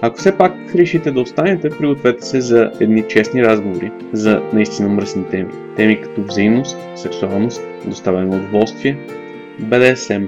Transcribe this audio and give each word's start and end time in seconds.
Ако 0.00 0.18
все 0.18 0.36
пак 0.36 0.52
решите 0.74 1.10
да 1.10 1.20
останете, 1.20 1.70
пригответе 1.70 2.26
се 2.26 2.40
за 2.40 2.70
едни 2.80 3.04
честни 3.08 3.44
разговори 3.44 3.92
за 4.12 4.42
наистина 4.52 4.88
мръсни 4.88 5.24
теми. 5.30 5.52
Теми 5.76 6.00
като 6.00 6.22
взаимност, 6.22 6.78
сексуалност, 6.96 7.62
доставяне 7.84 8.26
на 8.26 8.36
удоволствие, 8.36 8.98
БДСМ, 9.58 10.24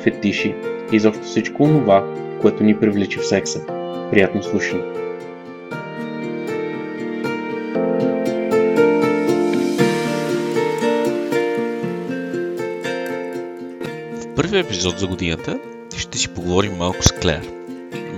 фетиши 0.00 0.54
и 0.92 0.96
изобщо 0.96 1.24
всичко 1.24 1.64
това, 1.64 2.06
което 2.40 2.64
ни 2.64 2.76
привлича 2.76 3.20
в 3.20 3.26
секса. 3.26 3.60
Приятно 4.10 4.42
слушане! 4.42 4.82
В 14.12 14.34
първия 14.36 14.60
епизод 14.60 14.98
за 14.98 15.06
годината 15.06 15.58
ще 15.96 16.18
си 16.18 16.28
поговорим 16.28 16.72
малко 16.72 17.02
с 17.02 17.12
Клер. 17.12 17.61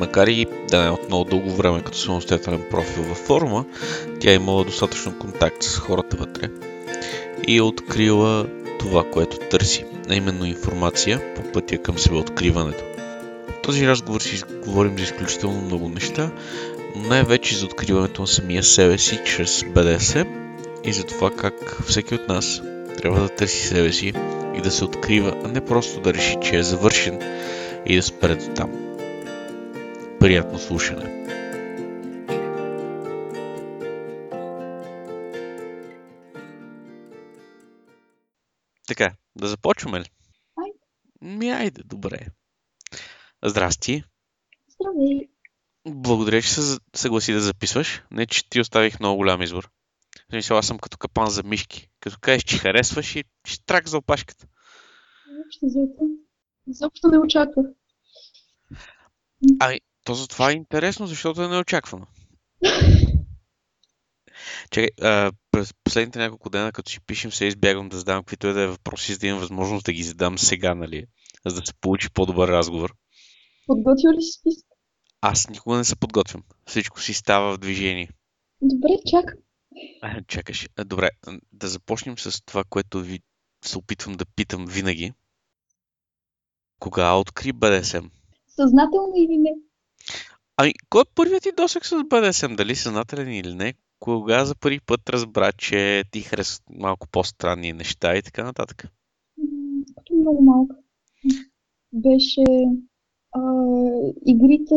Макар 0.05 0.27
и 0.27 0.47
да 0.70 0.86
е 0.86 0.91
от 0.91 1.08
много 1.08 1.24
дълго 1.24 1.50
време 1.50 1.83
като 1.83 1.98
самостоятелен 1.98 2.62
профил 2.70 3.02
във 3.02 3.19
форума, 3.19 3.64
тя 4.20 4.30
е 4.30 4.34
имала 4.34 4.64
достатъчно 4.64 5.19
контакт 5.19 5.62
с 5.62 5.78
хората 5.78 6.16
вътре 6.16 6.48
и 7.48 7.56
е 7.56 7.62
открила 7.62 8.47
това, 8.78 9.05
което 9.10 9.36
търси, 9.38 9.84
а 10.10 10.14
именно 10.14 10.44
информация 10.44 11.34
по 11.34 11.42
пътя 11.52 11.78
към 11.78 11.98
себеоткриването. 11.98 12.84
В 13.48 13.62
този 13.62 13.86
разговор 13.86 14.20
си 14.20 14.42
говорим 14.64 14.98
за 14.98 15.05
изключително 15.05 15.60
много 15.60 15.88
неща, 15.88 16.30
но 16.97 17.08
най-вече 17.08 17.56
за 17.56 17.66
откриването 17.66 18.20
на 18.20 18.27
самия 18.27 18.62
себе 18.62 18.98
си 18.98 19.20
чрез 19.25 19.64
БДС 19.75 20.27
и 20.84 20.92
за 20.92 21.05
това 21.05 21.30
как 21.30 21.82
всеки 21.86 22.14
от 22.14 22.28
нас 22.28 22.62
трябва 22.98 23.20
да 23.20 23.28
търси 23.28 23.66
себе 23.66 23.92
си 23.92 24.12
и 24.58 24.60
да 24.62 24.70
се 24.70 24.84
открива, 24.84 25.34
а 25.44 25.48
не 25.48 25.64
просто 25.64 26.00
да 26.00 26.14
реши, 26.14 26.36
че 26.42 26.56
е 26.56 26.62
завършен 26.62 27.20
и 27.86 27.97
да 27.97 28.02
спре 28.02 28.34
до 28.34 28.47
там. 28.55 28.84
Приятно 30.25 30.58
слушане! 30.58 31.27
Така, 38.89 39.14
да 39.36 39.48
започваме 39.48 40.00
ли? 40.00 40.11
Айде. 40.56 40.78
Ми, 41.20 41.50
айде, 41.50 41.83
добре. 41.84 42.27
Здрасти. 43.42 44.05
Здравей. 44.69 45.28
Благодаря, 45.86 46.42
че 46.42 46.48
се 46.48 46.78
съгласи 46.94 47.33
да 47.33 47.41
записваш. 47.41 48.03
Не, 48.11 48.27
че 48.27 48.48
ти 48.48 48.61
оставих 48.61 49.00
много 49.00 49.16
голям 49.16 49.42
избор. 49.42 49.70
Смисъл, 50.31 50.59
аз 50.59 50.66
съм 50.66 50.78
като 50.78 50.98
капан 50.98 51.31
за 51.31 51.42
мишки. 51.42 51.91
Като 52.00 52.19
кажеш, 52.20 52.42
че 52.42 52.59
харесваш 52.59 53.16
и 53.16 53.25
штрак 53.47 53.88
за 53.88 53.99
опашката. 53.99 54.47
Общо 55.47 55.66
взето. 55.66 56.09
Изобщо 56.66 57.09
не 57.09 57.19
очаквах. 57.19 57.66
Ами, 59.60 59.81
то 60.04 60.15
за 60.15 60.28
това 60.28 60.50
е 60.50 60.54
интересно, 60.54 61.06
защото 61.06 61.42
е 61.42 61.48
неочаквано. 61.48 62.06
Чакай, 64.70 64.88
а, 65.03 65.32
през 65.50 65.75
последните 65.84 66.19
няколко 66.19 66.50
дена, 66.50 66.72
като 66.72 66.91
си 66.91 67.00
пишем, 67.00 67.32
се 67.32 67.44
избягвам 67.44 67.88
да 67.88 67.97
задам 67.97 68.22
каквито 68.22 68.47
и 68.47 68.53
да 68.53 68.60
е 68.60 68.66
въпроси, 68.66 69.12
за 69.12 69.19
да 69.19 69.26
имам 69.26 69.41
възможност 69.41 69.87
да 69.87 69.93
ги 69.93 70.03
задам 70.03 70.38
сега, 70.38 70.75
нали? 70.75 71.06
За 71.47 71.60
да 71.60 71.66
се 71.66 71.75
получи 71.81 72.10
по-добър 72.10 72.48
разговор. 72.48 72.94
Подготвил 73.66 74.10
ли 74.10 74.22
си 74.22 74.38
списък? 74.41 74.66
Аз 75.20 75.48
никога 75.48 75.76
не 75.76 75.84
се 75.84 75.97
подготвям. 75.97 76.43
Всичко 76.66 77.00
си 77.00 77.14
става 77.14 77.54
в 77.54 77.59
движение. 77.59 78.09
Добре, 78.62 78.93
чакам. 79.10 79.38
Чакаш. 80.28 80.69
Добре, 80.84 81.10
да 81.53 81.69
започнем 81.69 82.19
с 82.19 82.44
това, 82.44 82.64
което 82.64 83.00
ви 83.00 83.20
се 83.64 83.78
опитвам 83.78 84.14
да 84.14 84.25
питам 84.25 84.66
винаги. 84.66 85.12
Кога 86.78 87.14
откри 87.14 87.53
БДСМ? 87.53 88.06
Съзнателно 88.48 89.12
или 89.16 89.37
не? 89.37 89.50
Ами, 90.56 90.72
кой 90.91 91.03
е 91.03 91.15
първият 91.15 91.42
ти 91.42 91.53
досек 91.56 91.87
с 91.87 92.04
БДСМ? 92.04 92.54
Дали 92.54 92.75
съзнателен 92.75 93.32
или 93.32 93.54
не? 93.54 93.75
Кога 94.00 94.44
за 94.44 94.54
първи 94.54 94.81
път 94.81 95.09
разбра, 95.09 95.53
че 95.53 96.04
ти 96.10 96.20
харесват 96.20 96.62
малко 96.70 97.09
по-странни 97.09 97.72
неща 97.72 98.16
и 98.16 98.22
така 98.22 98.44
нататък? 98.44 98.84
Като 99.97 100.14
много 100.14 100.43
малка. 100.43 100.76
Беше 101.93 102.44
а, 103.32 103.41
игрите 104.26 104.75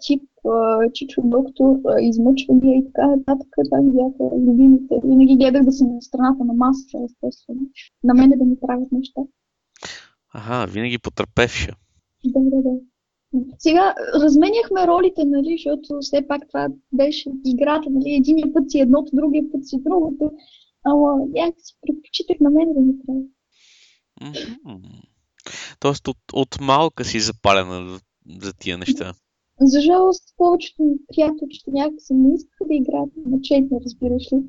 тип 0.00 0.22
а, 0.46 0.90
Чичо 0.94 1.22
доктор, 1.24 1.76
а, 1.86 2.00
измъчвания 2.00 2.78
и 2.78 2.84
така 2.84 3.06
нататък. 3.06 3.48
Това 3.64 3.80
ми 3.80 3.92
бяха 3.92 4.36
любимите. 4.36 4.94
Винаги 5.04 5.36
гледах 5.36 5.64
да 5.64 5.72
съм 5.72 5.94
на 5.94 6.02
страната 6.02 6.44
на 6.44 6.52
масата, 6.52 6.98
естествено. 7.04 7.60
На 8.04 8.14
мене 8.14 8.36
да 8.36 8.44
ми 8.44 8.60
правят 8.60 8.92
неща. 8.92 9.20
Ага, 10.32 10.72
винаги 10.72 10.98
потърпевша. 10.98 11.72
Да, 12.24 12.40
да, 12.40 12.62
да. 12.62 12.70
Сега 13.58 13.94
разменяхме 14.14 14.86
ролите, 14.86 15.24
нали, 15.24 15.54
защото 15.56 15.98
все 16.00 16.26
пак 16.28 16.48
това 16.48 16.68
беше 16.92 17.30
играта, 17.46 17.90
нали, 17.90 18.14
единия 18.14 18.52
път 18.52 18.70
си 18.70 18.80
едното, 18.80 19.10
другия 19.12 19.52
път 19.52 19.68
си 19.68 19.76
другото. 19.80 20.30
Ама 20.84 21.16
някакси 21.34 21.74
предпочитах 21.86 22.40
на 22.40 22.50
мен 22.50 22.74
да 22.74 22.80
ми 22.80 22.92
прави. 23.06 23.24
Мгм. 24.64 24.88
Тоест 25.80 26.08
от, 26.08 26.18
от 26.32 26.60
малка 26.60 27.04
си 27.04 27.20
запалена 27.20 27.98
за, 28.40 28.52
тия 28.52 28.78
неща. 28.78 29.14
За 29.60 29.80
жалост, 29.80 30.34
повечето 30.36 30.82
ми 30.82 30.94
приятелчета 31.08 31.70
някакси 31.70 32.14
не 32.14 32.34
искаха 32.34 32.64
да 32.64 32.74
играят 32.74 33.10
на 33.26 33.40
четни, 33.40 33.78
разбираш 33.84 34.32
ли. 34.32 34.42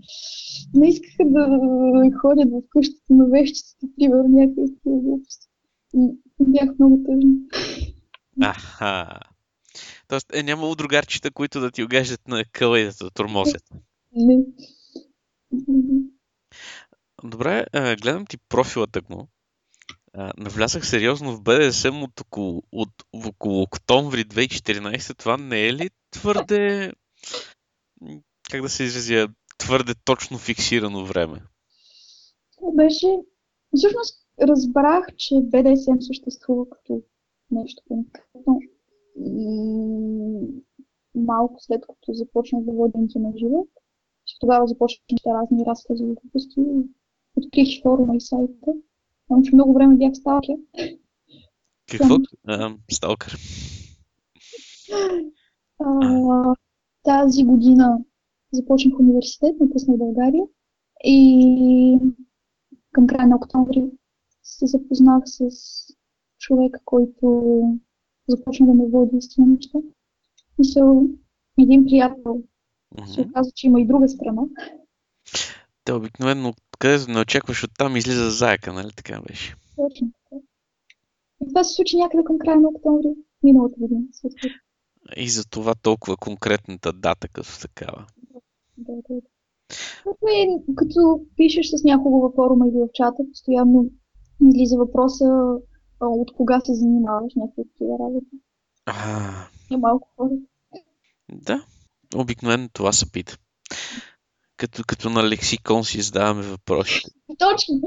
Не 0.73 0.89
искаха 0.89 1.23
да 1.25 1.59
ходят 2.21 2.49
в 2.51 2.61
къщата 2.69 3.13
на 3.13 3.25
вещицата, 3.25 3.87
примерно 3.97 4.27
някакви 4.27 4.61
глупости. 4.85 5.47
Бях 6.39 6.69
много 6.79 7.03
тъжна. 7.05 7.31
Аха. 8.41 9.19
Тоест 10.07 10.35
е 10.35 10.43
нямало 10.43 10.75
другарчета, 10.75 11.31
които 11.31 11.59
да 11.59 11.71
ти 11.71 11.83
огаждат 11.83 12.27
на 12.27 12.43
къла 12.51 12.79
и 12.79 12.83
да 12.83 12.93
те 12.93 13.05
тормозят. 13.13 13.63
Не. 14.11 14.37
Добре, 17.23 17.65
гледам 17.73 18.25
ти 18.25 18.37
профила 18.37 18.87
тъкмо. 18.87 19.27
Навлязах 20.37 20.87
сериозно 20.87 21.35
в 21.35 21.41
БДСМ 21.41 22.03
от 22.03 22.21
около, 22.21 22.63
от, 22.71 22.89
около 23.25 23.61
октомври 23.61 24.25
2014. 24.25 25.17
Това 25.17 25.37
не 25.37 25.67
е 25.67 25.73
ли 25.73 25.89
твърде, 26.11 26.91
как 28.51 28.61
да 28.61 28.69
се 28.69 28.83
изразя, 28.83 29.27
твърде 29.57 29.93
точно 30.05 30.37
фиксирано 30.37 31.05
време? 31.05 31.41
Това 32.57 32.71
беше... 32.75 33.07
Всъщност 33.75 34.25
разбрах, 34.41 35.05
че 35.17 35.33
BDSM 35.33 36.01
съществува 36.01 36.69
като 36.69 37.01
нещо 37.51 37.83
конкретно. 37.87 38.59
И 39.25 40.63
малко 41.15 41.55
след 41.59 41.81
като 41.81 42.13
започнах 42.13 42.63
да 42.63 42.71
водя 42.71 42.99
интимен 42.99 43.33
живот, 43.37 43.67
че 44.25 44.39
тогава 44.39 44.67
започнах 44.67 45.19
разни 45.27 45.65
разкази 45.65 46.03
и 46.03 46.15
глупости. 46.15 46.61
Открих 47.37 47.81
форума 47.81 48.15
и 48.15 48.21
сайта. 48.21 48.73
Само, 49.27 49.41
че 49.41 49.55
много 49.55 49.73
време 49.73 49.95
бях 49.95 50.15
сталкер. 50.15 50.55
Какво? 51.91 52.15
А, 52.47 52.75
сталкър. 52.91 53.37
А, 55.79 56.55
тази 57.03 57.43
година 57.43 57.99
започнах 58.51 58.99
университет, 58.99 59.59
напуснах 59.59 59.97
България 59.97 60.43
и 61.03 61.97
към 62.91 63.07
края 63.07 63.27
на 63.27 63.35
октомври 63.35 63.91
се 64.43 64.65
запознах 64.65 65.23
с 65.25 65.49
човека, 66.39 66.79
който 66.85 67.61
започна 68.27 68.67
да 68.67 68.73
ме 68.73 68.87
води 68.87 69.19
тия 69.29 69.47
неща. 69.47 69.79
Мисъл, 70.59 71.03
един 71.59 71.85
приятел 71.85 72.43
се 73.07 73.21
Мгм. 73.21 73.29
оказа, 73.29 73.51
че 73.55 73.67
има 73.67 73.81
и 73.81 73.87
друга 73.87 74.09
страна. 74.09 74.41
Те 75.83 75.93
обикновено, 75.93 76.53
където 76.79 77.11
не 77.11 77.19
очакваш 77.19 77.63
оттам, 77.63 77.95
излиза 77.95 78.29
заека, 78.29 78.73
нали 78.73 78.89
така 78.95 79.21
беше? 79.27 79.55
Точно 79.75 80.11
така. 80.11 80.41
И 81.41 81.47
това 81.47 81.63
се 81.63 81.73
случи 81.73 81.97
някъде 81.97 82.23
към 82.23 82.39
края 82.39 82.59
на 82.59 82.69
октомври 82.69 83.07
миналата 83.43 83.75
година. 83.79 84.01
И 85.17 85.29
за 85.29 85.49
това 85.49 85.75
толкова 85.75 86.17
конкретната 86.17 86.93
дата 86.93 87.27
като 87.27 87.59
такава. 87.61 88.05
Да, 88.77 88.93
да, 88.93 89.01
да. 89.09 89.21
Е, 90.31 90.47
като 90.75 91.21
пишеш 91.35 91.69
с 91.69 91.83
някого 91.83 92.21
във 92.21 92.33
форума 92.35 92.67
или 92.67 92.77
в 92.77 92.87
чата, 92.93 93.23
постоянно 93.31 93.89
излиза 94.45 94.77
въпроса 94.77 95.57
от 96.01 96.33
кога 96.33 96.59
се 96.59 96.73
занимаваш 96.73 97.33
някакви 97.35 97.63
такива 97.71 97.97
работи. 97.99 98.35
А, 98.85 99.31
И 99.71 99.77
малко 99.77 100.09
хора. 100.17 100.29
да. 101.31 101.65
Обикновено 102.15 102.69
това 102.73 102.91
се 102.93 103.11
пита. 103.11 103.37
Като, 104.57 104.83
като 104.87 105.09
на 105.09 105.29
лексикон 105.29 105.83
си 105.83 106.01
задаваме 106.01 106.41
въпросите. 106.41 107.09
Точно. 107.39 107.81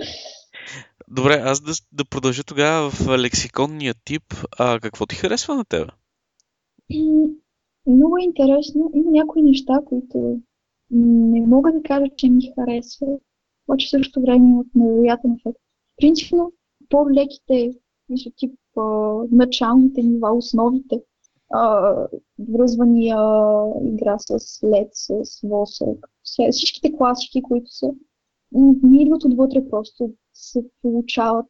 Добре, 1.09 1.41
аз 1.45 1.61
да, 1.61 1.73
да 1.93 2.05
продължа 2.05 2.45
тогава 2.45 2.91
в 2.91 3.19
лексиконния 3.19 3.95
тип. 4.05 4.23
А 4.59 4.81
какво 4.81 5.07
ти 5.07 5.15
харесва 5.17 5.55
на 5.55 5.65
тебе? 5.65 5.87
М, 6.95 7.27
Много 7.87 8.17
е 8.19 8.25
интересно. 8.25 8.91
Има 8.95 9.11
някои 9.11 9.43
неща, 9.43 9.73
които 9.87 10.41
не 10.91 11.47
мога 11.47 11.73
да 11.73 11.83
кажа, 11.83 12.07
че 12.17 12.29
ми 12.29 12.53
харесват, 12.55 13.23
обаче 13.69 13.87
в 13.87 13.91
същото 13.91 14.21
време 14.21 14.37
имат 14.49 14.67
невероятен 14.75 15.33
ефект. 15.33 15.59
Принципно, 15.97 16.53
по-леките, 16.89 17.71
мисля, 18.09 18.31
тип 18.37 18.55
а, 18.77 18.83
началните 19.31 20.03
нива, 20.03 20.33
основите, 20.33 21.03
а, 21.53 21.95
връзвания, 22.53 23.19
игра 23.85 24.19
с 24.19 24.63
лед, 24.65 24.89
с 24.93 25.41
восък, 25.43 26.11
всичките 26.51 26.97
класики, 26.97 27.43
които 27.43 27.71
са, 27.71 27.91
ми 28.83 29.03
идват 29.03 29.25
отвътре 29.25 29.69
просто, 29.71 30.13
се 30.35 30.65
получават 30.83 31.47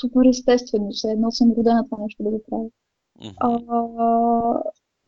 супер 0.00 0.28
естествено, 0.28 0.90
все 0.90 1.10
едно 1.10 1.30
съм 1.30 1.52
родена 1.52 1.84
това 1.84 2.02
нещо 2.02 2.22
да 2.22 2.30
го 2.30 2.42
правя. 2.50 2.68
А, 3.40 3.58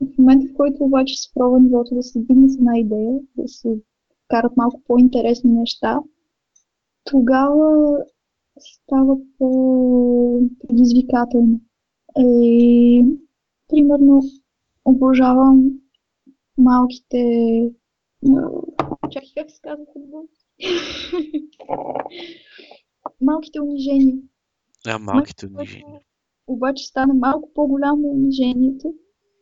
в 0.00 0.18
момента, 0.18 0.46
в 0.52 0.56
който 0.56 0.84
обаче 0.84 1.14
се 1.16 1.30
пробва 1.34 1.60
нивото 1.60 1.94
да 1.94 2.02
се 2.02 2.18
дигне 2.18 2.48
с 2.48 2.56
една 2.56 2.78
идея, 2.78 3.20
да 3.36 3.48
се 3.48 3.76
карат 4.28 4.56
малко 4.56 4.82
по-интересни 4.86 5.52
неща, 5.52 5.98
тогава 7.04 7.96
става 8.60 9.16
по-предизвикателно. 9.38 11.60
И, 12.18 13.04
примерно, 13.68 14.22
обожавам 14.84 15.70
малките... 16.58 17.70
Чакай, 19.10 19.28
как 19.36 19.50
се 19.50 19.60
казва 19.62 19.84
футбол? 19.92 20.28
малките 23.20 23.60
унижения. 23.60 24.16
А, 24.86 24.98
малките 24.98 25.46
унижения. 25.46 26.00
Обаче 26.46 26.84
стане 26.84 27.12
малко 27.12 27.50
по-голямо 27.54 28.08
унижението. 28.08 28.94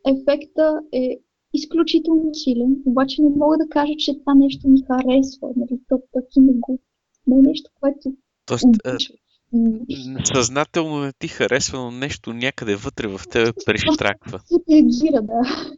Ефекта 0.07 0.81
е 0.93 1.19
изключително 1.55 2.35
силен, 2.35 2.83
обаче 2.87 3.23
не 3.23 3.31
мога 3.31 3.59
да 3.59 3.69
кажа, 3.69 3.93
че 3.99 4.19
това 4.19 4.35
нещо 4.35 4.69
ми 4.69 4.79
харесва. 4.87 5.53
Нали, 5.57 5.81
то 5.89 6.03
таки 6.13 6.41
не 6.41 6.53
го... 6.53 6.79
Не 7.27 7.39
е 7.39 7.43
нещо, 7.43 7.71
което 7.81 8.13
Тоест, 8.51 8.67
съзнателно 10.25 11.01
не 11.01 11.13
ти 11.13 11.29
харесва, 11.29 11.79
но 11.79 11.91
нещо 11.91 12.33
някъде 12.33 12.77
вътре 12.77 13.07
в 13.07 13.21
тебе 13.31 13.53
прещраква. 13.67 14.41
Реагира, 14.71 15.23
да. 15.23 15.71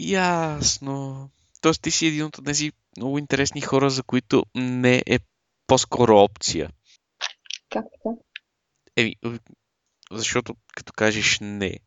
Ясно. 0.00 1.28
Тоест 1.60 1.82
ти 1.82 1.90
си 1.90 2.06
един 2.06 2.24
от 2.24 2.38
тези 2.44 2.72
много 2.96 3.18
интересни 3.18 3.60
хора, 3.60 3.90
за 3.90 4.02
които 4.02 4.44
не 4.54 5.02
е 5.06 5.18
по-скоро 5.66 6.16
опция. 6.16 6.70
Как 7.70 7.84
така? 7.84 8.16
Еми, 8.96 9.16
защото 10.10 10.54
като 10.74 10.92
кажеш 10.96 11.38
не, 11.40 11.78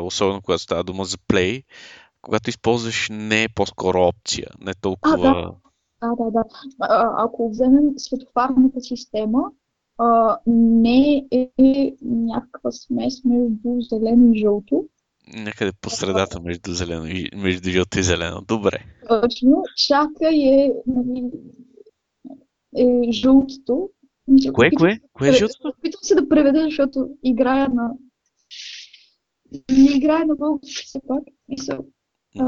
особено 0.00 0.42
когато 0.42 0.62
става 0.62 0.84
дума 0.84 1.04
за 1.04 1.18
плей, 1.18 1.62
когато 2.22 2.50
използваш 2.50 3.08
не 3.10 3.42
е 3.42 3.48
по-скоро 3.48 4.00
опция, 4.00 4.46
не 4.60 4.74
толкова... 4.74 5.28
А, 5.28 5.34
да, 5.34 5.52
да. 6.30 6.44
А, 6.80 7.24
ако 7.24 7.50
вземем 7.50 7.84
светофарната 7.96 8.80
система, 8.80 9.50
а, 9.98 10.38
не 10.46 11.26
е 11.30 11.50
някаква 12.02 12.72
смес 12.72 13.24
между 13.24 13.80
зелено 13.80 14.32
и 14.32 14.38
жълто. 14.38 14.84
Някъде 15.36 15.72
по 15.80 15.90
средата 15.90 16.40
между, 16.40 16.72
зелено 16.72 17.06
и, 17.06 17.30
между 17.36 17.70
жълто 17.70 17.98
и 17.98 18.02
зелено. 18.02 18.40
Добре. 18.48 18.78
Точно. 19.08 19.62
Чака 19.76 20.28
е, 20.34 20.72
нали, 20.86 21.30
е 22.76 23.12
жълтото. 23.12 23.90
Кое, 24.52 24.70
кое? 24.70 24.90
се 24.90 25.00
да 25.00 25.08
Кое 25.12 25.28
е 25.28 25.32
жълтото? 25.32 25.72
Опитвам 25.78 26.02
се 26.02 26.14
да 26.14 26.28
преведа, 26.28 26.62
защото 26.64 27.08
играя 27.22 27.68
на... 27.68 27.90
Не 29.70 29.96
играя 29.96 30.26
на 30.26 30.34
български 30.34 30.84
все 30.86 31.00
пак. 31.08 31.22
Мисля, 31.48 31.78
а, 32.38 32.44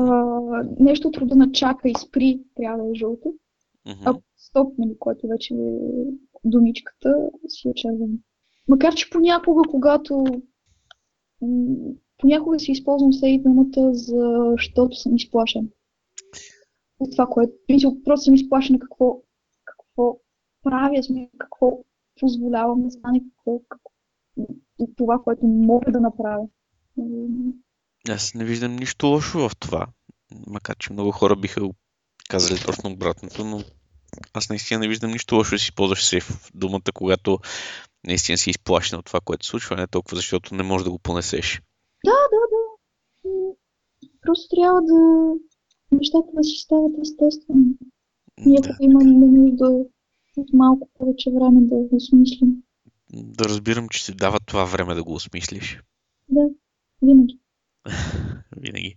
нещо 0.81 1.09
от 1.09 1.17
рода 1.17 1.37
на 1.37 1.53
чака 1.53 1.89
и 1.89 1.95
спри 1.99 2.41
трябва 2.57 2.85
да 2.85 2.91
е 2.91 2.95
жълто. 2.95 3.35
А 4.05 4.15
стоп, 4.37 4.79
нали, 4.79 4.97
което 4.99 5.29
вече 5.29 5.55
е 5.55 5.79
думичката, 6.45 7.31
си 7.49 7.69
е 7.69 7.75
червено. 7.75 8.19
Макар, 8.69 8.95
че 8.95 9.11
понякога, 9.11 9.63
когато 9.71 10.25
м, 11.43 11.77
понякога 12.19 12.59
си 12.59 12.73
използвам 12.73 13.13
всеки 13.13 13.43
думата, 13.43 13.95
защото 13.95 14.97
съм 14.97 15.17
изплашен. 15.17 15.71
От 16.99 17.11
това, 17.11 17.27
което, 17.27 17.53
принцип, 17.67 17.89
просто 18.05 18.25
съм 18.25 18.35
изплашена 18.35 18.79
какво, 18.79 19.23
какво 19.65 20.19
правя, 20.63 21.01
какво 21.39 21.79
позволявам 22.21 22.83
да 22.83 22.91
стане, 22.91 23.21
какво, 23.21 23.61
какво, 23.69 23.91
това, 24.97 25.19
което 25.25 25.47
мога 25.47 25.93
да 25.93 26.01
направя. 26.01 26.49
Аз 28.09 28.35
не 28.35 28.45
виждам 28.45 28.77
нищо 28.77 29.07
лошо 29.07 29.49
в 29.49 29.57
това. 29.57 29.87
Макар, 30.47 30.77
че 30.77 30.93
много 30.93 31.11
хора 31.11 31.37
биха 31.37 31.61
го 31.61 31.75
казали 32.29 32.61
точно 32.67 32.91
обратното, 32.91 33.45
но 33.45 33.65
аз 34.35 34.49
наистина 34.49 34.81
не 34.81 34.89
виждам 34.89 35.11
нищо 35.11 35.35
лошо 35.35 35.55
да 35.55 35.59
си 35.59 35.65
използваш 35.65 36.05
сейф 36.05 36.51
думата, 36.55 36.93
когато 36.95 37.39
наистина 38.07 38.39
си 38.39 38.51
изплашен 38.51 38.99
от 38.99 39.05
това, 39.07 39.21
което 39.21 39.47
случва, 39.47 39.77
не 39.77 39.87
толкова 39.87 40.17
защото 40.17 40.55
не 40.55 40.63
можеш 40.63 40.85
да 40.85 40.91
го 40.91 40.99
понесеш. 40.99 41.63
Да, 42.05 42.11
да, 42.33 42.41
да. 42.53 42.67
Просто 44.23 44.57
трябва 44.57 44.83
да 44.83 45.33
нещата 45.93 46.29
да 46.35 46.45
си 46.45 46.57
стават 46.57 46.93
естествено. 47.03 47.65
И 48.47 48.57
ако 48.59 48.69
Да, 48.69 48.77
имаме 48.81 49.27
нужда 49.27 49.85
от 50.37 50.53
малко 50.53 50.89
повече 50.99 51.31
време 51.31 51.61
да 51.61 51.75
го 51.77 51.89
осмислим. 51.97 52.63
да 53.13 53.45
разбирам, 53.45 53.89
че 53.89 54.05
си 54.05 54.15
дава 54.15 54.41
това 54.41 54.65
време 54.65 54.95
да 54.95 55.05
го 55.05 55.15
осмислиш. 55.15 55.81
Да, 56.29 56.49
винаги. 57.03 57.39
Винаги. 58.57 58.97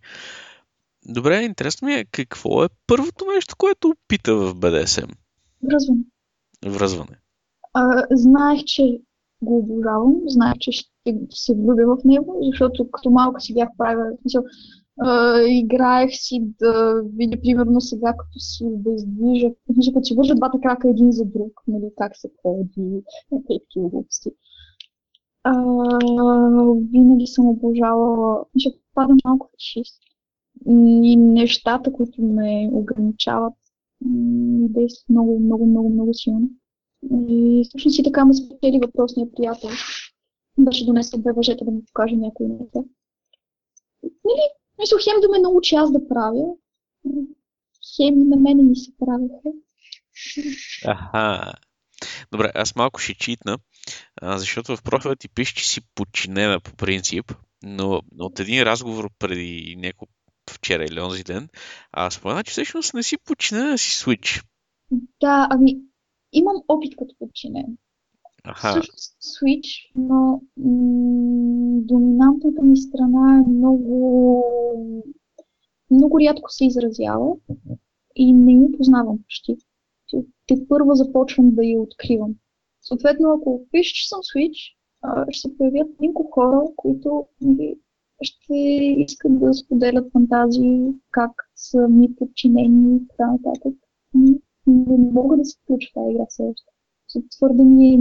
Добре, 1.05 1.41
интересно 1.41 1.85
ми 1.85 1.93
е 1.93 2.05
какво 2.05 2.63
е 2.63 2.69
първото 2.87 3.25
нещо, 3.35 3.55
което 3.57 3.87
опита 3.89 4.35
в 4.35 4.55
BDSM? 4.55 5.15
Връзване. 5.63 6.03
Връзване. 6.65 7.19
А, 7.73 8.05
знаех, 8.11 8.63
че 8.63 9.01
го 9.41 9.57
обожавам, 9.57 10.15
знаех, 10.27 10.53
че 10.59 10.71
ще 10.71 10.87
се 11.29 11.53
влюбя 11.53 11.95
в 11.95 12.03
него, 12.05 12.39
защото 12.51 12.91
като 12.91 13.09
малка 13.09 13.41
си 13.41 13.53
бях 13.53 13.69
правила, 13.77 14.03
в 14.03 14.21
смисъл, 14.21 14.43
а, 15.01 15.41
играех 15.47 16.09
си 16.13 16.41
да 16.59 17.01
видя, 17.17 17.41
примерно 17.41 17.81
сега, 17.81 18.13
като 18.17 18.39
си 18.39 18.65
да 18.69 18.91
в 18.91 18.99
смисъл, 19.73 19.93
като 19.93 20.05
си 20.05 20.15
вържа 20.15 20.35
двата 20.35 20.59
крака 20.63 20.89
един 20.89 21.11
за 21.11 21.25
друг, 21.25 21.61
нали, 21.67 21.89
как 21.97 22.17
се 22.17 22.29
ходи, 22.41 23.03
такива 23.29 23.89
глупости. 23.89 24.29
А, 25.43 25.53
винаги 26.91 27.27
съм 27.27 27.47
обожавала, 27.47 28.45
ще 28.57 28.69
падам 28.95 29.17
малко 29.25 29.49
фашист. 29.53 30.01
И 30.67 31.15
нещата, 31.15 31.93
които 31.93 32.21
ме 32.21 32.69
ограничават, 32.71 33.53
ми 34.05 34.69
действат 34.69 35.09
много, 35.09 35.39
много, 35.39 35.65
много, 35.65 35.89
много 35.89 36.13
силно. 36.13 36.49
И 37.29 37.63
всъщност 37.69 37.99
и 37.99 38.03
така 38.03 38.25
ме 38.25 38.33
спечели 38.33 38.79
въпросния 38.85 39.27
приятел. 39.31 39.69
Беше 40.57 40.85
донесъл 40.85 41.19
две 41.19 41.31
въжета 41.31 41.65
да 41.65 41.71
му 41.71 41.85
покаже 41.85 42.15
някои 42.15 42.47
неща. 42.47 42.79
Нали, 44.03 44.41
мисля, 44.79 44.97
хем 45.03 45.21
да 45.21 45.29
ме 45.29 45.39
научи 45.39 45.75
аз 45.75 45.91
да 45.91 46.07
правя, 46.07 46.45
хем 47.95 48.29
на 48.29 48.37
мене 48.37 48.63
ми 48.63 48.75
се 48.75 48.91
правеха. 48.99 49.49
Аха. 50.85 51.53
Добре, 52.31 52.51
аз 52.55 52.75
малко 52.75 52.99
ще 52.99 53.13
читна, 53.13 53.57
защото 54.21 54.75
в 54.75 54.83
профила 54.83 55.15
ти 55.15 55.29
пише, 55.29 55.55
че 55.55 55.69
си 55.69 55.81
подчинена 55.95 56.59
по 56.59 56.75
принцип, 56.75 57.33
но 57.63 58.01
от 58.19 58.39
един 58.39 58.63
разговор 58.63 59.09
преди 59.19 59.75
няколко 59.77 60.13
вчера 60.49 60.83
или 60.83 60.99
онзи 60.99 61.23
ден, 61.23 61.49
а 61.91 62.11
спомена, 62.11 62.43
че 62.43 62.51
всъщност 62.51 62.93
не 62.93 63.03
си 63.03 63.17
подчинена, 63.17 63.73
а 63.73 63.77
си 63.77 63.95
свич. 63.95 64.43
Да, 65.21 65.47
ами, 65.51 65.77
имам 66.33 66.55
опит 66.67 66.95
като 66.97 67.15
подчинен. 67.19 67.77
Аха. 68.43 68.69
Всъщност 68.69 69.17
Switch, 69.21 69.91
но 69.95 70.41
м- 70.57 71.81
доминантната 71.81 72.61
ми 72.61 72.77
страна 72.77 73.39
е 73.39 73.49
много, 73.49 74.43
много 75.91 76.19
рядко 76.19 76.49
се 76.51 76.65
изразява 76.65 77.35
и 78.15 78.33
не 78.33 78.53
я 78.53 78.77
познавам 78.77 79.17
почти. 79.23 79.57
Те- 80.47 80.67
първо 80.69 80.95
започвам 80.95 81.55
да 81.55 81.63
я 81.63 81.81
откривам. 81.81 82.31
Съответно, 82.81 83.29
ако 83.29 83.65
пише, 83.71 83.93
че 83.93 84.07
съм 84.07 84.19
Switch, 84.19 84.75
ще 85.29 85.49
се 85.49 85.57
появят 85.57 85.99
няколко 86.01 86.31
хора, 86.31 86.61
които 86.75 87.25
нали, 87.41 87.75
ще 88.21 88.55
искат 88.97 89.39
да 89.39 89.53
споделят 89.53 90.11
фантазии, 90.11 90.93
как 91.11 91.31
са 91.55 91.87
ми 91.87 92.15
подчинени 92.15 92.95
и 92.95 93.07
така 93.07 93.31
нататък. 93.31 93.73
М, 94.13 94.35
Не 94.67 94.97
мога 94.97 95.37
да 95.37 95.45
се 95.45 95.57
включа 95.63 95.87
тази 95.93 96.11
игра 96.11 96.25
все 96.29 96.43
още. 96.43 96.71
Твърде 97.29 97.63
ми 97.63 97.89
е 97.89 97.99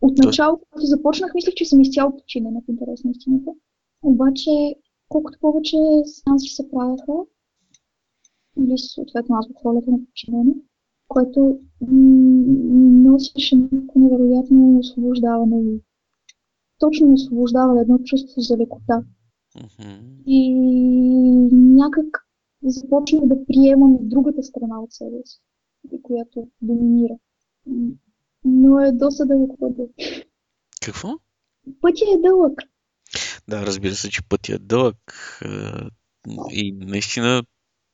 Отначало, 0.00 0.58
когато 0.58 0.86
започнах, 0.86 1.34
мислех, 1.34 1.54
че 1.54 1.64
съм 1.64 1.80
изцяло 1.80 2.16
подчинена 2.16 2.60
в 2.60 2.68
интерес 2.68 3.04
на 3.04 3.10
истината. 3.10 3.50
Обаче 4.02 4.50
колкото 5.08 5.38
повече 5.40 5.76
сеанси 6.04 6.48
се 6.48 6.70
правяха, 6.70 7.12
или 8.58 8.78
съответно 8.78 9.36
аз 9.36 9.46
в 9.48 9.64
ролята 9.64 9.90
на 9.90 9.98
подчинение, 9.98 10.54
което 11.08 11.60
носеше 11.80 13.56
някакво 13.56 14.00
невероятно 14.00 14.78
освобождаване 14.78 15.60
и 15.60 15.80
точно 16.78 17.12
освобождава 17.12 17.80
едно 17.80 17.98
чувство 17.98 18.40
за 18.40 18.56
лекота. 18.56 19.02
Mm-hmm. 19.56 20.22
И 20.26 20.54
някак 21.52 22.26
започнах 22.62 23.26
да 23.26 23.46
приемам 23.46 23.94
и 23.94 24.08
другата 24.08 24.42
страна 24.42 24.80
от 24.80 24.92
себе 24.92 25.16
си, 25.24 25.40
която 26.02 26.48
доминира. 26.62 27.14
Но 28.44 28.80
е 28.80 28.92
доста 28.92 29.26
дълъг 29.26 29.50
път. 29.60 29.72
Какво? 30.84 31.08
Пътя 31.80 32.04
е 32.14 32.22
дълъг. 32.22 32.60
Да, 33.48 33.66
разбира 33.66 33.94
се, 33.94 34.10
че 34.10 34.22
пътя 34.28 34.54
е 34.54 34.58
дълъг. 34.58 34.96
И 36.50 36.72
наистина 36.72 37.42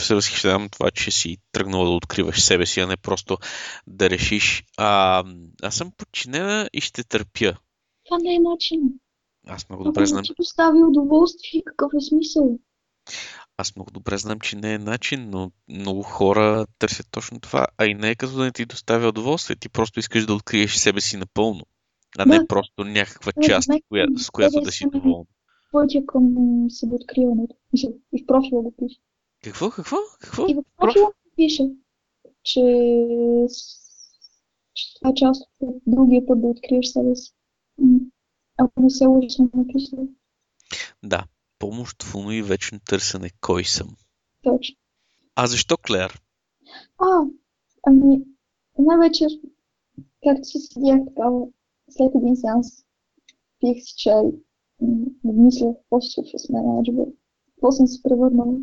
се 0.03 0.15
възхищавам 0.15 0.69
това, 0.69 0.91
че 0.91 1.11
си 1.11 1.37
тръгнала 1.53 1.85
да 1.85 1.91
откриваш 1.91 2.43
себе 2.43 2.67
си, 2.67 2.81
а 2.81 2.87
не 2.87 2.97
просто 2.97 3.39
да 3.87 4.11
решиш, 4.11 4.65
а, 4.77 5.25
аз 5.63 5.75
съм 5.75 5.93
подчинена 5.97 6.69
и 6.73 6.81
ще 6.81 7.05
търпя. 7.05 7.57
Това 8.05 8.19
не 8.19 8.35
е 8.35 8.39
начин. 8.39 8.81
Аз 9.47 9.69
много 9.69 9.85
добре 9.85 10.07
знам. 10.07 10.19
Ако 10.19 10.27
ти 10.27 10.33
достави 10.39 10.83
удоволствие, 10.83 11.63
какъв 11.65 11.93
е 11.97 12.01
смисъл? 12.01 12.59
Аз 13.57 13.77
много 13.77 13.91
добре 13.91 14.19
знам, 14.19 14.41
че 14.41 14.57
не 14.57 14.75
е 14.75 14.79
начин, 14.79 15.31
но 15.31 15.51
много 15.69 16.03
хора 16.03 16.67
търсят 16.79 17.07
точно 17.11 17.41
това. 17.41 17.67
А 17.79 17.87
и 17.87 17.95
не 17.95 18.11
е 18.11 18.15
като 18.15 18.37
да 18.37 18.45
не 18.45 18.53
ти 18.53 18.67
доставя 18.67 19.09
удоволствие. 19.09 19.57
Ти 19.57 19.69
просто 19.69 20.01
искаш 20.01 20.27
да 20.27 20.35
откриеш 20.35 20.77
себе 20.77 21.01
си 21.01 21.17
напълно. 21.17 21.63
А 22.19 22.27
не 22.27 22.39
Да. 22.39 22.47
просто 22.47 22.85
някаква 22.85 23.33
Да, 23.37 23.43
част, 23.43 23.69
мен 23.69 23.81
коя, 23.89 24.07
с 24.17 24.31
която 24.31 24.61
да 24.61 24.73
си 24.73 24.87
доволна. 24.93 25.25
Пътя 25.73 26.07
към 26.07 26.35
себеоткриването. 26.69 27.57
И 28.13 28.23
в 28.23 28.27
профила 28.27 28.63
го 28.63 28.75
пише. 28.79 28.99
Какво? 29.45 29.71
Какво? 29.71 29.97
Какво? 30.21 30.47
И 30.49 30.55
в 30.55 30.63
профила 30.77 31.07
го 31.07 31.15
пише, 31.37 31.71
че, 32.43 32.61
че 34.75 34.95
това 34.95 35.11
е 35.11 35.15
част 35.15 35.43
от 35.61 35.83
другия 35.87 36.27
път 36.27 36.41
да 36.41 36.47
откриеш 36.47 36.87
себе 36.87 37.17
си. 37.17 37.33
Ако 38.59 38.83
не 38.83 38.91
се 38.91 39.07
лъжа, 39.07 39.29
съм 39.31 39.51
написала. 39.55 40.07
Да. 41.03 41.25
Помощ 41.59 42.03
в 42.03 42.15
уно 42.15 42.33
и 42.33 42.43
вечно 42.43 42.81
търсене. 42.89 43.31
Кой 43.41 43.65
съм? 43.65 43.97
Точно. 44.43 44.77
А 45.37 45.47
защо 45.47 45.77
Клер? 45.77 46.23
А, 46.99 47.21
ами, 47.87 48.23
една 48.79 48.97
вечер, 48.97 49.29
както 50.25 50.45
си 50.45 50.59
седях 50.59 51.01
такава, 51.07 51.47
след 51.91 52.15
един 52.15 52.37
сеанс, 52.37 52.67
пих 53.61 53.85
си 53.85 53.95
чай, 53.97 54.23
м, 54.81 55.07
мисля 55.25 55.75
какво 55.75 56.01
се 56.01 56.11
случва 56.11 56.39
с 56.39 56.49
мен, 56.49 56.79
аджба, 56.79 57.05
какво 57.55 57.73
съм 57.73 57.87
се 57.87 58.03
превърнала. 58.03 58.59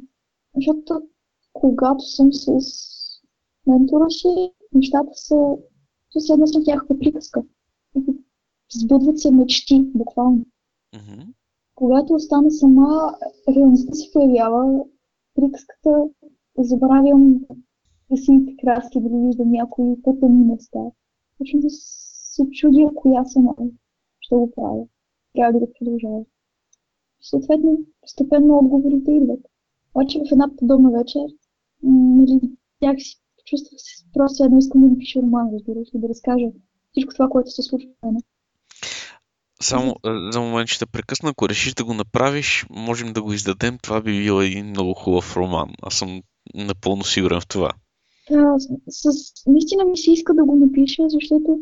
Защото 0.56 1.02
когато 1.54 2.04
съм 2.04 2.34
с 2.34 2.48
ментора 3.68 4.10
си, 4.10 4.52
нещата 4.74 5.12
са, 5.14 5.36
то 6.12 6.20
се 6.20 6.34
едно 6.34 6.48
с 6.48 6.54
някаква 6.68 7.00
приказка. 7.00 7.44
Сбъдват 8.74 9.20
се 9.20 9.32
мечти, 9.32 9.92
буквално. 9.96 10.46
Мгм. 10.96 11.22
Когато 11.76 12.14
остана 12.14 12.52
сама, 12.52 13.16
реалността 13.56 13.94
се 13.94 14.12
появява, 14.14 14.84
приказката 15.36 16.10
забравям 16.58 17.40
красивите 18.10 18.56
краски, 18.62 19.02
да 19.02 19.10
виждам 19.10 19.52
някои 19.52 20.02
по-тъмни 20.02 20.44
места. 20.44 20.80
Почвам 21.38 21.62
да 21.62 21.70
се 21.70 22.50
чудя 22.50 22.92
коя 22.96 23.26
съм 23.26 23.48
ще 24.20 24.36
го 24.36 24.52
правя. 24.52 24.88
Трябва 25.36 25.60
да 25.60 25.74
продължава. 25.74 26.26
Съответно, 27.22 27.78
постепенно 28.02 28.58
отговорите 28.58 29.12
идват. 29.12 29.40
Обаче 29.96 30.20
в 30.20 30.32
една 30.32 30.56
подобна 30.56 30.92
вечер, 30.92 31.22
нали, 31.84 32.40
някакси 32.82 33.22
почувствах 33.38 33.82
се 33.82 34.06
просто 34.14 34.44
едно 34.44 34.58
искам 34.58 34.82
да 34.82 34.88
напиша 34.88 35.22
роман, 35.22 35.54
разбираш, 35.54 35.88
и 35.94 36.00
да 36.00 36.10
разкажа 36.10 36.46
всичко 36.92 37.14
това, 37.14 37.30
което 37.30 37.52
се 37.52 37.62
случва 37.62 37.90
в 37.90 38.06
мен. 38.06 38.22
Само 39.62 39.96
а, 40.04 40.32
за 40.32 40.42
момент 40.42 40.70
ще 40.70 40.86
те 40.86 40.92
прекъсна. 40.92 41.30
Ако 41.30 41.50
решиш 41.50 41.74
да 41.74 41.86
го 41.86 41.94
направиш, 41.94 42.66
можем 42.70 43.14
да 43.14 43.22
го 43.22 43.34
издадем. 43.34 43.78
Това 43.84 44.02
би 44.02 44.12
бил 44.24 44.42
един 44.42 44.66
много 44.66 44.94
хубав 44.94 45.38
роман. 45.38 45.70
Аз 45.82 45.94
съм 45.94 46.22
напълно 46.56 47.04
сигурен 47.04 47.42
в 47.42 47.48
това. 47.48 47.72
Да, 48.32 48.56
с, 48.88 49.12
с, 49.12 49.48
наистина 49.48 49.86
ми 49.86 49.98
се 49.98 50.12
иска 50.12 50.34
да 50.34 50.46
го 50.46 50.56
напиша, 50.56 51.04
защото 51.10 51.60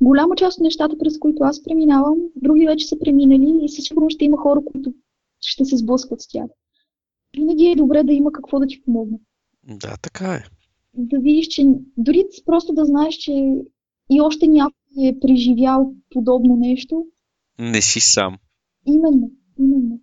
голяма 0.00 0.36
част 0.36 0.58
от 0.58 0.62
нещата, 0.62 0.98
през 0.98 1.18
които 1.18 1.42
аз 1.42 1.62
преминавам, 1.64 2.18
други 2.36 2.66
вече 2.66 2.86
са 2.86 2.98
преминали 2.98 3.58
и 3.62 3.68
със 3.68 3.84
сигурност 3.84 4.14
ще 4.14 4.24
има 4.24 4.36
хора, 4.36 4.60
които 4.72 4.92
ще 5.40 5.64
се 5.64 5.76
сблъскват 5.76 6.20
с 6.20 6.28
тях. 6.28 6.46
Винаги 7.36 7.66
е 7.66 7.76
добре 7.76 8.02
да 8.02 8.12
има 8.12 8.32
какво 8.32 8.58
да 8.58 8.66
ти 8.66 8.82
помогне. 8.82 9.18
Да, 9.64 9.96
така 10.02 10.34
е. 10.34 10.44
Да 10.94 11.18
видиш, 11.20 11.46
че 11.46 11.66
дори 11.96 12.24
просто 12.46 12.72
да 12.72 12.84
знаеш, 12.84 13.14
че 13.14 13.32
и 14.10 14.20
още 14.20 14.48
някой 14.48 14.74
е 15.02 15.18
преживял 15.20 15.92
подобно 16.10 16.56
нещо. 16.56 17.06
Не 17.58 17.82
си 17.82 18.00
сам. 18.00 18.38
Именно, 18.86 19.30
именно. 19.58 20.00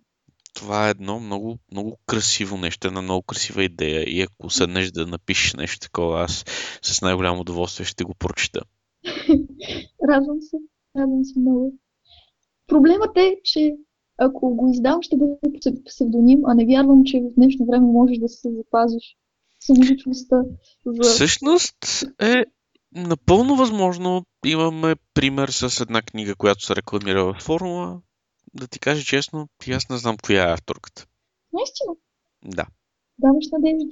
Това 0.54 0.86
е 0.86 0.90
едно 0.90 1.20
много, 1.20 1.58
много 1.72 1.98
красиво 2.06 2.56
нещо, 2.56 2.88
една 2.88 3.02
много 3.02 3.22
красива 3.22 3.64
идея. 3.64 4.02
И 4.02 4.20
ако 4.20 4.50
седнеш 4.50 4.90
да 4.90 5.06
напишеш 5.06 5.54
нещо 5.54 5.78
такова, 5.80 6.22
аз 6.22 6.44
с 6.82 7.02
най-голямо 7.02 7.40
удоволствие 7.40 7.86
ще 7.86 8.04
го 8.04 8.14
прочита. 8.14 8.60
Радвам 10.10 10.40
се, 10.40 10.56
радвам 10.96 11.24
се 11.24 11.40
много. 11.40 11.78
Проблемът 12.66 13.16
е, 13.16 13.36
че 13.44 13.76
ако 14.18 14.56
го 14.56 14.70
издам, 14.70 15.02
ще 15.02 15.16
бъде 15.16 15.34
псевдоним, 15.84 16.40
а 16.46 16.54
не 16.54 16.66
вярвам, 16.66 17.04
че 17.04 17.20
в 17.20 17.34
днешно 17.36 17.66
време 17.66 17.86
можеш 17.86 18.18
да 18.18 18.28
се 18.28 18.52
запазиш 18.52 19.16
самоличността. 19.60 20.36
За... 20.86 21.02
Всъщност 21.02 22.04
е 22.22 22.44
напълно 22.96 23.56
възможно. 23.56 24.26
Имаме 24.44 24.96
пример 25.14 25.48
с 25.48 25.80
една 25.80 26.02
книга, 26.02 26.34
която 26.34 26.64
се 26.64 26.76
рекламира 26.76 27.24
във 27.24 27.36
форума. 27.42 28.00
Да 28.54 28.68
ти 28.68 28.78
кажа 28.78 29.04
честно, 29.04 29.48
и 29.66 29.72
аз 29.72 29.88
не 29.88 29.96
знам 29.96 30.16
коя 30.16 30.48
е 30.48 30.52
авторката. 30.52 31.06
Наистина, 31.52 31.92
Да. 32.44 32.66
даваш 33.18 33.44
надежда. 33.52 33.84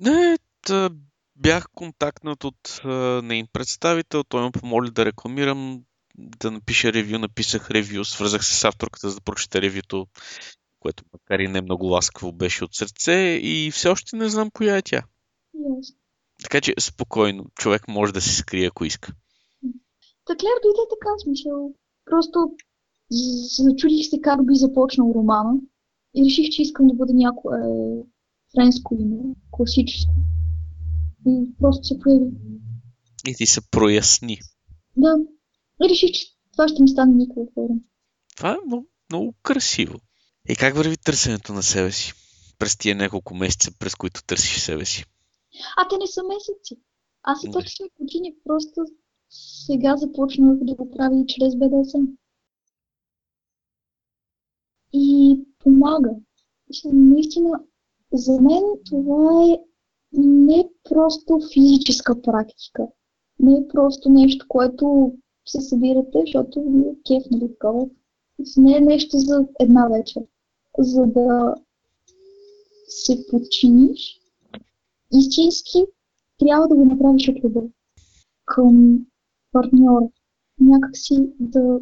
Не, 0.00 0.38
та, 0.66 0.90
бях 1.36 1.66
контактнат 1.74 2.44
от 2.44 2.80
а, 2.84 3.22
нейн 3.22 3.46
представител, 3.52 4.24
той 4.24 4.42
ме 4.42 4.50
помоли 4.50 4.90
да 4.90 5.04
рекламирам, 5.04 5.82
да 6.18 6.50
напиша 6.50 6.92
ревю, 6.92 7.18
написах 7.18 7.70
ревю, 7.70 8.04
свързах 8.04 8.44
се 8.44 8.54
с 8.54 8.64
авторката 8.64 9.08
за 9.10 9.14
да 9.14 9.20
прочета 9.20 9.62
ревюто, 9.62 10.06
което 10.80 11.04
макар 11.12 11.38
и 11.38 11.48
не 11.48 11.60
много 11.60 11.86
ласкаво 11.86 12.32
беше 12.32 12.64
от 12.64 12.74
сърце 12.74 13.40
и 13.42 13.70
все 13.70 13.88
още 13.88 14.16
не 14.16 14.28
знам 14.28 14.50
коя 14.50 14.76
е 14.76 14.82
тя. 14.82 15.02
Ясно. 15.54 15.96
Така 16.44 16.60
че 16.60 16.74
спокойно, 16.80 17.44
човек 17.54 17.88
може 17.88 18.12
да 18.12 18.20
се 18.20 18.34
скрие 18.36 18.66
ако 18.66 18.84
иска. 18.84 19.12
Та 20.24 20.36
Клер 20.36 20.56
дойде 20.62 20.80
така, 20.90 21.10
смисъл. 21.22 21.74
Просто 22.04 22.50
з- 23.10 23.62
зачудих 23.62 24.06
се 24.08 24.20
как 24.20 24.46
би 24.46 24.54
започнал 24.54 25.12
романа 25.14 25.54
и 26.16 26.24
реших, 26.24 26.50
че 26.50 26.62
искам 26.62 26.86
да 26.86 26.94
бъде 26.94 27.12
някое 27.12 27.58
френско 28.54 28.94
име, 28.94 29.16
класическо. 29.50 30.12
И 31.26 31.50
просто 31.60 31.86
се 31.86 31.98
появи. 31.98 32.30
И 33.28 33.34
ти 33.34 33.46
се 33.46 33.70
проясни. 33.70 34.38
Да. 34.96 35.14
И 35.84 35.88
реших, 35.88 36.10
че 36.10 36.26
това 36.52 36.68
ще 36.68 36.82
ми 36.82 36.88
стане 36.88 37.14
никога 37.14 37.46
форум. 37.54 37.80
Това 38.36 38.50
е 38.52 38.66
много, 38.66 38.86
много 39.10 39.34
красиво. 39.42 39.98
И 40.48 40.56
как 40.56 40.74
върви 40.76 40.96
търсенето 40.96 41.52
на 41.52 41.62
себе 41.62 41.92
си? 41.92 42.12
През 42.58 42.76
тия 42.76 42.94
няколко 42.96 43.34
месеца, 43.34 43.70
през 43.78 43.94
които 43.94 44.22
търсиш 44.24 44.58
себе 44.58 44.84
си. 44.84 45.04
А 45.76 45.88
те 45.88 45.96
не 45.98 46.06
са 46.06 46.22
месеци. 46.24 46.76
Аз 47.22 47.42
Да. 47.42 47.50
търся 47.50 47.84
години, 48.00 48.34
просто 48.44 48.84
сега 49.30 49.96
започнах 49.96 50.56
да 50.56 50.74
го 50.74 50.90
правя 50.90 51.20
и 51.20 51.26
чрез 51.26 51.56
БДСМ. 51.56 52.04
И 54.92 55.40
помага. 55.58 56.10
Наистина, 56.84 57.60
за 58.12 58.40
мен 58.40 58.62
това 58.90 59.52
е 59.52 59.58
не 60.12 60.68
просто 60.90 61.40
физическа 61.52 62.22
практика. 62.22 62.88
Не 63.40 63.54
е 63.54 63.68
просто 63.68 64.08
нещо, 64.08 64.46
което 64.48 65.12
се 65.46 65.60
събирате, 65.60 66.20
защото 66.20 66.62
ви 66.62 66.80
е 66.80 66.96
кеф, 67.06 67.30
нали 67.30 67.52
такова. 67.52 67.86
Не 68.56 68.76
е 68.76 68.80
нещо 68.80 69.18
за 69.18 69.48
една 69.60 69.88
вечер. 69.88 70.22
За 70.78 71.06
да 71.06 71.54
се 72.88 73.26
подчиниш, 73.30 74.20
истински 75.18 75.78
трябва 76.38 76.68
да 76.68 76.74
го 76.74 76.84
направиш 76.84 77.28
от 77.28 77.44
любов 77.44 77.64
към 78.44 78.98
партньора. 79.52 80.08
Някакси 80.60 81.28
да 81.40 81.80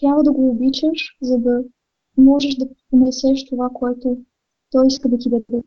трябва 0.00 0.22
да 0.22 0.32
го 0.32 0.50
обичаш, 0.50 1.16
за 1.22 1.38
да 1.38 1.64
можеш 2.16 2.54
да 2.54 2.68
понесеш 2.90 3.44
това, 3.44 3.70
което 3.74 4.16
той 4.70 4.86
иска 4.86 5.08
да 5.08 5.18
ти 5.18 5.30
даде. 5.30 5.62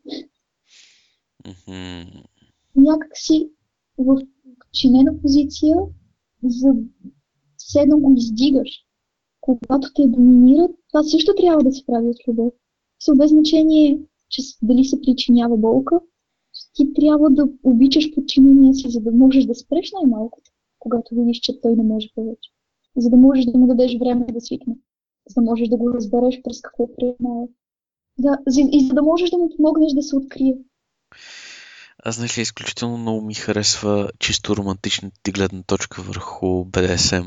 Мгм. 1.46 2.10
Някакси 2.76 3.50
в 3.98 4.22
подчинена 4.60 5.20
позиция, 5.22 5.76
за 6.44 6.74
все 7.56 7.80
едно 7.80 7.98
го 7.98 8.14
издигаш. 8.16 8.68
Когато 9.40 9.88
те 9.94 10.06
доминират, 10.06 10.70
това 10.88 11.02
също 11.02 11.34
трябва 11.34 11.64
да 11.64 11.72
се 11.72 11.86
прави 11.86 12.08
от 12.08 12.28
любов. 12.28 12.52
Без 13.16 13.30
значение, 13.30 13.98
че 14.28 14.42
дали 14.62 14.84
се 14.84 15.00
причинява 15.00 15.56
болка, 15.56 16.00
ти 16.76 16.92
трябва 16.94 17.30
да 17.30 17.48
обичаш 17.62 18.14
подчинения 18.14 18.74
си, 18.74 18.90
за 18.90 19.00
да 19.00 19.12
можеш 19.12 19.44
да 19.44 19.54
спреш 19.54 19.92
най-малкото, 19.92 20.50
когато 20.78 21.14
видиш, 21.14 21.40
че 21.40 21.60
той 21.60 21.76
не 21.76 21.82
може 21.82 22.08
повече. 22.14 22.50
За 22.96 23.10
да 23.10 23.16
можеш 23.16 23.44
да 23.44 23.58
му 23.58 23.66
дадеш 23.66 23.98
време 23.98 24.26
да 24.32 24.40
свикне. 24.40 24.74
За 25.28 25.34
да 25.34 25.40
можеш 25.40 25.68
да 25.68 25.76
го 25.76 25.94
разбереш 25.94 26.42
през 26.42 26.60
какво 26.60 26.88
преминава. 26.96 27.46
Да, 28.18 28.38
и 28.72 28.86
за 28.86 28.94
да 28.94 29.02
можеш 29.02 29.30
да 29.30 29.38
му 29.38 29.50
помогнеш 29.56 29.92
да 29.92 30.02
се 30.02 30.16
открие. 30.16 30.56
Аз 31.98 32.14
знаеш 32.14 32.38
ли, 32.38 32.42
изключително 32.42 32.98
много 32.98 33.26
ми 33.26 33.34
харесва 33.34 34.10
чисто 34.18 34.56
романтичната 34.56 35.16
ти 35.22 35.32
гледна 35.32 35.62
точка 35.62 36.02
върху 36.02 36.64
БДСМ. 36.64 37.26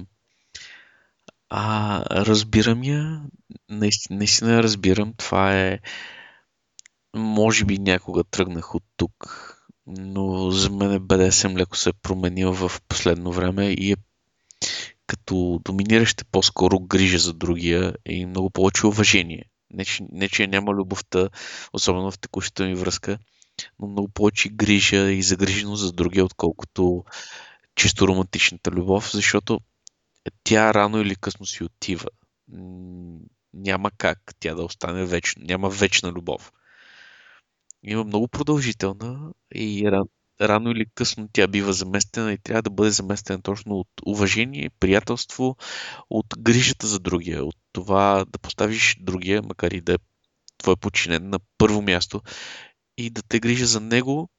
А, 1.49 2.03
разбирам 2.25 2.83
я, 2.83 3.21
наистина, 3.69 4.17
наистина 4.17 4.63
разбирам. 4.63 5.13
Това 5.17 5.59
е, 5.59 5.79
може 7.15 7.65
би 7.65 7.77
някога 7.77 8.23
тръгнах 8.23 8.75
от 8.75 8.83
тук, 8.97 9.55
но 9.87 10.51
за 10.51 10.69
мен 10.69 10.99
БДСМ 10.99 11.57
леко 11.57 11.77
се 11.77 11.89
е 11.89 11.93
променил 12.01 12.53
в 12.53 12.71
последно 12.87 13.31
време 13.31 13.65
и 13.65 13.91
е 13.91 13.95
като 15.07 15.61
доминираща 15.63 16.25
по-скоро 16.31 16.79
грижа 16.79 17.17
за 17.17 17.33
другия 17.33 17.95
и 18.05 18.25
много 18.25 18.49
повече 18.49 18.87
уважение. 18.87 19.45
Не 19.71 19.85
че, 19.85 20.03
не, 20.11 20.29
че 20.29 20.47
няма 20.47 20.73
любовта, 20.73 21.29
особено 21.73 22.11
в 22.11 22.19
текущата 22.19 22.65
ми 22.65 22.75
връзка, 22.75 23.17
но 23.79 23.87
много 23.87 24.09
повече 24.09 24.49
грижа 24.49 25.11
и 25.11 25.23
загриженост 25.23 25.81
за 25.81 25.91
другия, 25.91 26.25
отколкото 26.25 27.03
чисто 27.75 28.07
романтичната 28.07 28.71
любов, 28.71 29.11
защото 29.13 29.59
тя 30.43 30.73
рано 30.73 31.01
или 31.01 31.15
късно 31.15 31.45
си 31.45 31.63
отива. 31.63 32.09
Няма 33.53 33.91
как 33.97 34.19
тя 34.39 34.55
да 34.55 34.63
остане 34.63 35.05
вечно. 35.05 35.43
Няма 35.45 35.69
вечна 35.69 36.11
любов. 36.11 36.51
Има 37.83 38.03
много 38.03 38.27
продължителна 38.27 39.33
и 39.55 39.91
рано 40.41 40.71
или 40.71 40.85
късно 40.95 41.29
тя 41.33 41.47
бива 41.47 41.73
заместена 41.73 42.33
и 42.33 42.37
трябва 42.37 42.61
да 42.61 42.69
бъде 42.69 42.91
заместена 42.91 43.41
точно 43.41 43.79
от 43.79 43.87
уважение, 44.05 44.69
приятелство, 44.79 45.55
от 46.09 46.25
грижата 46.39 46.87
за 46.87 46.99
другия, 46.99 47.45
от 47.45 47.55
това 47.71 48.25
да 48.29 48.39
поставиш 48.39 48.97
другия, 49.01 49.41
макар 49.41 49.71
и 49.71 49.81
да 49.81 49.93
е 49.93 49.97
твой 50.57 50.75
подчинен 50.75 51.29
на 51.29 51.39
първо 51.57 51.81
място 51.81 52.21
и 52.97 53.09
да 53.09 53.21
те 53.21 53.39
грижа 53.39 53.65
за 53.65 53.79
него 53.79 54.29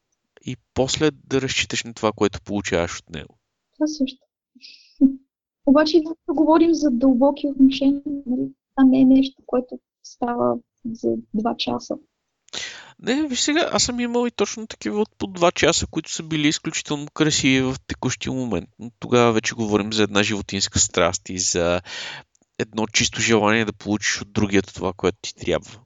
и 0.47 0.57
после 0.75 1.11
да 1.11 1.41
разчиташ 1.41 1.85
на 1.85 1.95
това, 1.95 2.13
което 2.13 2.43
получаваш 2.43 2.99
от 2.99 3.11
него. 3.11 3.39
Това 3.75 3.87
също. 3.87 4.27
Обаче, 5.67 6.03
да 6.29 6.35
говорим 6.35 6.75
за 6.75 6.91
дълбоки 6.91 7.47
отношения, 7.47 8.03
нали? 8.07 8.53
това 8.71 8.85
не 8.85 9.01
е 9.01 9.05
нещо, 9.05 9.43
което 9.47 9.79
става 10.03 10.59
за 10.93 11.17
два 11.35 11.57
часа. 11.57 11.97
Не, 13.03 13.29
виж 13.29 13.41
сега, 13.41 13.71
аз 13.73 13.83
съм 13.83 14.01
имал 14.01 14.27
и 14.27 14.31
точно 14.31 14.67
такива 14.67 15.01
от 15.01 15.09
по 15.19 15.27
два 15.27 15.53
часа, 15.53 15.87
които 15.87 16.13
са 16.13 16.23
били 16.23 16.49
изключително 16.49 17.07
красиви 17.15 17.63
в 17.63 17.77
текущия 17.87 18.33
момент. 18.33 18.69
Но 18.79 18.91
тогава 18.99 19.33
вече 19.33 19.55
говорим 19.55 19.93
за 19.93 20.03
една 20.03 20.23
животинска 20.23 20.79
страст 20.79 21.29
и 21.29 21.39
за 21.39 21.81
едно 22.59 22.87
чисто 22.87 23.21
желание 23.21 23.65
да 23.65 23.73
получиш 23.73 24.23
от 24.23 24.33
другия 24.33 24.63
това, 24.63 24.93
което 24.93 25.19
ти 25.23 25.35
трябва. 25.35 25.81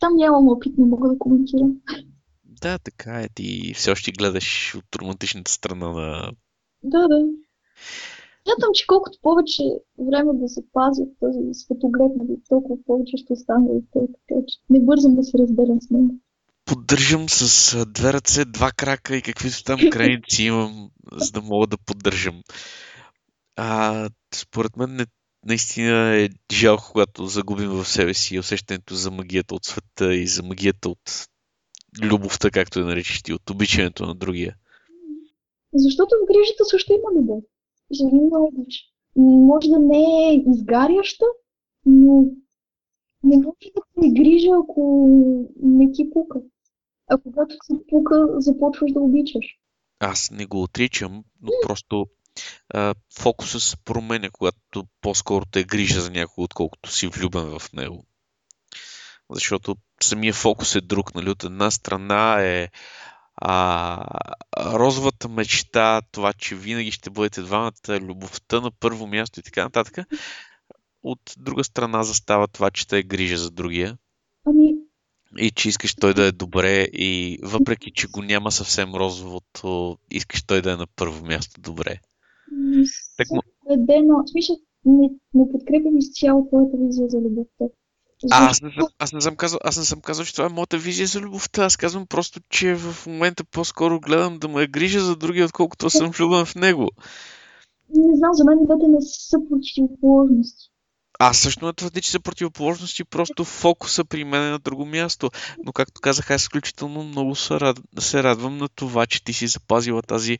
Там 0.00 0.16
нямам 0.16 0.48
опит, 0.48 0.78
не 0.78 0.84
мога 0.84 1.08
да 1.08 1.18
коментирам. 1.18 1.72
Да, 2.44 2.78
така 2.78 3.20
е. 3.20 3.28
Ти 3.34 3.74
все 3.74 3.90
още 3.90 4.12
гледаш 4.12 4.74
от 4.74 4.96
романтичната 4.96 5.52
страна 5.52 5.88
на... 5.88 6.32
Да, 6.82 7.08
да. 7.08 7.16
Смятам, 8.44 8.70
че 8.74 8.86
колкото 8.86 9.18
повече 9.22 9.62
време 9.98 10.32
да 10.34 10.44
от 11.02 11.08
този 11.20 11.38
светоглед, 11.52 12.12
толкова 12.48 12.76
повече 12.86 13.16
ще 13.16 13.32
остане 13.32 13.68
и 13.78 13.82
той, 13.92 14.06
така 14.06 14.40
че 14.48 14.58
не 14.70 14.80
бързам 14.80 15.14
да 15.14 15.22
се 15.22 15.38
разделям 15.38 15.80
с 15.80 15.90
него. 15.90 16.14
Поддържам 16.64 17.28
с 17.28 17.86
две 17.86 18.12
ръце, 18.12 18.44
два 18.44 18.70
крака 18.72 19.16
и 19.16 19.22
каквито 19.22 19.64
там 19.64 19.80
крайници 19.92 20.42
имам, 20.42 20.90
за 21.12 21.32
да 21.32 21.42
мога 21.42 21.66
да 21.66 21.76
поддържам. 21.86 22.42
А, 23.56 24.08
според 24.34 24.76
мен 24.76 24.96
не, 24.96 25.06
наистина 25.46 26.16
е 26.16 26.28
жалко, 26.52 26.88
когато 26.92 27.26
загубим 27.26 27.70
в 27.70 27.84
себе 27.84 28.14
си 28.14 28.38
усещането 28.38 28.94
за 28.94 29.10
магията 29.10 29.54
от 29.54 29.64
света 29.64 30.14
и 30.14 30.26
за 30.26 30.42
магията 30.42 30.88
от 30.88 31.26
любовта, 32.02 32.50
както 32.50 32.78
я 32.78 32.86
наричаш 32.86 33.22
ти, 33.22 33.32
от 33.32 33.50
обичането 33.50 34.06
на 34.06 34.14
другия. 34.14 34.56
Защото 35.74 36.14
в 36.14 36.26
грижата 36.26 36.64
също 36.64 36.92
има 36.92 37.20
любов. 37.20 37.44
Обич. 37.90 38.74
Може 39.16 39.68
да 39.68 39.78
не 39.78 40.28
е 40.28 40.42
изгаряща, 40.46 41.24
но 41.86 42.24
не 43.22 43.36
може 43.36 43.70
да 43.76 44.02
се 44.02 44.10
грижа, 44.10 44.50
ако 44.62 45.08
не 45.62 45.92
ти 45.92 46.10
пука. 46.10 46.40
А 47.10 47.18
когато 47.18 47.54
се 47.62 47.74
пука, 47.90 48.26
започваш 48.36 48.92
да 48.92 49.00
обичаш. 49.00 49.44
Аз 50.00 50.30
не 50.30 50.46
го 50.46 50.62
отричам, 50.62 51.24
но 51.42 51.50
просто 51.62 52.06
а, 52.68 52.94
фокусът 53.18 53.62
се 53.62 53.76
променя, 53.84 54.28
когато 54.32 54.84
по-скоро 55.00 55.44
те 55.50 55.64
грижа 55.64 56.00
за 56.00 56.10
някого, 56.10 56.44
отколкото 56.44 56.90
си 56.90 57.06
влюбен 57.06 57.58
в 57.58 57.72
него. 57.72 58.04
Защото 59.30 59.76
самия 60.02 60.32
фокус 60.32 60.74
е 60.74 60.80
друг, 60.80 61.14
нали? 61.14 61.30
От 61.30 61.44
една 61.44 61.70
страна 61.70 62.44
е 62.44 62.68
а, 63.36 64.04
розовата 64.56 65.28
мечта, 65.28 66.02
това, 66.12 66.32
че 66.32 66.56
винаги 66.56 66.90
ще 66.90 67.10
бъдете 67.10 67.42
двамата, 67.42 68.00
любовта 68.00 68.60
на 68.60 68.70
първо 68.80 69.06
място 69.06 69.40
и 69.40 69.42
така 69.42 69.64
нататък. 69.64 70.06
От 71.02 71.20
друга 71.38 71.64
страна 71.64 72.02
застава 72.02 72.48
това, 72.48 72.70
че 72.70 72.88
те 72.88 72.98
е 72.98 73.02
грижа 73.02 73.36
за 73.36 73.50
другия. 73.50 73.98
Ами... 74.46 74.74
И 75.38 75.50
че 75.50 75.68
искаш 75.68 75.94
той 75.94 76.14
да 76.14 76.24
е 76.24 76.32
добре 76.32 76.82
и 76.92 77.38
въпреки, 77.42 77.90
че 77.90 78.08
го 78.08 78.22
няма 78.22 78.52
съвсем 78.52 78.94
розовото, 78.94 79.98
искаш 80.10 80.42
той 80.42 80.62
да 80.62 80.72
е 80.72 80.76
на 80.76 80.86
първо 80.96 81.26
място 81.26 81.60
добре. 81.60 82.00
Так, 83.16 83.26
но... 83.30 83.42
не, 84.84 85.10
не 85.34 85.52
подкрепям 85.52 85.98
изцяло 85.98 86.48
твоята 86.48 86.76
визия 86.76 87.08
за 87.08 87.18
любовта. 87.18 87.64
А, 88.30 88.50
аз, 88.50 88.62
не 88.62 88.70
съм, 88.70 88.88
аз, 88.98 89.12
не 89.12 89.20
съм 89.20 89.36
казал, 89.36 89.58
аз 89.64 89.76
не 89.76 89.84
съм 89.84 90.00
казал, 90.00 90.24
че 90.24 90.34
това 90.34 90.46
е 90.46 90.52
моята 90.52 90.78
визия 90.78 91.06
за 91.06 91.20
любовта. 91.20 91.64
Аз 91.64 91.76
казвам 91.76 92.06
просто, 92.06 92.40
че 92.50 92.74
в 92.74 93.06
момента 93.06 93.44
по-скоро 93.44 94.00
гледам 94.00 94.38
да 94.38 94.48
ме 94.48 94.66
грижа 94.66 95.00
за 95.00 95.16
другия, 95.16 95.44
отколкото 95.44 95.90
съм 95.90 96.10
влюбен 96.10 96.44
в 96.44 96.54
него. 96.54 96.90
Не 97.96 98.16
знам, 98.16 98.30
за 98.34 98.44
мен 98.44 98.58
двете 98.64 98.88
не 98.88 98.98
са 99.00 99.38
противоположности. 99.50 100.70
Аз 101.18 101.38
също 101.38 101.66
не 101.66 101.72
твърди, 101.72 102.00
че 102.00 102.10
са 102.10 102.20
противоположности, 102.20 103.04
просто 103.04 103.44
фокуса 103.44 104.04
при 104.04 104.24
мен 104.24 104.42
е 104.42 104.50
на 104.50 104.58
друго 104.58 104.86
място. 104.86 105.30
Но 105.64 105.72
както 105.72 106.00
казах, 106.00 106.30
аз 106.30 106.42
изключително 106.42 107.04
много 107.04 107.34
се, 107.34 107.60
рад... 107.60 107.80
се 107.98 108.22
радвам 108.22 108.58
на 108.58 108.68
това, 108.68 109.06
че 109.06 109.24
ти 109.24 109.32
си 109.32 109.46
запазила 109.46 110.02
тази 110.02 110.38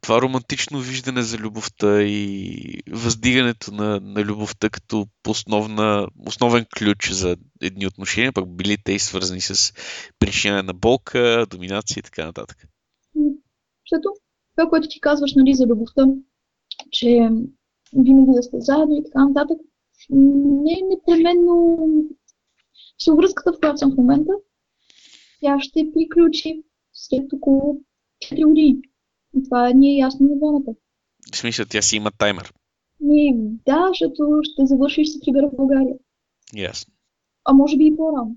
това 0.00 0.22
романтично 0.22 0.80
виждане 0.80 1.22
за 1.22 1.38
любовта 1.38 2.02
и 2.02 2.82
въздигането 2.90 3.72
на, 3.72 4.00
на 4.00 4.24
любовта 4.24 4.70
като 4.70 5.06
основна, 5.28 6.08
основен 6.26 6.66
ключ 6.78 7.12
за 7.12 7.36
едни 7.60 7.86
отношения, 7.86 8.32
пък 8.32 8.56
били 8.56 8.76
те 8.84 8.92
и 8.92 8.98
свързани 8.98 9.40
с 9.40 9.72
причина 10.18 10.62
на 10.62 10.74
болка, 10.74 11.46
доминация 11.50 12.00
и 12.00 12.02
така 12.02 12.24
нататък. 12.24 12.68
Защото 13.84 14.08
това, 14.56 14.68
което 14.68 14.88
ти 14.88 15.00
казваш 15.00 15.34
нали, 15.34 15.54
за 15.54 15.66
любовта, 15.66 16.06
че 16.90 17.06
винаги 17.92 18.32
да 18.36 18.42
сте 18.42 18.56
заедно 18.60 18.96
и 18.96 19.04
така 19.04 19.28
нататък, 19.28 19.58
не 20.10 20.72
е 20.72 20.88
непременно 20.90 21.76
с 22.98 23.14
връзката, 23.16 23.52
в 23.52 23.60
която 23.60 23.78
съм 23.78 23.92
в 23.92 23.96
момента, 23.96 24.32
тя 25.40 25.60
ще 25.60 25.90
приключи 25.94 26.62
след 26.92 27.32
около 27.32 27.80
4 28.24 28.46
години. 28.46 28.78
Това 29.44 29.70
ни 29.70 29.94
е 29.94 29.98
ясно 29.98 30.28
на 30.28 30.36
двамата. 30.36 30.74
В 31.32 31.36
смисъл, 31.36 31.66
тя 31.68 31.82
си 31.82 31.96
има 31.96 32.10
таймер. 32.18 32.52
Ми, 33.00 33.34
да, 33.66 33.88
защото 33.88 34.40
ще 34.42 34.66
завършиш 34.66 35.08
с 35.08 35.20
прибера 35.20 35.48
в 35.48 35.56
България. 35.56 35.94
Ясно. 36.54 36.94
А 37.44 37.52
може 37.52 37.76
би 37.76 37.86
и 37.86 37.96
по-рано. 37.96 38.36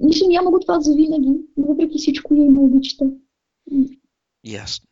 Мисля, 0.00 0.26
няма 0.28 0.50
го 0.50 0.60
това 0.60 0.80
за 0.80 0.94
винаги, 0.94 1.30
но 1.56 1.66
въпреки 1.66 1.98
всичко 1.98 2.34
я 2.34 2.44
има 2.44 2.60
обичата. 2.60 3.10
Ясно. 4.44 4.88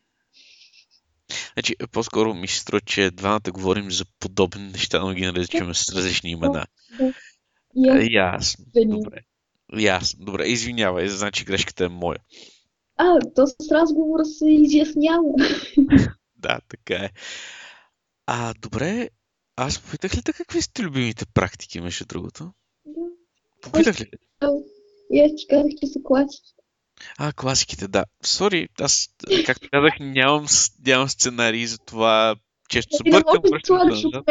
Значи, 1.53 1.75
по-скоро 1.91 2.33
ми 2.33 2.47
се 2.47 2.59
струва, 2.59 2.81
че 2.81 3.11
двамата 3.11 3.51
говорим 3.51 3.91
за 3.91 4.05
подобни 4.19 4.67
неща, 4.67 4.99
но 4.99 5.13
ги 5.13 5.25
наричаме 5.25 5.73
с 5.73 5.95
различни 5.95 6.31
имена. 6.31 6.65
Ясно. 8.11 8.65
Добре. 8.85 9.19
Ясно. 9.79 10.25
Добре, 10.25 10.47
извинявай, 10.47 11.07
значи 11.07 11.45
грешката 11.45 11.85
е 11.85 11.89
моя. 11.89 12.19
А, 12.97 13.19
то 13.35 13.47
с 13.47 13.55
разговора 13.71 14.25
се 14.25 14.49
изяснява. 14.49 15.33
да, 16.37 16.59
така 16.69 16.95
е. 16.95 17.09
А, 18.25 18.53
добре, 18.53 19.09
аз 19.55 19.79
попитах 19.79 20.17
ли 20.17 20.21
те 20.21 20.33
какви 20.33 20.61
сте 20.61 20.83
любимите 20.83 21.25
практики, 21.25 21.81
между 21.81 22.05
другото? 22.05 22.51
Да. 22.85 23.01
Попитах 23.61 24.01
ли? 24.01 24.09
И 25.11 25.19
аз 25.19 25.31
ти 25.35 25.47
казах, 25.49 25.71
че 25.81 25.87
са 25.87 25.99
класики. 26.03 26.53
А, 27.17 27.33
класиките, 27.33 27.87
да. 27.87 28.05
Сори, 28.23 28.69
аз, 28.81 29.09
както 29.45 29.69
казах, 29.71 29.93
нямам, 29.99 30.45
нямам 30.85 31.09
сценарий 31.09 31.65
за 31.65 31.77
това. 31.77 32.35
Често 32.69 32.97
се 32.97 33.03
бъркам. 33.03 33.41
Не 33.43 33.49
можеш 33.49 34.01
да 34.01 34.23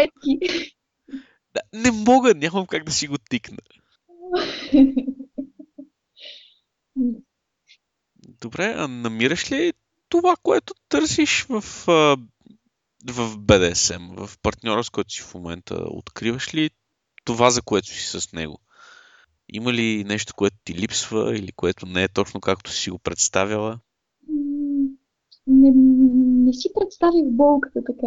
Да, 1.55 1.61
не 1.73 1.91
мога, 1.91 2.35
нямам 2.35 2.67
как 2.67 2.85
да 2.85 2.93
си 2.93 3.09
го 3.09 3.17
тикна. 3.31 3.59
Добре, 8.43 8.75
а 8.77 8.89
намираш 8.89 9.53
ли 9.53 9.73
това, 10.09 10.37
което 10.43 10.75
търсиш 10.89 11.47
в, 11.49 11.61
в 13.11 13.37
BDSM, 13.37 14.27
в 14.27 14.39
партньора, 14.39 14.85
с 14.85 14.91
който 14.91 15.11
си 15.11 15.23
в 15.23 15.35
момента? 15.35 15.85
Откриваш 15.87 16.55
ли 16.55 16.71
това, 17.25 17.51
за 17.51 17.63
което 17.63 17.89
си 17.89 18.21
с 18.21 18.33
него? 18.33 18.59
Има 19.49 19.73
ли 19.73 20.05
нещо, 20.05 20.35
което 20.37 20.57
ти 20.65 20.75
липсва 20.75 21.37
или 21.37 21.53
което 21.53 21.87
не 21.87 22.03
е 22.03 22.09
точно 22.09 22.41
както 22.41 22.71
си 22.71 22.91
го 22.91 22.99
представяла? 22.99 23.79
Не, 25.47 25.71
не 26.45 26.53
си 26.53 26.69
представих 26.75 27.25
болката 27.25 27.81
така. 27.85 28.07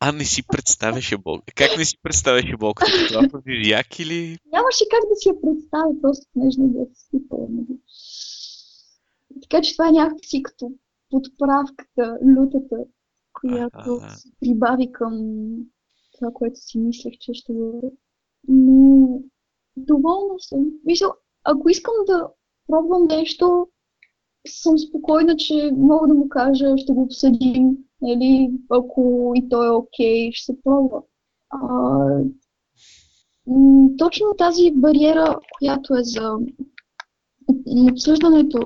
А, 0.00 0.12
не 0.12 0.24
си 0.24 0.42
представяше 0.46 1.16
болка. 1.16 1.52
Как 1.56 1.76
не 1.78 1.84
си 1.84 1.98
представяше 2.02 2.56
болката? 2.56 2.92
Това 3.08 3.28
павиряк 3.32 3.98
или... 3.98 4.38
Нямаше 4.52 4.84
как 4.90 5.08
да 5.08 5.16
си 5.16 5.28
я 5.28 5.40
представя, 5.40 6.00
просто 6.02 6.26
нежно 6.36 6.68
да 6.68 6.86
се 6.94 7.06
сипала. 7.10 7.48
Така 9.42 9.62
че 9.62 9.72
това 9.72 9.88
е 9.88 9.92
някакси 9.92 10.42
като 10.42 10.72
подправката, 11.10 12.18
лютата, 12.26 12.76
която 13.40 14.00
се 14.16 14.28
прибави 14.40 14.92
към 14.92 15.12
това, 16.18 16.30
което 16.34 16.60
си 16.60 16.78
мислех, 16.78 17.14
че 17.20 17.34
ще 17.34 17.52
бъде. 17.52 17.90
Но 18.48 19.20
доволна 19.76 20.34
съм. 20.38 20.70
Мисля, 20.84 21.06
ако 21.44 21.68
искам 21.68 21.94
да 22.06 22.28
пробвам 22.68 23.04
нещо, 23.04 23.68
съм 24.48 24.78
спокойна, 24.78 25.36
че 25.36 25.70
мога 25.76 26.08
да 26.08 26.14
му 26.14 26.28
кажа, 26.28 26.78
ще 26.78 26.92
го 26.92 27.02
обсъдим, 27.02 27.78
нали, 28.00 28.52
ако 28.70 29.32
и 29.34 29.48
той 29.48 29.66
е 29.66 29.70
окей, 29.70 30.32
ще 30.32 30.52
се 30.52 30.62
пробва. 30.62 31.02
А, 31.50 31.60
точно 33.98 34.34
тази 34.38 34.72
бариера, 34.74 35.38
която 35.58 35.94
е 35.94 36.02
за 36.02 36.38
обсъждането 37.92 38.60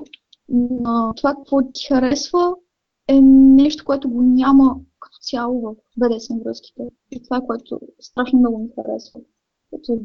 на 0.51 1.13
това, 1.15 1.35
какво 1.35 1.61
ти 1.73 1.87
харесва, 1.87 2.55
е 3.07 3.21
нещо, 3.21 3.85
което 3.85 4.09
го 4.09 4.21
няма 4.21 4.75
като 4.99 5.17
цяло 5.21 5.61
в 5.61 5.75
БДСМ 5.97 6.37
връзките. 6.45 6.83
И 7.11 7.23
това 7.23 7.37
е 7.37 7.45
което 7.47 7.79
страшно 7.99 8.39
много 8.39 8.59
ми 8.59 8.69
харесва. 8.75 9.19
Като 9.71 9.99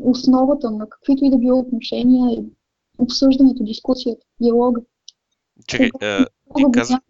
основата 0.00 0.70
на 0.70 0.88
каквито 0.88 1.24
и 1.24 1.30
да 1.30 1.38
било 1.38 1.58
отношения 1.58 2.38
е 2.38 2.44
обсъждането, 2.98 3.64
дискусията, 3.64 4.26
диалога. 4.40 4.80
Чакай, 5.66 5.90
а, 6.02 6.26
ти, 6.56 6.64
каза, 6.72 7.00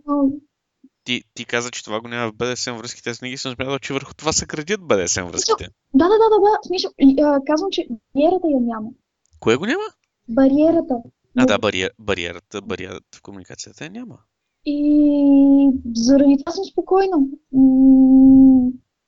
ти, 1.04 1.22
ти 1.34 1.44
каза, 1.44 1.70
че 1.70 1.84
това 1.84 2.00
го 2.00 2.08
няма 2.08 2.32
в 2.32 2.34
БДСМ 2.34 2.76
връзките. 2.76 3.10
Аз 3.10 3.22
не 3.22 3.30
ги 3.30 3.36
съм 3.36 3.54
смятал, 3.54 3.78
че 3.78 3.92
върху 3.92 4.14
това 4.14 4.32
се 4.32 4.46
градят 4.46 4.80
БДСМ 4.80 5.26
връзките. 5.26 5.68
Да, 5.94 6.04
да, 6.04 6.14
да, 6.18 6.28
да, 6.30 6.40
да. 6.40 6.58
Смисъл, 6.66 6.90
казвам, 7.46 7.70
че 7.70 7.88
бариерата 8.14 8.46
я 8.50 8.60
няма. 8.60 8.90
Кое 9.40 9.56
го 9.56 9.66
няма? 9.66 9.84
Бариерата. 10.28 10.94
А, 11.36 11.46
да, 11.46 11.58
бариер, 11.58 11.90
бариерата, 11.98 12.62
бариерата 12.62 13.18
в 13.18 13.22
комуникацията 13.22 13.84
я 13.84 13.90
няма. 13.90 14.18
И 14.64 15.70
заради 15.94 16.36
това 16.38 16.52
съм 16.52 16.64
спокойна, 16.64 17.16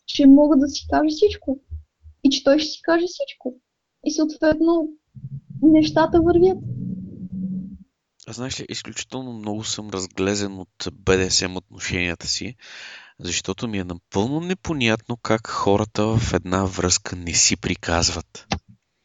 че 0.07 0.27
мога 0.27 0.57
да 0.57 0.69
си 0.69 0.87
кажа 0.91 1.09
всичко. 1.09 1.61
И 2.25 2.31
че 2.31 2.45
той 2.45 2.59
ще 2.59 2.71
си 2.71 2.83
каже 2.83 3.07
всичко. 3.07 3.61
И 4.05 4.11
съответно 4.11 4.89
нещата 5.63 6.21
вървят. 6.21 6.59
А 8.27 8.33
знаеш 8.33 8.61
ли, 8.61 8.67
изключително 8.69 9.33
много 9.33 9.65
съм 9.65 9.91
разглезен 9.91 10.59
от 10.59 10.89
БДСМ 10.93 11.57
отношенията 11.57 12.27
си, 12.27 12.57
защото 13.21 13.69
ми 13.69 13.79
е 13.79 13.85
напълно 13.85 14.41
непонятно 14.41 15.17
как 15.17 15.47
хората 15.47 16.07
в 16.19 16.33
една 16.35 16.65
връзка 16.65 17.17
не 17.17 17.35
си 17.35 17.57
приказват. 17.57 18.47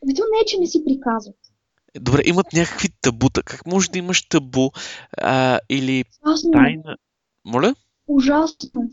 Ами 0.04 0.14
не 0.14 0.40
е, 0.42 0.46
че 0.48 0.60
не 0.60 0.68
си 0.68 0.84
приказват. 0.86 1.36
Добре, 2.00 2.22
имат 2.26 2.54
някакви 2.54 2.90
табута. 3.02 3.44
Как 3.44 3.66
може 3.66 3.90
да 3.92 3.98
имаш 3.98 4.24
табу 4.24 4.70
а, 5.18 5.60
или 5.70 6.06
Ужасно. 6.26 6.52
тайна? 6.52 6.98
Моля? 7.46 7.76
Ужасно. 8.08 8.90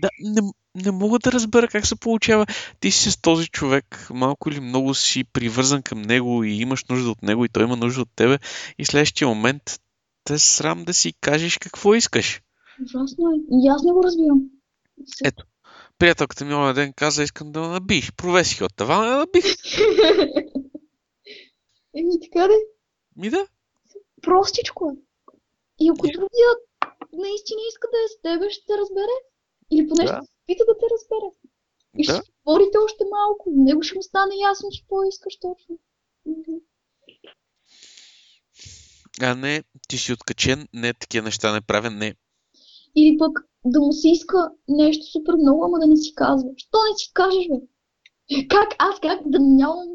Да, 0.00 0.08
не, 0.20 0.40
не 0.84 0.90
мога 0.90 1.18
да 1.18 1.32
разбера 1.32 1.68
как 1.68 1.86
се 1.86 1.96
получава. 1.96 2.46
Ти 2.80 2.90
си 2.90 3.10
с 3.10 3.20
този 3.20 3.48
човек, 3.48 4.06
малко 4.10 4.50
или 4.50 4.60
много 4.60 4.94
си 4.94 5.24
привързан 5.24 5.82
към 5.82 6.02
него 6.02 6.44
и 6.44 6.50
имаш 6.50 6.84
нужда 6.84 7.10
от 7.10 7.22
него 7.22 7.44
и 7.44 7.48
той 7.48 7.64
има 7.64 7.76
нужда 7.76 8.02
от 8.02 8.08
тебе 8.16 8.38
и 8.78 8.84
следващия 8.84 9.28
момент 9.28 9.62
те 10.24 10.38
срам 10.38 10.84
да 10.84 10.94
си 10.94 11.12
кажеш 11.20 11.58
какво 11.58 11.94
искаш. 11.94 12.42
Ужасно 12.84 13.30
е. 13.30 13.36
И 13.50 13.68
аз 13.68 13.82
не 13.82 13.92
го 13.92 14.02
разбирам. 14.04 14.40
Ето, 15.24 15.44
приятелката 15.98 16.44
ми 16.44 16.50
на 16.50 16.74
ден 16.74 16.92
каза, 16.92 17.22
искам 17.22 17.52
да 17.52 17.60
набих. 17.60 18.12
Провесих 18.12 18.62
от 18.62 18.76
това, 18.76 19.06
да 19.06 19.16
набих. 19.16 19.44
Еми, 21.96 22.20
така 22.20 22.48
де. 22.48 22.54
Ми 23.16 23.30
да. 23.30 23.46
Простичко 24.22 24.90
е. 24.90 24.94
И 25.80 25.90
ако 25.90 26.06
да. 26.06 26.12
другия 26.12 26.50
наистина 27.12 27.60
иска 27.68 27.88
да 27.92 27.98
е 28.04 28.08
с 28.08 28.22
тебе, 28.22 28.50
ще 28.50 28.66
те 28.66 28.78
разбере. 28.78 29.16
Или 29.70 29.88
поне 29.88 30.04
да. 30.04 30.12
ще 30.16 30.26
се 30.26 30.32
опита 30.44 30.64
да 30.66 30.78
те 30.78 30.86
разбере. 30.94 31.28
И 31.98 32.06
да. 32.06 32.12
ще 32.12 32.32
говорите 32.44 32.78
още 32.78 33.04
малко. 33.10 33.50
Него 33.56 33.82
ще 33.82 33.94
му 33.94 34.02
стане 34.02 34.34
ясно, 34.50 34.70
че 34.70 34.80
какво 34.80 35.02
искаш 35.02 35.38
точно. 35.38 35.78
А 39.22 39.34
не, 39.34 39.62
ти 39.88 39.98
си 39.98 40.12
откачен, 40.12 40.68
не 40.74 40.94
такива 40.94 41.24
неща 41.24 41.52
не 41.52 41.60
правя, 41.60 41.90
не. 41.90 42.14
Или 42.96 43.18
пък 43.18 43.40
да 43.64 43.80
му 43.80 43.92
се 43.92 44.08
иска 44.08 44.50
нещо 44.68 45.06
супер 45.06 45.34
много, 45.34 45.64
ама 45.64 45.78
да 45.78 45.86
не 45.86 45.96
си 45.96 46.14
казва. 46.14 46.50
Що 46.56 46.78
не 46.90 46.98
си 46.98 47.10
кажеш, 47.14 47.46
бе? 47.48 47.56
Как 48.48 48.68
аз, 48.78 49.00
как 49.00 49.20
да 49.26 49.38
нямам 49.40 49.88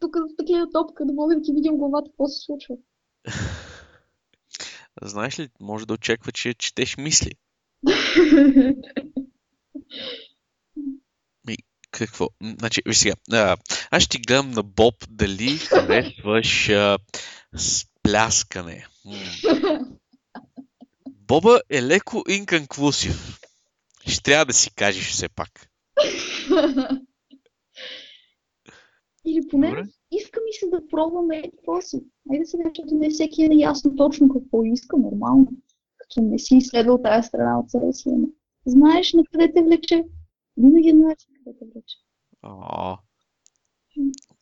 тук 0.00 0.16
в 0.16 0.36
такива 0.38 0.70
топка, 0.70 1.04
да 1.06 1.12
мога 1.12 1.34
да 1.34 1.42
ти 1.42 1.52
видим 1.52 1.76
главата, 1.76 2.10
какво 2.10 2.26
се 2.26 2.44
случва? 2.44 2.74
Знаеш 5.02 5.38
ли, 5.38 5.48
може 5.60 5.86
да 5.86 5.94
очаква, 5.94 6.32
че 6.32 6.54
четеш 6.54 6.96
мисли. 6.96 7.32
Ми, 11.46 11.56
какво? 11.90 12.28
Значи, 12.58 12.82
виж 12.86 12.98
сега, 12.98 13.14
а, 13.32 13.56
аз 13.90 14.02
ще 14.02 14.16
ти 14.16 14.22
гледам 14.22 14.50
на 14.50 14.62
Боб 14.62 14.94
дали 15.10 15.56
харесваш 15.56 16.68
а, 16.68 16.98
спляскане. 17.56 18.86
Боба 21.28 21.60
е 21.70 21.82
леко 21.82 22.24
инконклюсив. 22.28 23.40
Ще 24.06 24.22
трябва 24.22 24.44
да 24.44 24.52
си 24.52 24.70
кажеш 24.74 25.10
все 25.10 25.28
пак. 25.28 25.68
Или 29.28 29.48
поне 29.48 29.68
Добре. 29.68 29.86
иска 30.10 30.40
ми 30.40 30.52
се 30.52 30.66
да 30.68 30.88
пробваме 30.90 31.42
какво 31.42 31.80
си. 31.80 32.00
Айде 32.30 32.44
се 32.44 32.56
защото 32.64 32.94
не 32.94 33.10
всеки 33.10 33.42
е 33.42 33.48
ясно 33.52 33.96
точно 33.96 34.28
какво 34.28 34.64
иска, 34.64 34.96
нормално. 34.96 35.48
Като 35.96 36.20
не 36.20 36.38
си 36.38 36.56
изследвал 36.56 37.02
тази 37.02 37.28
страна 37.28 37.58
от 37.58 37.70
себе 37.70 37.92
си. 37.92 38.10
Знаеш 38.66 39.12
на 39.12 39.22
къде 39.32 39.52
те 39.52 39.62
влече. 39.62 40.04
Винаги 40.56 40.90
знаеш 40.90 41.26
на 41.28 41.34
къде 41.44 41.58
те 41.58 41.64
влече. 41.64 41.96
О, 42.42 42.96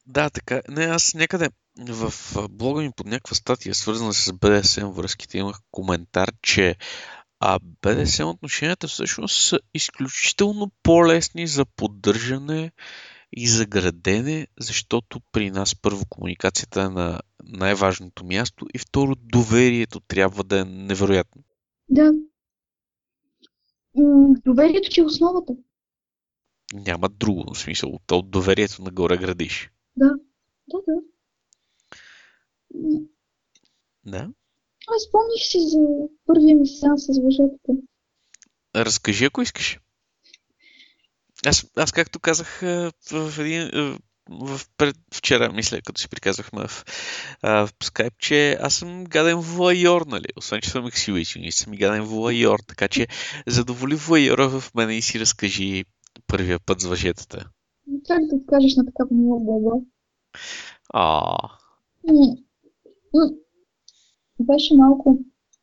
да, 0.07 0.31
така. 0.31 0.63
Не, 0.69 0.85
аз 0.85 1.15
някъде 1.15 1.49
в 1.79 2.13
блога 2.51 2.83
ми 2.83 2.91
под 2.97 3.07
някаква 3.07 3.37
статия, 3.37 3.75
свързана 3.75 4.13
с 4.15 4.33
BDSM 4.33 4.93
връзките, 4.93 5.39
имах 5.39 5.61
коментар, 5.71 6.33
че 6.43 6.77
а 7.41 7.59
BDSM 7.59 8.25
отношенията 8.25 8.89
всъщност 8.89 9.49
са 9.49 9.59
изключително 9.75 10.71
по-лесни 10.83 11.47
за 11.47 11.65
поддържане 11.77 12.73
и 13.33 13.49
за 13.49 13.67
градене, 13.67 14.47
защото 14.61 15.21
при 15.33 15.51
нас 15.51 15.75
първо 15.75 16.07
комуникацията 16.09 16.83
е 16.83 16.89
на 16.89 17.21
най-важното 17.45 18.25
място 18.25 18.67
и 18.75 18.79
второ 18.79 19.15
доверието 19.15 20.01
трябва 20.01 20.45
да 20.45 20.61
е 20.61 20.65
невероятно. 20.65 21.43
Да. 21.89 22.13
Доверието 24.45 24.91
ти 24.91 25.01
е 25.01 25.05
основата. 25.05 25.53
Няма 26.75 27.09
друго, 27.09 27.55
в 27.55 27.59
смисъл. 27.59 27.99
От 28.11 28.31
доверието 28.31 28.83
нагоре 28.83 29.17
градиш. 29.17 29.71
Да, 29.97 30.11
да, 30.69 30.79
да. 30.89 30.95
Да? 34.05 34.31
Аз 34.89 35.03
спомних 35.09 35.43
си 35.43 35.59
за 35.61 35.79
първия 36.27 36.57
ми 36.57 36.67
сеанс 36.67 37.03
с 37.07 37.21
въжетата. 37.25 37.73
Разкажи, 38.77 39.25
ако 39.25 39.43
искаш. 39.43 39.81
Аз, 41.47 41.67
аз 41.77 41.93
както 41.93 42.21
казах 42.21 42.61
в 43.13 43.33
един 43.39 43.71
в 44.31 44.61
пред, 44.77 44.97
вчера, 45.15 45.53
мисля, 45.53 45.81
като 45.83 46.01
си 46.01 46.09
приказвахме 46.09 46.67
в, 46.67 46.85
в 47.43 47.69
скайп, 47.83 48.13
че 48.19 48.59
аз 48.61 48.75
съм 48.75 49.05
гаден 49.05 49.39
вуайор, 49.39 50.07
нали? 50.07 50.27
Освен, 50.37 50.61
че 50.61 50.71
съм 50.71 50.87
ексиличен, 50.87 51.53
съм 51.53 51.75
и 51.75 51.77
гаден 51.77 52.03
вуайор, 52.03 52.59
така 52.69 52.89
че 52.89 53.07
задоволи 53.47 53.95
вуайора 53.95 54.49
в 54.49 54.75
мене 54.75 54.95
и 54.95 55.03
си 55.03 55.21
разкажи 55.21 55.85
първия 56.27 56.61
път 56.67 56.81
с 56.81 56.85
въжетата. 56.85 57.51
Как 58.09 58.21
да 58.27 58.47
кажеш 58.47 58.77
на 58.77 58.87
такава 58.87 59.09
мила 59.13 59.41
боба? 59.41 59.77
А. 60.95 61.37
Беше 64.41 64.75
малко 64.75 65.19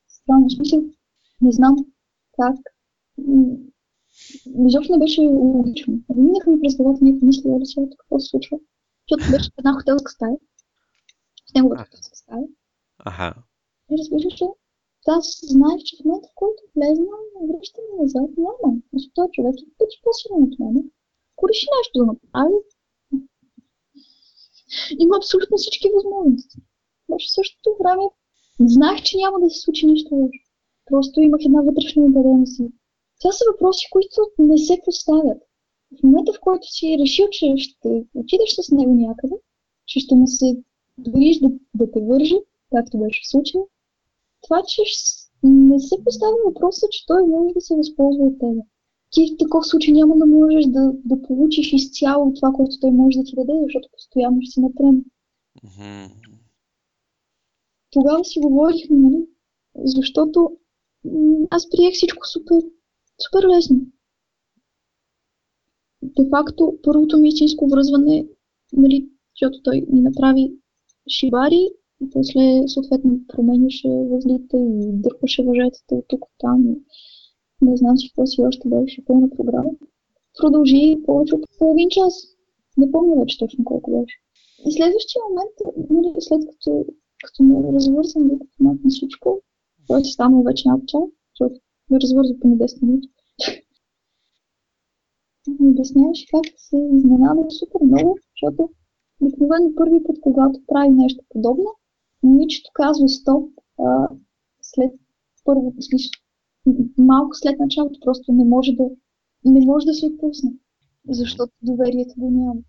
странно. 0.08 0.50
Смисъл, 0.50 0.84
не 1.42 1.52
знам 1.52 1.76
как 2.42 2.56
изобщо 4.68 4.94
не 4.94 5.00
беше 5.00 5.22
логично. 5.22 6.00
Минаха 6.16 6.50
ми 6.52 6.62
през 6.62 6.76
главата 6.78 7.06
някакви 7.06 7.26
мисли, 7.26 7.60
да 7.60 7.66
сега 7.66 7.88
какво 7.98 8.20
се 8.20 8.30
случва. 8.30 8.60
Защото 9.02 9.32
беше 9.32 9.50
в 9.50 9.60
една 9.60 9.74
хотелска 9.74 10.12
стая. 10.12 10.38
В 11.50 11.54
неговата 11.56 11.84
хотелска 11.84 12.16
стая. 12.18 12.44
Аха. 12.98 13.36
И 13.92 13.94
разбираш 14.00 14.42
ли, 14.42 14.48
аз 15.08 15.40
знаех, 15.44 15.80
че 15.86 15.98
в 15.98 16.06
момента, 16.06 16.28
в 16.32 16.36
който 16.36 16.64
влезна, 16.76 17.16
връщаме 17.50 17.88
назад, 18.00 18.30
няма. 18.38 18.78
Защото 18.94 19.14
този 19.16 19.32
човек 19.32 19.56
е 19.60 19.74
пъти 19.78 19.96
по-силен 20.04 20.44
от 20.44 20.60
мен. 20.60 20.76
Ако 21.34 21.48
реши 21.50 21.68
нещо 21.78 22.00
да 22.00 22.06
направи, 22.06 22.58
има 25.00 25.18
абсолютно 25.18 25.58
всички 25.58 25.88
възможности. 25.96 26.58
Но 27.10 27.16
в 27.20 27.32
същото 27.36 27.70
време 27.82 28.04
знаех, 28.60 29.04
че 29.04 29.18
няма 29.18 29.40
да 29.40 29.50
се 29.50 29.60
случи 29.60 29.86
нищо 29.86 30.16
лошо. 30.16 30.40
Просто 30.86 31.22
имах 31.22 31.42
една 31.46 31.62
вътрешна 31.62 32.04
убеденост. 32.04 32.62
Това 33.24 33.32
са 33.32 33.44
въпроси, 33.52 33.88
които 33.92 34.16
не 34.40 34.58
се 34.58 34.82
поставят. 34.86 35.38
В 36.00 36.04
момента, 36.04 36.34
в 36.34 36.40
който 36.42 36.68
си 36.68 36.98
решил, 37.00 37.28
че 37.32 37.54
ще 37.58 38.06
отидеш 38.16 38.50
с 38.50 38.72
него 38.72 38.94
някъде, 38.94 39.36
че 39.86 40.00
ще 40.00 40.16
му 40.16 40.28
се 40.28 40.58
дориш 40.98 41.40
да, 41.40 41.50
да 41.76 41.92
те 41.92 42.02
вържи, 42.02 42.40
както 42.76 42.98
беше 42.98 43.22
в 43.24 43.30
случая, 43.30 43.64
това, 44.42 44.64
че 44.68 44.82
не 45.44 45.80
се 45.80 45.96
поставя 46.06 46.36
въпроса, 46.46 46.88
че 46.92 47.06
той 47.06 47.24
може 47.24 47.54
да 47.54 47.62
се 47.62 47.76
възползва 47.76 48.24
от 48.26 48.40
тебе. 48.40 48.62
Ти 49.12 49.34
в 49.34 49.38
такъв 49.38 49.66
случай 49.66 49.94
няма 49.94 50.18
да 50.18 50.26
можеш 50.26 50.66
да, 50.66 50.94
да 51.06 51.22
получиш 51.22 51.74
изцяло 51.74 52.34
това, 52.34 52.52
което 52.52 52.80
той 52.82 52.92
може 52.92 53.18
да 53.18 53.24
ти 53.24 53.36
даде, 53.36 53.54
защото 53.64 53.90
постоянно 53.92 54.42
ще 54.42 54.52
си. 54.52 54.62
Мгм. 55.64 56.06
Тогава 57.92 58.26
си 58.26 58.40
говорихме, 58.40 58.98
нали? 58.98 59.26
Защото 59.76 60.58
аз 61.50 61.70
приех 61.70 61.94
всичко 61.94 62.28
супер, 62.28 62.62
супер 63.24 63.48
лесно. 63.48 63.82
Де 66.02 66.30
факто, 66.30 66.78
първото 66.84 67.18
ми 67.18 67.28
истинско 67.28 67.68
връзване, 67.68 68.28
нали, 68.74 69.10
защото 69.36 69.62
той 69.64 69.86
ми 69.92 70.02
направи 70.02 70.54
шибари, 71.10 71.70
и 72.04 72.10
после 72.10 72.68
съответно 72.68 73.20
променяше 73.28 73.88
възлите 73.88 74.58
и 74.58 74.92
дърпаше 74.92 75.44
въжетата 75.44 75.96
от 75.96 76.06
тук 76.08 76.26
там. 76.40 76.66
И 76.68 76.76
не 77.66 77.78
знам 77.78 77.98
си 77.98 78.10
какво 78.10 78.26
си 78.26 78.42
още 78.42 78.70
беше 78.70 79.06
пълна 79.06 79.30
програма. 79.30 79.72
Продължи 80.40 80.98
повече 81.06 81.36
от 81.36 81.46
половин 81.60 81.90
час. 81.90 82.14
Не 82.78 82.92
помня 82.92 83.16
вече 83.20 83.38
точно 83.38 83.66
колко 83.66 83.92
беше. 83.92 84.18
И 84.68 84.72
следващия 84.72 85.22
момент, 85.30 85.90
нали, 85.90 86.14
след 86.20 86.42
като, 86.50 86.86
като 87.24 87.44
ме 87.44 87.74
развързам, 87.74 88.30
като 88.30 88.58
махна 88.60 88.90
всичко, 88.90 89.42
той 89.88 90.06
си 90.06 90.12
станал 90.12 90.44
вече 90.44 90.68
над 90.68 90.88
час, 90.88 91.04
защото 91.34 91.60
ме 91.90 92.00
развърза 92.00 92.34
поне 92.40 92.58
10 92.58 92.86
минути. 92.86 93.10
Ми 95.60 95.70
обясняваше 95.70 96.26
как 96.32 96.46
се 96.58 96.78
изненада 96.94 97.52
супер 97.52 97.86
много, 97.86 98.18
защото 98.32 98.70
обикновено 99.22 99.76
първи 99.76 100.04
път, 100.04 100.18
когато 100.22 100.62
прави 100.68 100.90
нещо 100.90 101.24
подобно, 101.30 101.76
момичето 102.24 102.70
казва 102.74 103.10
стоп 103.10 103.50
а, 103.80 104.08
след 104.62 104.92
първо, 105.46 105.74
смисъл, 105.82 106.12
малко 106.98 107.36
след 107.36 107.60
началото, 107.60 108.00
просто 108.00 108.32
не 108.32 108.46
може 108.46 108.72
да, 108.72 108.90
не 109.46 109.66
може 109.66 109.86
да 109.86 109.94
се 109.94 110.06
отпусне, 110.06 110.52
защото 111.10 111.54
доверието 111.62 112.14
го 112.18 112.32
няма. 112.32 112.62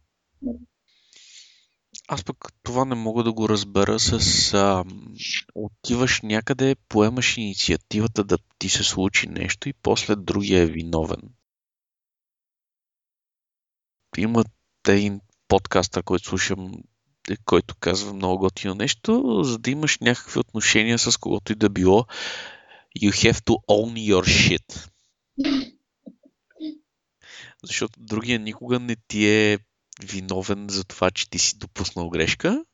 Аз 2.08 2.24
пък 2.24 2.36
това 2.62 2.84
не 2.84 2.94
мога 2.94 3.22
да 3.22 3.32
го 3.32 3.48
разбера 3.48 4.00
с 4.00 4.54
а, 4.54 4.84
отиваш 5.54 6.20
някъде, 6.22 6.76
поемаш 6.88 7.36
инициативата 7.36 8.24
да 8.24 8.38
ти 8.58 8.68
се 8.68 8.82
случи 8.82 9.28
нещо 9.28 9.68
и 9.68 9.72
после 9.72 10.16
другия 10.16 10.62
е 10.62 10.66
виновен. 10.66 11.20
Има 14.16 14.44
един 14.88 15.20
подкастър, 15.48 16.02
който 16.02 16.28
слушам, 16.28 16.72
е, 17.30 17.36
който 17.44 17.74
казва 17.80 18.12
много 18.12 18.38
готино 18.38 18.74
нещо, 18.74 19.40
за 19.44 19.58
да 19.58 19.70
имаш 19.70 19.98
някакви 19.98 20.38
отношения 20.38 20.98
с 20.98 21.16
когото 21.16 21.52
и 21.52 21.54
да 21.54 21.70
било, 21.70 22.06
you 23.00 23.10
have 23.10 23.44
to 23.44 23.56
own 23.68 24.12
your 24.12 24.24
shit. 24.24 24.90
Защото 27.64 28.00
другия 28.00 28.38
никога 28.38 28.80
не 28.80 28.96
ти 29.08 29.26
е 29.26 29.58
виновен 30.02 30.66
за 30.70 30.84
това, 30.84 31.10
че 31.10 31.30
ти 31.30 31.38
си 31.38 31.58
допуснал 31.58 32.10
грешка. 32.10 32.64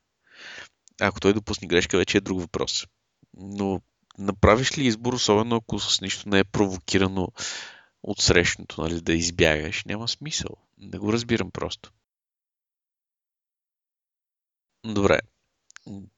Ако 1.01 1.21
той 1.21 1.35
допусне 1.35 1.69
грешка, 1.69 1.97
вече 1.97 2.19
е 2.19 2.21
друг 2.21 2.41
въпрос. 2.41 2.87
Но 3.37 3.81
направиш 4.19 4.79
ли 4.79 4.87
избор, 4.87 5.13
особено 5.13 5.57
ако 5.57 5.79
с 5.79 6.01
нищо 6.01 6.29
не 6.29 6.39
е 6.39 6.45
провокирано 6.45 7.29
от 8.03 8.21
срещното, 8.21 8.83
нали, 8.83 9.01
да 9.01 9.13
избягаш, 9.13 9.85
няма 9.85 10.09
смисъл. 10.09 10.57
Не 10.79 10.99
го 10.99 11.13
разбирам 11.13 11.51
просто. 11.51 11.93
Добре. 14.85 15.19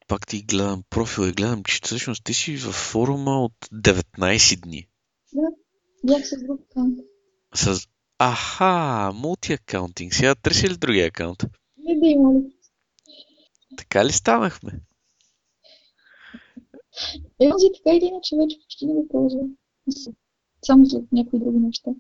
Пак 0.09 0.27
ти 0.27 0.43
гледам 0.43 0.83
профил 0.91 1.23
и 1.23 1.33
гледам, 1.33 1.65
че 1.65 1.81
всъщност 1.85 2.25
ти 2.25 2.35
си 2.35 2.57
във 2.57 2.75
форума 2.75 3.45
от 3.45 3.55
19 3.73 4.61
дни. 4.61 4.89
Да, 5.33 5.49
бях 6.05 6.27
с 6.27 6.37
друг. 6.47 6.61
С... 7.55 7.89
Аха, 8.19 9.13
мултиакаунтинг. 9.15 10.15
Сега 10.15 10.35
търси 10.35 10.71
ли 10.71 10.77
другия 10.77 11.07
акаунт? 11.07 11.43
Не 11.77 12.01
да 12.01 12.07
има. 12.07 12.33
Така 13.77 14.05
ли 14.05 14.13
станахме? 14.13 14.73
Онзи 17.41 17.67
така 17.77 17.97
или 17.97 18.05
иначе 18.05 18.37
вече 18.37 18.57
почти 18.63 18.87
не 18.87 18.93
го 18.93 19.09
ползвам. 19.09 19.57
Само 20.67 20.85
за 20.85 21.03
някои 21.13 21.39
други 21.39 21.59
неща. 21.59 21.91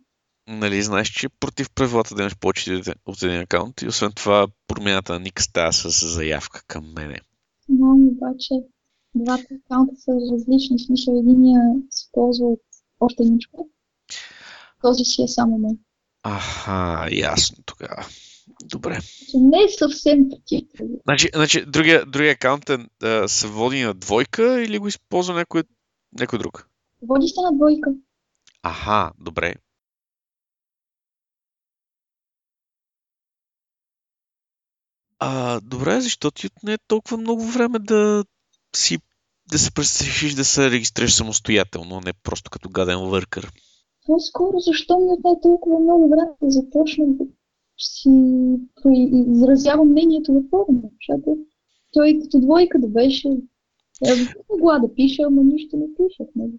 Нали, 0.48 0.82
знаеш, 0.82 1.08
че 1.08 1.26
е 1.26 1.36
против 1.40 1.70
правилата 1.70 2.14
да 2.14 2.22
имаш 2.22 2.38
повече 2.38 2.82
от 3.06 3.22
един 3.22 3.40
акаунт 3.40 3.82
и 3.82 3.88
освен 3.88 4.12
това 4.12 4.46
промяната 4.66 5.12
на 5.12 5.20
ник 5.20 5.40
става 5.40 5.72
с 5.72 6.06
заявка 6.14 6.62
към 6.66 6.92
мене. 6.92 7.20
Знам 7.68 8.08
обаче, 8.08 8.54
двата 9.14 9.46
акаунта 9.54 9.94
са 9.96 10.12
различни. 10.32 10.78
В 10.78 10.86
смисъл, 10.86 11.18
единия 11.18 11.60
се 11.90 12.08
ползва 12.12 12.46
от 12.46 12.60
още 13.00 13.22
човек. 13.22 13.66
Този 14.82 15.04
си 15.04 15.22
е 15.22 15.28
само 15.28 15.58
мен. 15.58 15.78
Аха, 16.22 17.08
ясно 17.12 17.56
тогава. 17.66 18.06
Добре. 18.64 18.98
Не 19.34 19.62
е 19.62 19.68
съвсем 19.78 20.28
против. 20.28 20.68
Значи, 21.04 21.30
значи 21.34 21.64
другия, 21.66 22.06
другия 22.06 22.32
акаунт 22.32 22.70
е, 22.70 22.78
се 23.28 23.46
води 23.46 23.82
на 23.82 23.94
двойка 23.94 24.62
или 24.62 24.78
го 24.78 24.88
използва 24.88 25.34
някой, 25.34 25.62
някой 26.18 26.38
друг? 26.38 26.68
Води 27.02 27.28
се 27.28 27.40
на 27.40 27.56
двойка. 27.56 27.90
Аха, 28.62 29.12
добре. 29.18 29.54
А, 35.18 35.60
добре, 35.60 36.00
защо 36.00 36.30
ти 36.30 36.46
отне 36.46 36.78
толкова 36.88 37.16
много 37.16 37.46
време 37.46 37.78
да 37.78 38.24
си 38.76 38.98
да 39.46 39.58
се 39.58 39.70
пресрешиш 39.70 40.34
да 40.34 40.44
се 40.44 40.70
регистрираш 40.70 41.14
самостоятелно, 41.14 41.98
а 41.98 42.00
не 42.00 42.12
просто 42.12 42.50
като 42.50 42.68
гаден 42.68 42.98
въркър. 42.98 43.52
По-скоро 44.06 44.58
защо 44.58 44.98
ми 44.98 45.06
отне 45.10 45.40
толкова 45.42 45.80
много 45.80 46.08
време 46.08 46.30
да 46.42 46.50
започна 46.50 47.04
да 47.08 47.24
си 47.78 48.10
изразявам 49.28 49.88
мнението 49.88 50.34
във 50.34 50.44
форума, 50.50 50.82
защото 51.00 51.38
той 51.92 52.18
като 52.22 52.40
двойка 52.40 52.78
да 52.78 52.88
беше, 52.88 53.28
е, 54.04 54.14
бих 54.16 54.34
могла 54.50 54.78
да 54.78 54.94
пиша, 54.94 55.22
ама 55.26 55.42
нищо 55.44 55.76
не 55.76 55.86
пишех, 55.94 56.26
нали? 56.36 56.52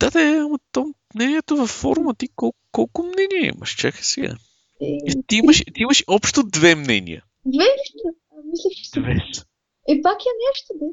Да, 0.00 0.10
да, 0.10 0.20
ама 0.20 0.58
то 0.72 0.94
мнението 1.14 1.56
във 1.56 1.70
форума 1.70 2.14
ти 2.14 2.28
колко, 2.28 2.58
колко 2.72 3.02
мнения 3.02 3.52
имаш? 3.54 3.76
Чакай 3.76 4.02
сега. 4.02 4.34
Е, 4.80 4.98
Ти 5.26 5.36
имаш, 5.36 5.64
ти 5.74 5.82
имаш 5.82 6.04
общо 6.08 6.42
две 6.42 6.74
мнения. 6.74 7.24
две. 7.46 7.64
А, 8.30 8.36
Мислех, 8.50 8.72
че 8.72 8.90
са... 8.90 9.00
Две. 9.00 9.16
са. 9.32 9.44
Е, 9.88 10.02
пак 10.02 10.18
е 10.20 10.32
нещо, 10.48 10.74
бе. 10.78 10.86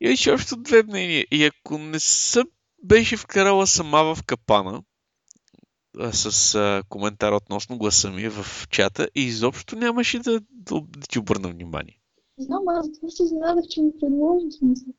Имаш 0.00 0.26
общо 0.26 0.56
две 0.56 0.82
мнения. 0.82 1.26
И 1.30 1.44
ако 1.44 1.78
не 1.78 2.00
се 2.00 2.42
беше 2.82 3.16
вкарала 3.16 3.66
сама 3.66 4.14
в 4.14 4.22
капана, 4.22 4.82
с 6.12 6.54
а, 6.54 6.82
коментар 6.88 7.32
относно 7.32 7.78
гласа 7.78 8.10
ми 8.10 8.28
в 8.28 8.46
чата, 8.70 9.08
и 9.14 9.22
изобщо 9.22 9.76
нямаше 9.76 10.18
да, 10.18 10.40
да, 10.50 10.80
да 10.80 11.06
ти 11.08 11.18
обърна 11.18 11.48
внимание. 11.48 11.98
Знам, 12.38 12.62
аз 12.68 12.86
това 12.92 13.10
се 13.10 13.22
изненадах, 13.22 13.64
че 13.70 13.80
ми 13.80 13.90
предложи 14.00 14.46
в 14.50 14.54
смисъл. 14.58 14.94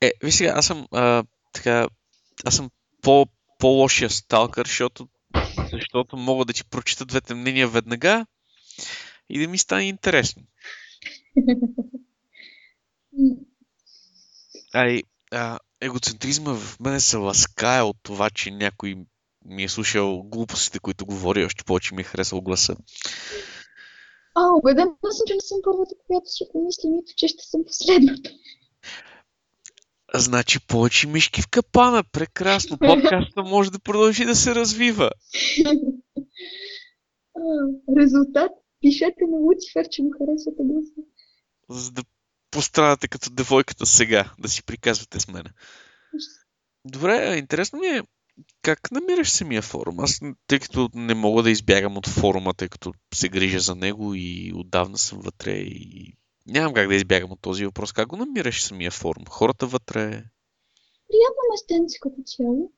Е, 0.00 0.12
виж 0.22 0.34
сега, 0.34 0.52
аз 0.56 0.66
съм 0.66 0.86
а, 0.92 1.24
така, 1.52 1.88
аз 2.44 2.56
съм 2.56 2.70
по, 3.02 3.26
по-лошия 3.58 4.10
сталкър, 4.10 4.66
защото, 4.66 5.08
защото 5.72 6.16
мога 6.16 6.44
да 6.44 6.52
ти 6.52 6.64
прочита 6.64 7.04
двете 7.04 7.34
мнения 7.34 7.68
веднага 7.68 8.26
и 9.28 9.40
да 9.40 9.48
ми 9.48 9.58
стане 9.58 9.82
интересно. 9.82 10.42
Ай, 14.74 15.02
а, 15.30 15.58
егоцентризма 15.80 16.54
в 16.54 16.80
мене 16.80 17.00
се 17.00 17.16
ласкае 17.16 17.82
от 17.82 17.96
това, 18.02 18.30
че 18.30 18.50
някой 18.50 18.96
ми 19.44 19.64
е 19.64 19.68
слушал 19.68 20.22
глупостите, 20.22 20.78
които 20.78 21.06
говори, 21.06 21.44
още 21.44 21.64
повече 21.64 21.94
ми 21.94 22.00
е 22.00 22.04
харесал 22.04 22.40
гласа. 22.40 22.76
А, 24.34 24.40
убеден 24.56 24.88
съм, 25.10 25.24
че 25.26 25.34
не 25.34 25.40
съм 25.40 25.58
първата, 25.64 25.94
която 26.06 26.30
си 26.30 26.44
помисли, 26.52 26.88
нито 26.88 27.12
че 27.16 27.28
ще 27.28 27.44
съм 27.44 27.60
последната. 27.66 28.30
Значи 30.14 30.66
повече 30.66 31.06
мишки 31.06 31.42
в 31.42 31.48
капана. 31.48 32.04
Прекрасно. 32.12 32.78
Подкаста 32.78 33.42
може 33.42 33.70
да 33.70 33.78
продължи 33.78 34.24
да 34.24 34.34
се 34.34 34.54
развива. 34.54 35.10
Резултат. 37.98 38.50
Пишете 38.80 39.24
на 39.28 39.36
Луцифер, 39.36 39.88
че 39.90 40.02
му 40.02 40.10
харесвате 40.18 40.62
гласа. 40.62 41.00
За 41.68 41.90
да 41.90 42.02
пострадате 42.56 43.08
като 43.08 43.30
девойката 43.30 43.86
сега, 43.86 44.32
да 44.38 44.48
си 44.48 44.62
приказвате 44.62 45.20
с 45.20 45.28
мене. 45.28 45.50
Добре, 46.84 47.36
интересно 47.36 47.78
ми 47.78 47.86
е 47.86 48.02
как 48.62 48.90
намираш 48.90 49.30
самия 49.30 49.62
форум? 49.62 50.00
Аз, 50.00 50.20
тъй 50.46 50.58
като 50.58 50.88
не 50.94 51.14
мога 51.14 51.42
да 51.42 51.50
избягам 51.50 51.96
от 51.96 52.06
форума, 52.06 52.54
тъй 52.54 52.68
като 52.68 52.92
се 53.14 53.28
грижа 53.28 53.60
за 53.60 53.74
него 53.74 54.14
и 54.14 54.52
отдавна 54.54 54.98
съм 54.98 55.18
вътре 55.18 55.52
и 55.52 56.12
нямам 56.46 56.74
как 56.74 56.88
да 56.88 56.94
избягам 56.94 57.32
от 57.32 57.40
този 57.40 57.64
въпрос. 57.64 57.92
Как 57.92 58.08
го 58.08 58.16
намираш 58.16 58.64
самия 58.64 58.90
форум? 58.90 59.24
Хората 59.28 59.66
вътре? 59.66 60.10
Приятно 61.08 61.42
местенце 61.50 61.98
като 62.00 62.22
цяло. 62.26 62.72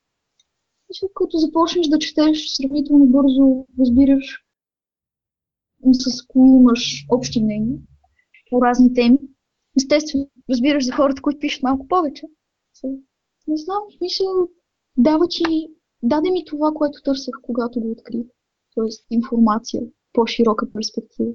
Защото 0.89 1.13
като 1.13 1.37
започнеш 1.37 1.87
да 1.87 1.99
четеш 1.99 2.47
сравнително 2.47 3.05
бързо, 3.05 3.65
разбираш 3.79 4.43
с 5.93 6.25
кои 6.27 6.49
имаш 6.49 7.05
общи 7.09 7.43
мнения 7.43 7.77
по 8.49 8.61
разни 8.61 8.93
теми. 8.93 9.17
Естествено, 9.77 10.29
разбираш 10.49 10.85
за 10.85 10.91
хората, 10.91 11.21
които 11.21 11.39
пишат 11.39 11.63
малко 11.63 11.87
повече. 11.87 12.25
Не 13.47 13.57
знам, 13.57 13.79
в 13.89 13.97
смисъл, 13.97 14.49
дава 14.97 15.27
ти, 15.27 15.67
даде 16.03 16.31
ми 16.31 16.45
това, 16.45 16.71
което 16.75 17.01
търсех, 17.01 17.33
когато 17.41 17.79
го 17.81 17.91
открих. 17.91 18.25
Тоест 18.75 19.05
информация, 19.09 19.81
по-широка 20.13 20.71
перспектива. 20.73 21.31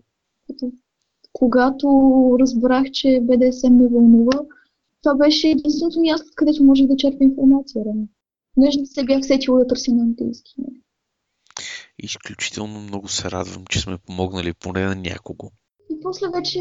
Когато 1.32 1.86
разбрах, 2.40 2.90
че 2.90 3.20
БДСМ 3.22 3.72
ме 3.72 3.88
вълнува, 3.88 4.40
това 5.02 5.14
беше 5.14 5.48
единственото 5.48 6.00
място, 6.00 6.26
където 6.36 6.64
можех 6.64 6.86
да 6.86 6.96
черпя 6.96 7.24
информация. 7.24 7.84
Реално. 7.84 8.08
Понеже 8.54 8.80
не 8.80 8.86
се 8.86 9.04
бях 9.04 9.24
сетила 9.24 9.58
да 9.58 9.66
търся 9.66 9.94
на 9.94 10.02
английски. 10.02 10.54
Изключително 11.98 12.80
много 12.80 13.08
се 13.08 13.30
радвам, 13.30 13.64
че 13.70 13.80
сме 13.80 13.98
помогнали 13.98 14.52
поне 14.54 14.84
на 14.84 14.94
някого. 14.94 15.50
И 15.90 16.00
после 16.02 16.26
вече 16.34 16.60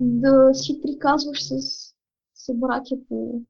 да 0.00 0.54
си 0.54 0.80
приказваш 0.82 1.44
с 1.44 1.54
събратя 2.34 2.96
по 3.08 3.42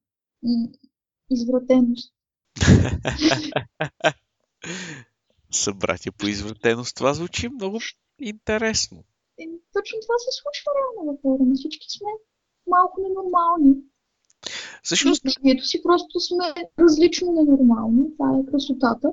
извратеност. 1.31 2.15
Събратия 5.51 6.13
по 6.13 6.27
извратеност. 6.27 6.97
Това 6.97 7.15
звучи 7.15 7.49
много 7.49 7.79
интересно. 8.19 9.05
Е, 9.39 9.45
точно 9.73 9.99
това 10.03 10.15
се 10.19 10.41
случва 10.41 10.71
реално 10.79 11.13
във 11.13 11.21
форума. 11.23 11.55
Всички 11.55 11.87
сме 11.91 12.09
малко 12.67 13.01
ненормални. 13.01 13.75
Всъщност, 14.83 15.25
Мнението 15.25 15.65
си 15.65 15.83
просто 15.83 16.21
сме 16.21 16.55
различно 16.79 17.33
ненормални. 17.33 18.05
Това 18.17 18.39
е 18.39 18.51
красотата. 18.51 19.13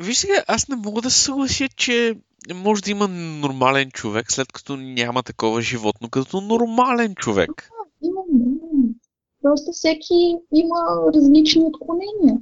виж 0.00 0.18
сега, 0.18 0.44
аз 0.48 0.68
не 0.68 0.76
мога 0.76 1.02
да 1.02 1.10
се 1.10 1.24
съглася, 1.24 1.68
че 1.76 2.20
може 2.54 2.82
да 2.82 2.90
има 2.90 3.08
нормален 3.08 3.90
човек, 3.90 4.32
след 4.32 4.52
като 4.52 4.76
няма 4.76 5.22
такова 5.22 5.62
животно 5.62 6.10
като 6.10 6.40
нормален 6.40 7.14
човек. 7.14 7.70
Именно, 8.02 8.26
именно. 8.30 8.94
Просто 9.42 9.72
всеки 9.72 10.36
има 10.54 10.76
различни 11.14 11.62
отклонения. 11.62 12.38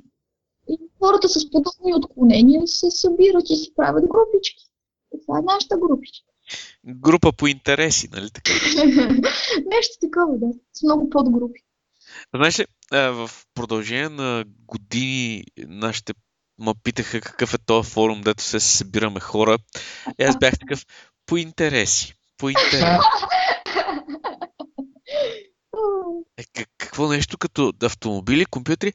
И 0.71 0.79
хората 1.03 1.29
с 1.29 1.51
подобни 1.51 1.95
отклонения 1.95 2.67
се 2.67 2.91
събират 2.91 3.51
и 3.51 3.57
си 3.57 3.73
правят 3.77 4.05
групички. 4.09 4.65
Това 5.27 5.39
е 5.39 5.43
нашата 5.43 5.77
групичка. 5.79 6.25
Група 6.87 7.33
по 7.33 7.47
интереси, 7.47 8.09
нали 8.13 8.31
така? 8.31 8.53
Нещо 9.67 9.95
такова, 10.01 10.39
да. 10.39 10.47
С 10.73 10.83
много 10.83 11.11
подгрупи. 11.11 11.61
Знаеш 12.35 12.59
ли, 12.59 12.67
а, 12.91 13.11
в 13.11 13.31
продължение 13.55 14.09
на 14.09 14.45
години 14.67 15.45
нашите 15.59 16.15
ме 16.59 16.73
питаха 16.83 17.21
какъв 17.21 17.55
е 17.55 17.59
този 17.59 17.91
форум, 17.91 18.21
дето 18.21 18.43
се 18.43 18.61
събираме 18.61 19.21
хора. 19.21 19.59
И 20.19 20.23
аз 20.23 20.39
бях 20.39 20.59
такъв 20.59 20.87
по 21.27 21.37
интереси. 21.37 22.15
По 22.39 22.49
интереси. 22.49 22.99
Е, 26.37 26.45
как- 26.55 26.69
какво 26.79 27.09
нещо 27.09 27.39
като 27.39 27.73
автомобили, 27.83 28.45
компютри? 28.47 28.93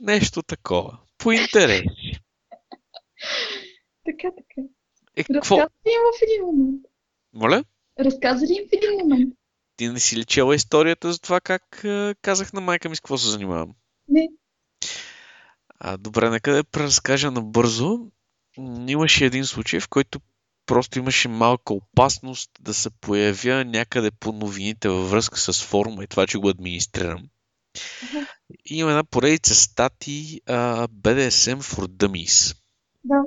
Нещо 0.00 0.42
такова. 0.42 0.98
По 1.18 1.32
интереси. 1.32 2.20
така, 4.04 4.28
така. 4.36 4.68
Е, 5.16 5.24
какво? 5.24 5.56
Разказа 5.56 5.70
им 5.86 6.00
в 6.18 6.22
един 6.22 6.44
момент? 6.44 6.82
Моля? 7.32 7.64
Разказа 8.00 8.44
им 8.44 8.64
в 8.68 8.72
един 8.72 8.90
момент? 8.98 9.34
Ти 9.76 9.88
не 9.88 10.00
си 10.00 10.16
ли 10.16 10.24
чела 10.24 10.54
историята 10.54 11.12
за 11.12 11.18
това 11.18 11.40
как 11.40 11.84
казах 12.22 12.52
на 12.52 12.60
майка 12.60 12.88
ми 12.88 12.96
с 12.96 13.00
какво 13.00 13.18
се 13.18 13.30
занимавам? 13.30 13.74
Не. 14.08 14.28
А, 15.80 15.96
добре, 15.96 16.30
нека 16.30 16.52
да 16.54 16.64
преразкажа 16.64 17.30
набързо. 17.30 17.98
Имаше 18.88 19.24
един 19.24 19.46
случай, 19.46 19.80
в 19.80 19.88
който 19.88 20.20
просто 20.66 20.98
имаше 20.98 21.28
малка 21.28 21.74
опасност 21.74 22.50
да 22.60 22.74
се 22.74 22.90
появя 22.90 23.64
някъде 23.64 24.10
по 24.10 24.32
новините 24.32 24.88
във 24.88 25.10
връзка 25.10 25.38
с 25.38 25.62
форума 25.62 26.04
и 26.04 26.06
това, 26.06 26.26
че 26.26 26.38
го 26.38 26.48
администрирам. 26.48 27.28
Има 28.64 28.90
една 28.90 29.04
поредица 29.04 29.54
статии 29.54 30.40
а, 30.46 30.88
BDSM 30.88 31.62
for 31.62 31.86
Dummies. 31.86 32.56
Да. 33.04 33.22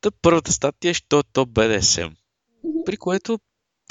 Та 0.00 0.10
първата 0.10 0.52
статия 0.52 0.90
е, 0.90 0.94
що 0.94 1.18
е 1.18 1.22
то 1.32 1.46
BDSM. 1.46 2.12
При 2.84 2.96
което 2.96 3.38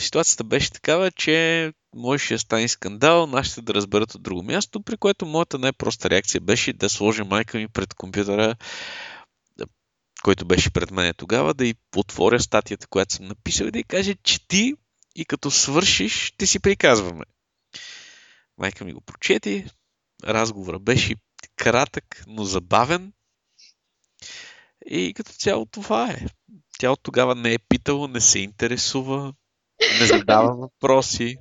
ситуацията 0.01 0.43
беше 0.43 0.71
такава, 0.71 1.11
че 1.11 1.73
можеше 1.95 2.34
да 2.34 2.39
стане 2.39 2.67
скандал, 2.67 3.27
нашите 3.27 3.62
да 3.62 3.73
разберат 3.73 4.15
от 4.15 4.23
друго 4.23 4.43
място, 4.43 4.82
при 4.82 4.97
което 4.97 5.25
моята 5.25 5.60
най-проста 5.60 6.10
реакция 6.10 6.41
беше 6.41 6.73
да 6.73 6.89
сложа 6.89 7.25
майка 7.25 7.58
ми 7.58 7.67
пред 7.67 7.93
компютъра, 7.93 8.56
който 10.23 10.45
беше 10.45 10.71
пред 10.71 10.91
мен 10.91 11.13
тогава, 11.17 11.54
да 11.54 11.65
й 11.65 11.75
отворя 11.95 12.39
статията, 12.39 12.88
която 12.88 13.13
съм 13.13 13.25
написал 13.25 13.65
и 13.65 13.71
да 13.71 13.80
й 13.80 13.84
кажа, 13.84 14.15
чети 14.23 14.75
и 15.15 15.25
като 15.25 15.51
свършиш, 15.51 16.25
ще 16.25 16.45
си 16.45 16.60
приказваме. 16.60 17.23
Майка 18.58 18.86
ми 18.86 18.93
го 18.93 19.01
прочети, 19.01 19.65
разговора 20.23 20.80
беше 20.80 21.15
кратък, 21.56 22.23
но 22.27 22.43
забавен. 22.43 23.13
И 24.86 25.13
като 25.13 25.32
цяло 25.32 25.65
това 25.65 26.12
е. 26.12 26.25
Тя 26.80 26.91
от 26.91 26.99
тогава 27.04 27.36
не 27.36 27.54
е 27.54 27.60
питала, 27.60 28.08
не 28.08 28.21
се 28.21 28.39
интересува, 28.39 29.34
не 29.99 30.06
задава 30.06 30.56
въпроси. 30.58 31.38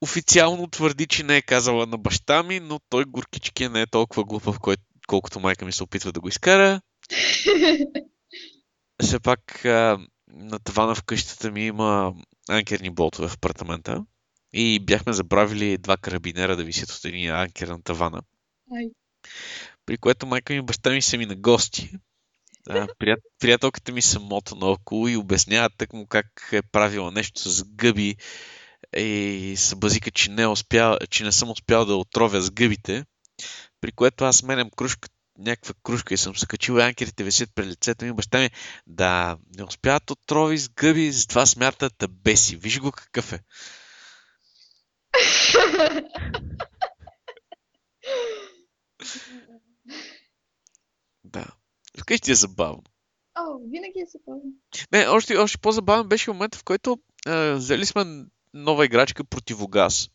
Официално 0.00 0.66
твърди, 0.66 1.06
че 1.06 1.22
не 1.22 1.36
е 1.36 1.42
казала 1.42 1.86
на 1.86 1.98
баща 1.98 2.42
ми, 2.42 2.60
но 2.60 2.80
той 2.88 3.04
горкички 3.04 3.68
не 3.68 3.82
е 3.82 3.86
толкова 3.86 4.24
глупав, 4.24 4.58
кой- 4.60 4.76
колкото 5.06 5.40
майка 5.40 5.64
ми 5.64 5.72
се 5.72 5.82
опитва 5.82 6.12
да 6.12 6.20
го 6.20 6.28
изкара. 6.28 6.80
Все 9.02 9.20
пак 9.20 9.64
а, 9.64 9.98
на 10.28 10.58
тавана 10.58 10.94
в 10.94 11.02
къщата 11.02 11.50
ми 11.50 11.66
има 11.66 12.14
анкерни 12.48 12.90
болтове 12.90 13.28
в 13.28 13.34
апартамента 13.34 14.04
и 14.52 14.80
бяхме 14.80 15.12
забравили 15.12 15.78
два 15.78 15.96
карабинера 15.96 16.56
да 16.56 16.64
висят 16.64 16.90
от 16.90 17.04
един 17.04 17.30
анкер 17.30 17.68
на 17.68 17.82
тавана. 17.82 18.22
Ай. 18.76 18.90
При 19.86 19.96
което 19.96 20.26
майка 20.26 20.52
ми 20.52 20.58
и 20.58 20.62
баща 20.62 20.90
ми 20.90 21.02
са 21.02 21.18
ми 21.18 21.26
на 21.26 21.36
гости. 21.36 21.90
Прият, 22.98 23.20
приятелката 23.38 23.92
ми 23.92 24.02
се 24.02 24.18
мота 24.18 24.54
наоколо 24.54 25.08
и 25.08 25.16
обяснява 25.16 25.70
тъкмо 25.70 26.06
как 26.06 26.48
е 26.52 26.62
правила 26.62 27.10
нещо 27.10 27.50
с 27.50 27.64
гъби 27.64 28.16
и 28.96 29.54
се 29.56 29.76
базика, 29.76 30.10
че 30.10 30.30
не, 30.30 30.46
успя, 30.46 30.98
че 31.10 31.24
не 31.24 31.32
съм 31.32 31.50
успял 31.50 31.84
да 31.84 31.96
отровя 31.96 32.42
с 32.42 32.50
гъбите. 32.50 33.04
При 33.80 33.92
което 33.92 34.24
аз 34.24 34.36
сменям 34.36 34.70
кружка, 34.76 35.08
някаква 35.38 35.74
кружка 35.82 36.14
и 36.14 36.16
съм 36.16 36.36
се 36.36 36.46
качил 36.46 36.80
анкерите 36.80 37.24
висят 37.24 37.50
пред 37.54 37.66
лицето 37.66 38.04
ми. 38.04 38.12
Баща 38.12 38.38
ми, 38.38 38.50
да, 38.86 39.36
не 39.56 39.64
успяват 39.64 40.10
отрови 40.10 40.58
с 40.58 40.68
гъби, 40.68 41.12
затова 41.12 41.46
смятат 41.46 41.92
да 41.98 42.08
беси. 42.08 42.56
Виж 42.56 42.80
го 42.80 42.92
какъв 42.92 43.32
е. 43.32 43.40
Да. 51.24 51.46
Вкъщи 52.00 52.30
е 52.30 52.34
забавно. 52.34 52.82
О, 53.38 53.58
винаги 53.70 54.00
е 54.00 54.06
забавно. 54.06 54.52
Не, 54.92 55.06
още, 55.08 55.36
още 55.36 55.58
по-забавен 55.58 56.08
беше 56.08 56.30
момента, 56.30 56.58
в 56.58 56.64
който 56.64 56.98
а, 57.26 57.52
взели 57.52 57.86
сме 57.86 58.24
нова 58.54 58.84
играчка 58.84 59.24
противогаз. 59.24 60.10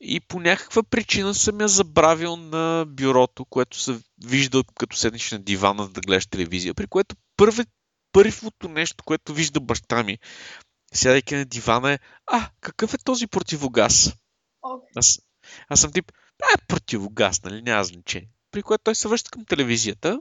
И 0.00 0.20
по 0.20 0.40
някаква 0.40 0.82
причина 0.82 1.34
съм 1.34 1.60
я 1.60 1.68
забравил 1.68 2.36
на 2.36 2.84
бюрото, 2.88 3.44
което 3.44 3.78
се 3.78 3.98
вижда 4.24 4.64
като 4.74 4.96
седнеш 4.96 5.32
на 5.32 5.38
дивана 5.38 5.88
да 5.88 6.00
гледаш 6.00 6.26
телевизия, 6.26 6.74
при 6.74 6.86
което 6.86 7.16
първи, 7.36 7.64
първото 8.12 8.68
нещо, 8.68 9.04
което 9.04 9.34
вижда 9.34 9.60
баща 9.60 10.02
ми, 10.02 10.18
сядайки 10.94 11.34
на 11.34 11.44
дивана 11.44 11.92
е, 11.92 11.98
а, 12.26 12.50
какъв 12.60 12.94
е 12.94 12.98
този 12.98 13.26
противогаз? 13.26 14.14
Ох, 14.62 14.80
Аз, 14.96 15.20
аз 15.68 15.80
съм 15.80 15.92
тип, 15.92 16.12
а, 16.42 16.58
противогаз, 16.68 17.42
нали, 17.42 17.62
няма 17.62 17.84
значение. 17.84 18.30
При 18.50 18.62
което 18.62 18.84
той 18.84 18.94
се 18.94 19.08
връща 19.08 19.30
към 19.30 19.44
телевизията. 19.44 20.20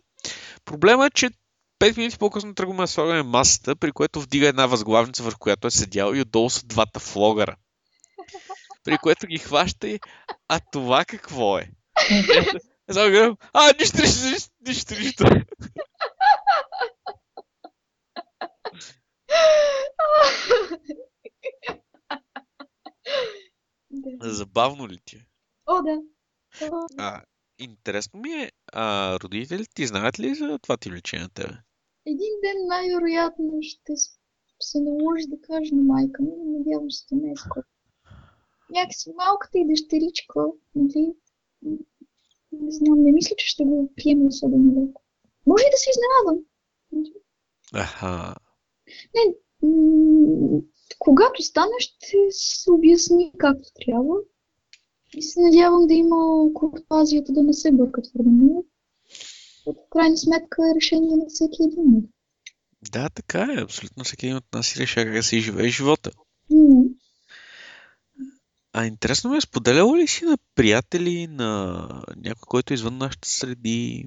Проблема 0.65 1.05
е, 1.05 1.09
че 1.09 1.29
5 1.79 1.97
минути 1.97 2.17
по-късно 2.17 2.55
тръгваме 2.55 2.83
да 2.83 2.87
слагаме 2.87 3.23
масата, 3.23 3.75
при 3.75 3.91
което 3.91 4.21
вдига 4.21 4.47
една 4.47 4.65
възглавница, 4.65 5.23
върху 5.23 5.39
която 5.39 5.67
е 5.67 5.71
седял 5.71 6.13
и 6.13 6.21
отдолу 6.21 6.49
са 6.49 6.65
двата 6.65 6.99
флогъра. 6.99 7.55
при 8.83 8.97
което 8.97 9.27
ги 9.27 9.37
хваща 9.37 9.87
и 9.87 9.99
а 10.47 10.59
това 10.71 11.05
какво 11.05 11.57
е? 11.57 11.71
Е, 12.89 12.93
Само 12.93 13.09
гледам, 13.09 13.37
а, 13.53 13.73
нищо, 13.79 13.97
нищо, 14.01 14.49
нищо, 14.67 14.93
нищо. 14.93 15.23
Забавно 24.21 24.87
ли 24.87 24.99
ти 25.05 25.15
е? 25.15 25.25
О, 25.65 25.81
да. 25.81 25.97
А, 26.97 27.21
интересно 27.59 28.19
ми 28.19 28.29
е, 28.29 28.51
а, 28.73 29.17
родителите 29.19 29.73
ти 29.75 29.87
знаят 29.87 30.19
ли 30.19 30.35
за 30.35 30.59
това 30.61 30.77
ти 30.77 30.89
влечение 30.89 31.23
на 31.23 31.29
тебе? 31.29 31.53
Един 32.05 32.33
ден 32.43 32.57
най-вероятно 32.67 33.57
ще 33.61 33.93
се 34.59 34.79
наложи 34.79 35.27
да 35.27 35.41
кажа 35.41 35.75
на 35.75 35.81
майка 35.81 36.21
ми, 36.23 36.29
но 36.37 36.59
надявам 36.59 36.91
се 36.91 37.15
не 37.15 37.31
е 37.31 37.35
скоро. 37.35 37.63
Някакси 38.69 39.13
малката 39.17 39.57
и 39.59 39.67
дъщеричка, 39.67 40.39
нали? 40.75 41.13
Не 42.51 42.71
знам, 42.71 43.03
не 43.03 43.11
мисля, 43.11 43.35
че 43.37 43.47
ще 43.47 43.63
го 43.63 43.93
приеме 43.95 44.27
особено 44.27 44.81
леко. 44.81 45.01
Може 45.47 45.63
и 45.63 45.71
да 45.71 45.77
се 45.77 45.89
изненадам. 45.89 46.45
Аха. 47.73 48.35
М, 49.63 50.61
Когато 50.99 51.43
стане, 51.43 51.71
ще 51.79 52.17
се 52.29 52.71
обясни 52.71 53.33
както 53.37 53.69
трябва. 53.85 54.15
И 55.19 55.21
се 55.21 55.39
надявам 55.41 55.87
да 55.87 55.93
има 55.93 56.53
куртуазията 56.53 57.31
да 57.31 57.43
не 57.43 57.53
се 57.53 57.71
бърка 57.71 58.01
твърде 58.01 58.29
много. 58.29 58.65
В 59.65 59.73
крайна 59.89 60.17
сметка 60.17 60.61
е 60.61 60.75
решение 60.75 61.15
на 61.15 61.25
всеки 61.27 61.63
един. 61.63 62.09
Да, 62.91 63.09
така 63.09 63.47
е. 63.57 63.61
Абсолютно 63.61 64.03
всеки 64.03 64.25
един 64.25 64.37
от 64.37 64.53
нас 64.53 64.67
си 64.67 64.79
решава 64.79 65.05
как 65.05 65.13
да 65.13 65.23
си 65.23 65.39
живее 65.39 65.69
живота. 65.69 66.11
М, 66.51 66.83
А 68.73 68.85
интересно 68.85 69.29
ме, 69.29 69.37
е, 69.37 69.41
споделяла 69.41 69.97
ли 69.97 70.07
си 70.07 70.25
на 70.25 70.37
приятели, 70.55 71.27
на 71.27 71.81
някой, 72.17 72.47
който 72.47 72.73
е 72.73 72.75
извън 72.75 72.97
нашите 72.97 73.29
среди? 73.29 74.05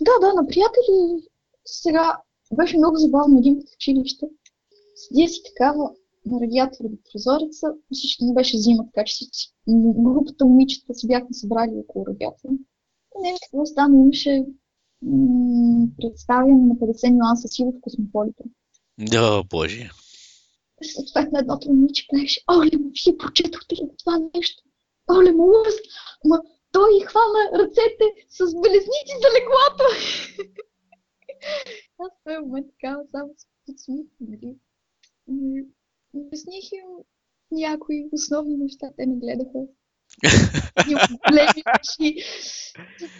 Да, 0.00 0.12
да, 0.20 0.34
на 0.34 0.46
приятели 0.46 1.28
сега 1.64 2.16
беше 2.56 2.76
много 2.76 2.96
забавно 2.96 3.38
един 3.38 3.54
в 3.54 3.74
училище. 3.74 4.26
Седя 4.96 5.28
си 5.28 5.40
такава 5.46 5.90
на 6.30 6.40
радиатора 6.40 6.88
до 6.88 6.96
прозореца. 7.12 7.66
Всички 7.92 8.24
не 8.24 8.34
беше 8.34 8.58
зима, 8.58 8.84
така 8.86 9.04
че 9.04 9.14
всички, 9.14 9.52
групата 9.68 10.44
момичета 10.44 10.94
се 10.94 11.06
бяхме 11.06 11.32
събрали 11.32 11.72
около 11.76 12.06
радиатора. 12.06 12.52
И 13.16 13.22
нещо 13.22 13.46
какво 13.50 13.66
стана, 13.66 13.96
имаше 13.96 14.44
м- 15.02 15.86
представяне 16.00 16.52
на 16.52 16.74
50 16.74 17.10
нюанса 17.10 17.48
сиво 17.48 17.72
в 17.72 17.80
космополита. 17.80 18.44
Да, 18.98 19.42
боже. 19.50 19.90
След 20.82 21.06
това 21.08 21.28
на 21.32 21.38
едното 21.38 21.68
момиче 21.68 22.06
казваше, 22.10 22.40
оле, 22.50 22.70
ма 22.78 22.90
вие 23.04 23.16
прочетохте 23.16 23.74
ли 23.74 23.90
това 23.98 24.18
нещо? 24.34 24.62
Оле, 25.10 25.32
ма 25.32 25.44
ужас! 25.44 25.74
Ма 26.24 26.42
той 26.72 27.00
хвана 27.06 27.42
ръцете 27.54 28.06
с 28.28 28.38
белезници 28.38 29.14
за 29.22 29.28
леглото! 29.36 29.84
Аз 31.98 32.08
в 32.08 32.24
този 32.24 32.38
момент 32.38 32.66
така 32.70 33.00
само 33.10 33.34
се 33.36 33.46
подсмих, 33.66 34.06
нали? 34.20 34.56
И 36.14 36.18
Обясних 36.18 36.72
им 36.72 37.04
някои 37.50 38.08
основни 38.12 38.56
неща, 38.56 38.86
те 38.96 39.06
не 39.06 39.16
гледаха. 39.16 39.58
Имаха 40.90 41.62
очи, 41.80 42.24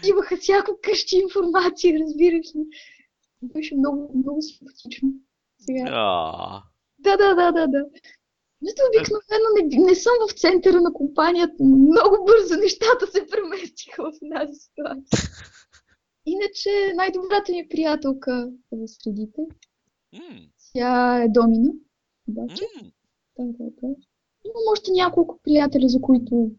имаха 0.08 0.36
всякакъщи 0.36 1.16
информация, 1.16 1.98
разбираш 2.00 2.46
ли. 2.46 2.64
Беше 3.42 3.76
много, 3.76 4.12
много 4.18 4.42
симпатично. 4.42 5.12
Сега. 5.58 5.84
Да, 6.98 7.16
да, 7.16 7.34
да, 7.34 7.52
да, 7.52 7.66
да. 7.66 7.84
Защото 8.62 8.88
обикновено 8.88 9.48
не, 9.56 9.84
не 9.84 9.94
съм 9.94 10.12
в 10.28 10.32
центъра 10.32 10.80
на 10.80 10.92
компанията, 10.92 11.54
но 11.60 11.76
много 11.76 12.24
бързо 12.24 12.56
нещата 12.56 13.06
се 13.06 13.26
преместиха 13.26 14.02
в 14.02 14.12
тази 14.34 14.54
ситуация. 14.54 15.30
Иначе 16.26 16.92
най-добрата 16.94 17.52
ми 17.52 17.68
приятелка 17.68 18.50
е 18.72 18.76
в 18.76 18.88
средите. 18.88 19.42
Тя 20.72 21.22
е 21.22 21.28
Домина. 21.28 21.72
Обаче, 22.28 22.64
да, 23.38 23.44
да. 23.82 23.86
Имам 24.44 24.64
още 24.72 24.90
няколко 24.90 25.38
приятели, 25.44 25.88
за 25.88 26.00
които 26.00 26.50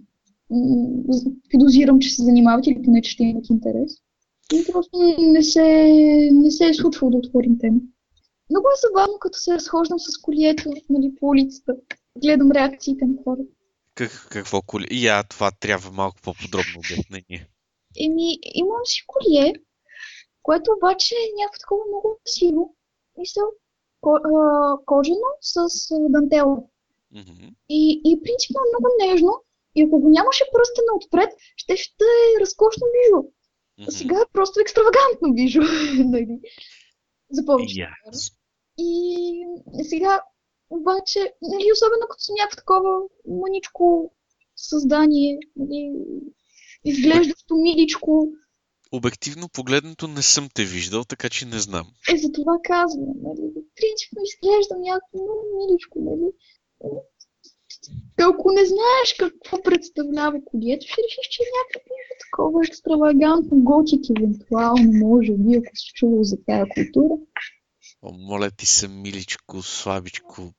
м, 0.49 1.03
подозирам, 1.51 1.99
че 1.99 2.09
се 2.09 2.23
занимават 2.23 2.67
или 2.67 2.81
поне, 2.81 3.01
че 3.01 3.11
ще 3.11 3.23
имат 3.23 3.49
интерес. 3.49 3.91
И 4.53 4.71
просто 4.71 4.97
не 5.19 5.43
се, 5.43 5.89
не 6.33 6.51
се 6.51 6.65
е 6.65 6.73
случвало 6.73 7.11
да 7.11 7.17
отворим 7.17 7.59
тема. 7.59 7.79
Много 8.49 8.67
е 8.67 8.81
забавно, 8.87 9.19
като 9.19 9.39
се 9.39 9.53
разхождам 9.53 9.99
с 9.99 10.17
колието 10.21 10.69
нали, 10.89 11.15
по 11.15 11.27
улицата. 11.27 11.75
Гледам 12.17 12.51
реакциите 12.51 13.05
на 13.05 13.23
хората. 13.23 13.49
Как, 13.95 14.27
какво 14.31 14.61
коли? 14.61 14.87
И 14.91 15.07
я, 15.07 15.23
това 15.23 15.51
трябва 15.59 15.91
малко 15.91 16.17
по-подробно 16.23 16.73
обяснение. 16.77 17.47
Еми, 17.99 18.39
имам 18.55 18.85
си 18.85 19.03
колие, 19.07 19.53
което 20.43 20.71
обаче 20.77 21.15
е 21.15 21.35
някакво 21.41 21.59
такова 21.59 21.83
много. 21.87 22.19
Мисъл, 23.17 23.43
ко, 23.43 23.55
а, 23.55 23.60
кожено 24.85 25.27
с 25.41 25.57
а, 25.91 26.09
дантела. 26.09 26.57
Мгм. 27.11 27.47
И, 27.69 28.01
и 28.05 28.21
принципно 28.23 28.59
е 28.61 28.71
много 28.71 28.87
нежно. 29.05 29.33
И 29.75 29.83
ако 29.83 29.99
го 29.99 30.09
нямаше 30.09 30.43
пръстена 30.53 30.91
отпред, 30.95 31.29
ще 31.55 31.77
ще 31.77 32.03
е 32.03 32.39
разкошно 32.41 32.87
бижу. 32.93 33.23
А 33.79 33.81
Мгм. 33.81 33.91
сега 33.91 34.15
е 34.15 34.31
просто 34.33 34.59
екстравагантно 34.59 35.33
бижу. 35.33 35.61
нали? 36.05 36.39
За 37.31 37.45
повече. 37.45 37.87
Аз. 38.07 38.31
И 38.77 39.45
сега, 39.83 40.21
обаче, 40.69 41.33
нали, 41.41 41.71
особено 41.73 42.07
като 42.09 42.23
съм 42.23 42.35
някакво 42.39 42.55
такова 42.55 43.01
маничко 43.27 44.13
създание, 44.55 45.39
нали, 45.55 45.91
изглеждащо 46.85 47.55
миличко, 47.55 48.27
Обективно 48.91 49.49
погледнато 49.49 50.07
не 50.07 50.21
съм 50.21 50.49
те 50.53 50.65
виждал, 50.65 51.03
така 51.03 51.29
че 51.29 51.45
не 51.45 51.59
знам. 51.59 51.87
е 52.13 52.17
за 52.17 52.31
това 52.31 52.53
казвам, 52.63 53.13
нали, 53.23 53.43
принципно 53.75 54.19
изглеждам 54.23 54.81
някакво 54.81 55.17
много 55.23 55.43
миличко, 55.57 55.99
нали. 55.99 56.27
Ако 58.21 58.51
не 58.51 58.65
знаеш 58.65 59.15
какво 59.19 59.61
представлява 59.63 60.37
колието, 60.45 60.85
ще 60.87 61.01
решиш, 61.05 61.27
че 61.31 61.43
е 61.43 61.53
някакво 61.59 61.93
такова 62.23 62.61
екстравагантно, 62.67 63.63
готик 63.63 64.03
евентуално, 64.17 64.91
може 64.91 65.31
би, 65.31 65.55
ако 65.57 65.75
си 65.75 65.91
чувал 65.93 66.23
за 66.23 66.37
тая 66.45 66.65
култура. 66.69 67.15
О, 68.01 68.11
моля 68.13 68.51
ти 68.51 68.65
се, 68.65 68.87
миличко, 68.87 69.61
слабичко. 69.61 70.53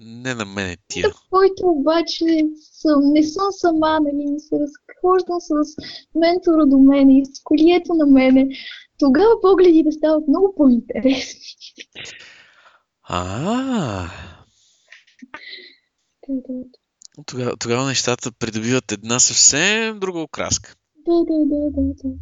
Не 0.00 0.34
на 0.34 0.44
мене 0.44 0.76
тия. 0.88 1.10
който 1.30 1.62
обаче 1.66 2.24
съм, 2.60 3.12
не 3.12 3.22
съм 3.22 3.46
сама, 3.50 4.00
нали, 4.00 4.24
не 4.24 4.38
се 4.38 4.56
разхождам 4.58 5.36
с 5.40 5.76
ментора 6.14 6.66
до 6.66 6.78
мене 6.78 7.18
и 7.18 7.26
с 7.26 7.42
колието 7.44 7.94
на 7.94 8.06
мене, 8.06 8.48
тогава 8.98 9.40
погледите 9.42 9.92
стават 9.92 10.28
много 10.28 10.54
по-интересни. 10.56 11.40
А, 13.02 14.08
тогава, 17.26 17.56
тогава 17.56 17.86
нещата 17.86 18.32
придобиват 18.32 18.92
една 18.92 19.18
съвсем 19.18 20.00
друга 20.00 20.20
окраска. 20.20 20.74
Да, 21.06 21.24
да, 21.24 21.46
да, 21.46 21.70
да, 21.70 21.94
да. 22.02 22.14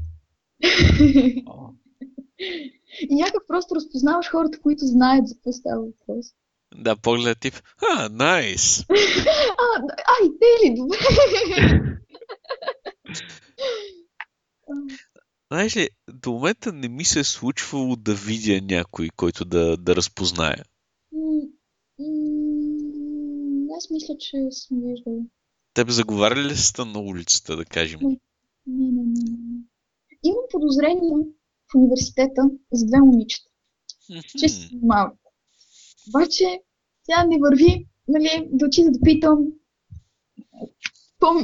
И 3.10 3.14
някак 3.14 3.42
просто 3.46 3.74
разпознаваш 3.74 4.30
хората, 4.30 4.60
които 4.60 4.86
знаят 4.86 5.28
за 5.28 5.34
какво 5.34 5.52
става 5.52 5.80
въпрос. 5.80 6.26
Да, 6.74 6.96
поглед 6.96 7.40
тип. 7.40 7.54
А, 7.82 8.08
найс. 8.08 8.84
А, 9.58 9.82
ай, 9.86 10.28
те 10.40 10.66
ли, 10.66 10.74
добре. 10.76 10.96
Знаеш 15.52 15.76
ли, 15.76 15.88
до 16.08 16.32
момента 16.32 16.72
не 16.72 16.88
ми 16.88 17.04
се 17.04 17.20
е 17.20 17.24
случвало 17.24 17.96
да 17.96 18.14
видя 18.14 18.60
някой, 18.62 19.08
който 19.16 19.44
да, 19.44 19.76
да 19.76 19.96
разпозная. 19.96 20.64
Аз 23.76 23.90
мисля, 23.90 24.14
че 24.18 24.36
съм 24.50 24.80
виждала. 24.82 25.22
Тебе 25.74 25.92
заговаряли 25.92 26.44
ли 26.44 26.56
сте 26.56 26.84
на 26.84 27.00
улицата, 27.00 27.56
да 27.56 27.64
кажем? 27.64 28.00
Не. 28.02 28.20
Не, 28.66 28.90
не. 28.92 29.20
Имам 30.24 30.44
подозрение 30.50 31.26
в 31.72 31.74
университета 31.76 32.42
за 32.72 32.86
две 32.86 32.98
момичета, 32.98 33.50
че 34.38 34.48
си 34.48 34.78
малко. 34.82 35.19
Обаче 36.08 36.60
тя 37.04 37.24
не 37.24 37.38
върви, 37.38 37.86
нали, 38.08 38.48
да 38.52 38.66
отида 38.66 38.90
да 38.90 39.00
питам. 39.00 39.46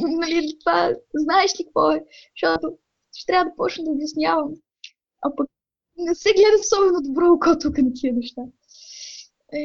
Нали, 0.03 0.59
това, 0.61 0.95
знаеш 1.15 1.61
ли 1.61 1.65
какво 1.65 1.91
е? 1.91 2.05
Защото 2.37 2.79
ще 3.17 3.27
трябва 3.27 3.45
да 3.45 3.57
почна 3.57 3.85
да 3.85 3.91
обяснявам. 3.91 4.51
А 5.23 5.35
пък 5.37 5.47
не 5.97 6.15
се 6.15 6.33
гледа 6.33 6.61
особено 6.61 7.03
добро 7.03 7.33
око 7.33 7.59
тук 7.59 7.79
на 7.79 7.93
тия 7.95 8.13
неща. 8.15 8.43
Е, 9.53 9.63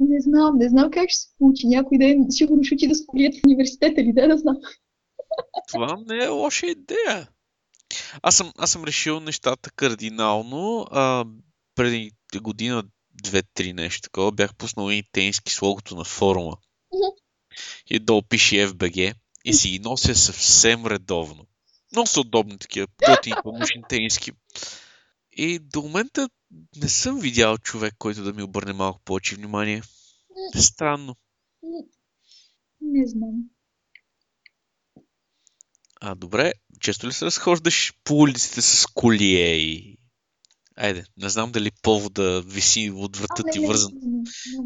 не 0.00 0.20
знам, 0.20 0.58
не 0.58 0.68
знам 0.68 0.90
как 0.90 1.10
ще 1.10 1.20
се 1.20 1.28
получи. 1.38 1.66
Някой 1.66 1.98
ден 1.98 2.26
сигурно 2.30 2.64
ще 2.64 2.74
отида 2.74 2.94
с 2.94 3.06
колият 3.06 3.34
в 3.34 3.46
университета 3.46 4.00
или 4.00 4.12
да, 4.12 4.28
да 4.28 4.38
знам. 4.38 4.56
Това 5.68 5.98
не 6.06 6.24
е 6.24 6.28
лоша 6.28 6.66
идея. 6.66 7.28
Аз 8.22 8.36
съм, 8.36 8.52
аз 8.58 8.70
съм 8.70 8.84
решил 8.84 9.20
нещата 9.20 9.70
кардинално. 9.70 10.86
А, 10.90 11.24
преди 11.74 12.10
година, 12.42 12.82
две-три 13.14 13.72
нещо 13.72 14.02
такова, 14.02 14.32
бях 14.32 14.54
пуснал 14.54 14.90
и 14.90 15.02
тениски 15.12 15.52
с 15.52 15.62
логото 15.62 15.96
на 15.96 16.04
форума. 16.04 16.56
И 17.86 17.98
долу 17.98 18.22
пише 18.22 18.68
FBG 18.68 19.14
и 19.44 19.54
си 19.54 19.68
ги 19.68 19.78
нося 19.78 20.14
съвсем 20.14 20.86
редовно. 20.86 21.46
Много 21.92 22.06
са 22.06 22.20
удобни 22.20 22.58
такива, 22.58 22.86
готини 23.08 23.36
помощни 23.42 23.82
тениски. 23.88 24.32
И 25.32 25.58
до 25.58 25.82
момента 25.82 26.30
не 26.76 26.88
съм 26.88 27.20
видял 27.20 27.58
човек, 27.58 27.94
който 27.98 28.22
да 28.22 28.32
ми 28.32 28.42
обърне 28.42 28.72
малко 28.72 29.00
повече 29.04 29.36
внимание. 29.36 29.82
Е 30.54 30.60
странно. 30.60 31.16
Не 32.80 33.06
знам. 33.06 33.34
А, 36.00 36.14
добре. 36.14 36.52
Често 36.80 37.06
ли 37.06 37.12
се 37.12 37.24
разхождаш 37.24 37.94
по 38.04 38.14
улиците 38.14 38.62
с 38.62 38.86
колие 38.86 39.56
и... 39.56 39.93
Айде, 40.76 41.04
не 41.16 41.28
знам 41.28 41.52
дали 41.52 41.70
повода 41.82 42.42
виси 42.46 42.92
от 42.96 43.16
врата 43.16 43.42
А, 43.46 43.50
ти 43.50 43.66
вързан 43.66 43.92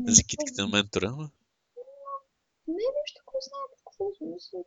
за 0.06 0.22
китките 0.22 0.62
на 0.62 0.68
ментора. 0.68 1.06
ама 1.06 1.30
Не 2.68 2.74
нещо, 2.74 3.22
кой 3.26 3.40
знае 3.48 3.66
какво 3.84 4.04
смисъл. 4.18 4.64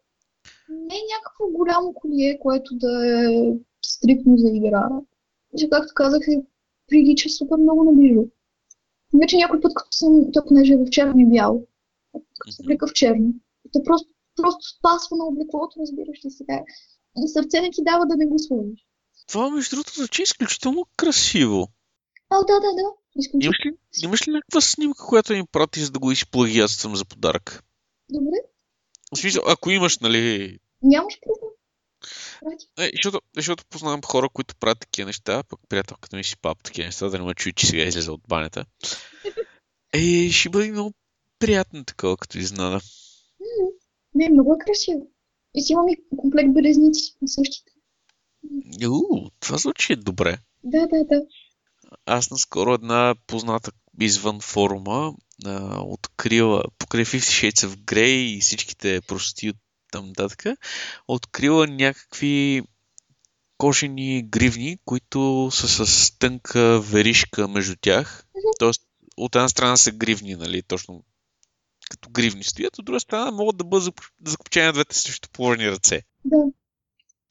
Не 0.69 0.95
е 0.95 1.09
някакво 1.15 1.47
голямо 1.47 1.93
колие, 1.93 2.39
което 2.39 2.75
да 2.75 3.21
е 3.21 3.53
стриктно 3.81 4.37
за 4.37 4.47
игра. 4.53 4.89
Че, 5.57 5.69
както 5.69 5.93
казах, 5.93 6.27
е 6.27 6.43
прилича 6.87 7.29
супер 7.29 7.57
много 7.57 7.83
на 7.83 7.93
бижу. 7.93 8.21
Вече 9.21 9.37
някой 9.37 9.61
път, 9.61 9.73
като 9.75 9.91
съм, 9.91 10.31
то 10.33 10.45
понеже 10.47 10.73
е 10.73 10.77
в 10.77 10.89
черно 10.89 11.19
и 11.19 11.25
бяло, 11.25 11.67
като 12.39 12.51
се 12.51 12.61
облека 12.61 12.87
в 12.87 12.93
черно, 12.93 13.33
то 13.73 13.83
просто, 13.83 14.09
просто 14.35 14.67
спасва 14.77 15.17
на 15.17 15.25
облеклото, 15.25 15.79
разбираш 15.79 16.25
ли 16.25 16.31
сега. 16.31 16.63
И 17.17 17.27
сърце 17.27 17.61
не 17.61 17.71
ти 17.71 17.83
дава 17.83 18.05
да 18.05 18.15
не 18.15 18.25
го 18.25 18.39
сложиш. 18.39 18.85
Това, 19.27 19.49
между 19.49 19.75
другото, 19.75 19.93
звучи 19.93 20.21
изключително 20.21 20.85
красиво. 20.97 21.67
А, 22.29 22.37
да, 22.37 22.53
да, 22.53 22.59
да. 22.59 23.01
Изключително. 23.15 23.45
Имаш 23.45 23.65
ли, 23.65 24.05
имаш 24.05 24.27
ли 24.27 24.31
някаква 24.31 24.61
снимка, 24.61 25.05
която 25.07 25.33
ми 25.33 25.45
прати, 25.51 25.79
за 25.79 25.91
да 25.91 25.99
го 25.99 26.11
изплагиатствам 26.11 26.95
за 26.95 27.05
подарък? 27.05 27.63
Добре, 28.09 28.37
В 29.15 29.19
смисъл, 29.19 29.43
ако 29.47 29.71
имаш, 29.71 29.99
нали... 29.99 30.57
нямаш 30.81 31.19
проблем. 31.21 31.49
Прати. 32.41 32.65
Е, 32.77 32.91
защото, 32.93 33.21
защото 33.35 33.65
познавам 33.69 34.01
хора, 34.05 34.29
които 34.29 34.55
правят 34.55 34.79
такива 34.79 35.07
неща, 35.07 35.43
пък 35.43 35.59
приятелката 35.69 36.17
ми 36.17 36.23
си 36.23 36.37
папа 36.37 36.63
такива 36.63 36.85
неща, 36.85 37.09
да 37.09 37.19
не 37.19 37.25
ме 37.25 37.33
чуи, 37.33 37.53
че 37.53 37.67
сега 37.67 37.83
излезе 37.83 38.11
от 38.11 38.21
банята. 38.27 38.65
Е, 39.93 40.29
ще 40.31 40.49
бъде 40.49 40.71
много 40.71 40.93
приятно 41.39 41.85
такова, 41.85 42.17
като 42.17 42.37
изнада. 42.37 42.79
Не, 44.15 44.29
много 44.29 44.53
е 44.53 44.65
красиво. 44.65 45.11
И 45.55 45.61
си 45.61 45.73
имам 45.73 45.87
и 45.89 45.97
комплект 46.17 46.53
белезници 46.53 47.17
на 47.21 47.27
същите. 47.27 47.70
У, 48.87 49.29
това 49.39 49.57
звучи 49.57 49.95
добре. 49.95 50.37
Да, 50.63 50.87
да, 50.87 51.03
да. 51.05 51.21
Аз 52.05 52.31
наскоро 52.31 52.73
една 52.73 53.15
позната 53.27 53.71
извън 53.99 54.39
форума 54.39 55.13
а, 55.45 55.81
открила, 55.81 56.63
покрай 56.77 57.05
Fifty 57.05 57.51
Shades 57.51 57.67
of 57.67 57.75
Grey 57.75 58.37
и 58.37 58.41
всичките 58.41 59.01
прости 59.07 59.49
от 59.49 59.55
там 59.91 60.07
нататък, 60.07 60.43
открила 61.07 61.67
някакви 61.67 62.61
кожени 63.57 64.23
гривни, 64.23 64.77
които 64.85 65.49
са 65.51 65.85
с 65.85 66.17
тънка 66.17 66.79
веришка 66.79 67.47
между 67.47 67.75
тях. 67.81 68.25
Тоест, 68.59 68.81
от 69.17 69.35
една 69.35 69.49
страна 69.49 69.77
са 69.77 69.91
гривни, 69.91 70.35
нали, 70.35 70.61
точно 70.63 71.03
като 71.89 72.09
гривни 72.09 72.43
стоят, 72.43 72.79
от 72.79 72.85
друга 72.85 72.99
страна 72.99 73.31
могат 73.31 73.57
да 73.57 73.63
бъдат 73.63 73.85
зак- 73.85 74.11
закопчени 74.25 74.65
на 74.65 74.73
двете 74.73 74.95
също 74.97 75.29
положени 75.29 75.71
ръце. 75.71 76.01
Да. 76.25 76.37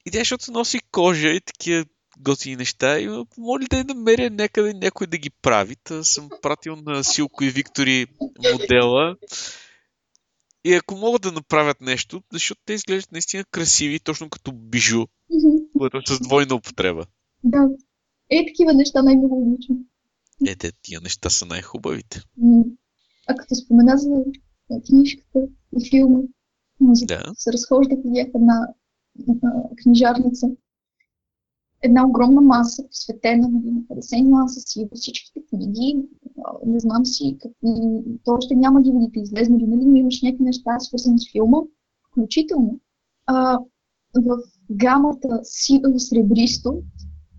И 0.07 0.11
тя, 0.11 0.19
защото 0.19 0.53
носи 0.53 0.81
кожа 0.93 1.29
и 1.29 1.41
такива 1.41 1.85
готини 2.19 2.57
неща, 2.57 3.01
и 3.01 3.09
ме 3.09 3.25
помоли 3.35 3.67
да 3.71 3.79
я 3.79 3.85
намеря 3.85 4.31
някъде 4.31 4.75
някой 4.75 5.07
да 5.07 5.19
ги 5.19 5.31
прави. 5.31 5.77
Та 5.77 6.05
съм 6.05 6.29
пратил 6.43 6.77
на 6.77 7.05
Силко 7.05 7.45
и 7.45 7.51
Виктори 7.51 8.07
модела. 8.53 9.17
И 10.65 10.75
ако 10.75 10.95
могат 10.95 11.23
да 11.23 11.33
направят 11.33 11.81
нещо, 11.81 12.23
защото 12.33 12.61
те 12.65 12.73
изглеждат 12.73 13.13
наистина 13.13 13.45
красиви, 13.51 14.01
точно 14.01 14.31
като 14.31 14.53
бижу, 14.53 15.07
което 15.79 15.97
е 15.97 16.01
с 16.07 16.21
двойна 16.21 16.55
употреба. 16.55 17.07
Да. 17.45 17.69
Е, 18.31 18.47
такива 18.47 18.75
неща 18.75 19.03
най-много 19.03 19.43
обичам. 19.43 19.77
Е, 20.47 20.57
те, 20.57 20.73
тия 20.83 21.01
неща 21.01 21.31
са 21.31 21.47
най-хубавите. 21.47 22.23
А 23.29 23.35
като 23.35 23.55
спомена 23.55 23.99
за 23.99 24.25
книжката 24.87 25.39
и 25.81 25.91
филма, 25.91 26.19
Да. 26.81 27.23
се 27.35 27.53
разхождах 27.53 27.99
и 28.05 28.21
една, 28.21 28.29
една 28.35 28.67
книжарница. 29.83 30.51
Една 31.83 32.07
огромна 32.07 32.41
маса, 32.41 32.87
посветена 32.87 33.49
на 33.49 33.83
50 33.83 34.23
нюанса 34.23 34.61
си, 34.61 34.89
всичките 34.95 35.41
книги, 35.49 36.09
не 36.67 36.81
знам 36.81 37.07
си, 37.07 37.37
как, 37.41 37.53
м, 37.63 38.03
то 38.25 38.33
още 38.33 38.57
няма 38.57 38.83
DVD-те 38.83 39.21
излезнали, 39.21 39.67
нали, 39.67 39.85
но 39.85 39.97
имаш 39.97 40.23
някакви 40.23 40.45
неща, 40.45 40.79
свързани 40.79 41.19
с 41.19 41.33
филма, 41.33 41.59
включително 42.11 42.81
а, 43.27 43.59
в 44.15 44.39
гамата 44.71 45.41
сиво-сребристо, 45.43 46.83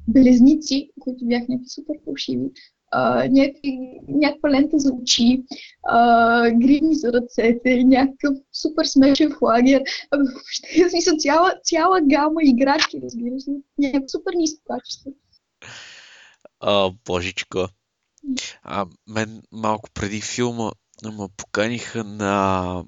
белезници, 0.08 0.92
които 1.00 1.26
бяха 1.26 1.46
някакви 1.50 1.70
супер 1.70 1.96
фалшиви, 2.06 2.52
а, 2.92 3.28
някакви, 3.30 4.00
някаква 4.08 4.50
лента 4.50 4.80
за 4.80 4.94
очи, 4.94 5.44
а, 5.84 6.50
гривни 6.52 6.96
за 6.96 7.14
ръцете, 7.14 7.84
някакъв 7.84 8.38
супер 8.54 8.86
смешен 8.86 9.32
флагер. 9.40 9.84
Въобще, 10.12 10.90
смисъл, 10.90 11.18
цяла, 11.18 11.54
цяла 11.64 12.00
гама 12.02 12.42
играчки, 12.44 13.02
разбираш 13.04 13.48
ли, 13.48 13.54
някакво 13.78 14.08
супер 14.08 14.34
ниско 14.36 14.62
качество. 14.68 15.12
А, 16.60 16.92
божичко. 17.06 17.68
А, 18.64 18.86
мен 19.08 19.42
малко 19.52 19.90
преди 19.94 20.22
филма 20.22 20.72
ме 21.04 21.28
поканиха 21.38 22.04
на 22.04 22.84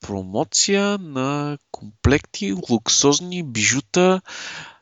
промоция 0.00 0.98
на 0.98 1.58
комплекти 1.70 2.54
луксозни 2.70 3.42
бижута 3.42 4.20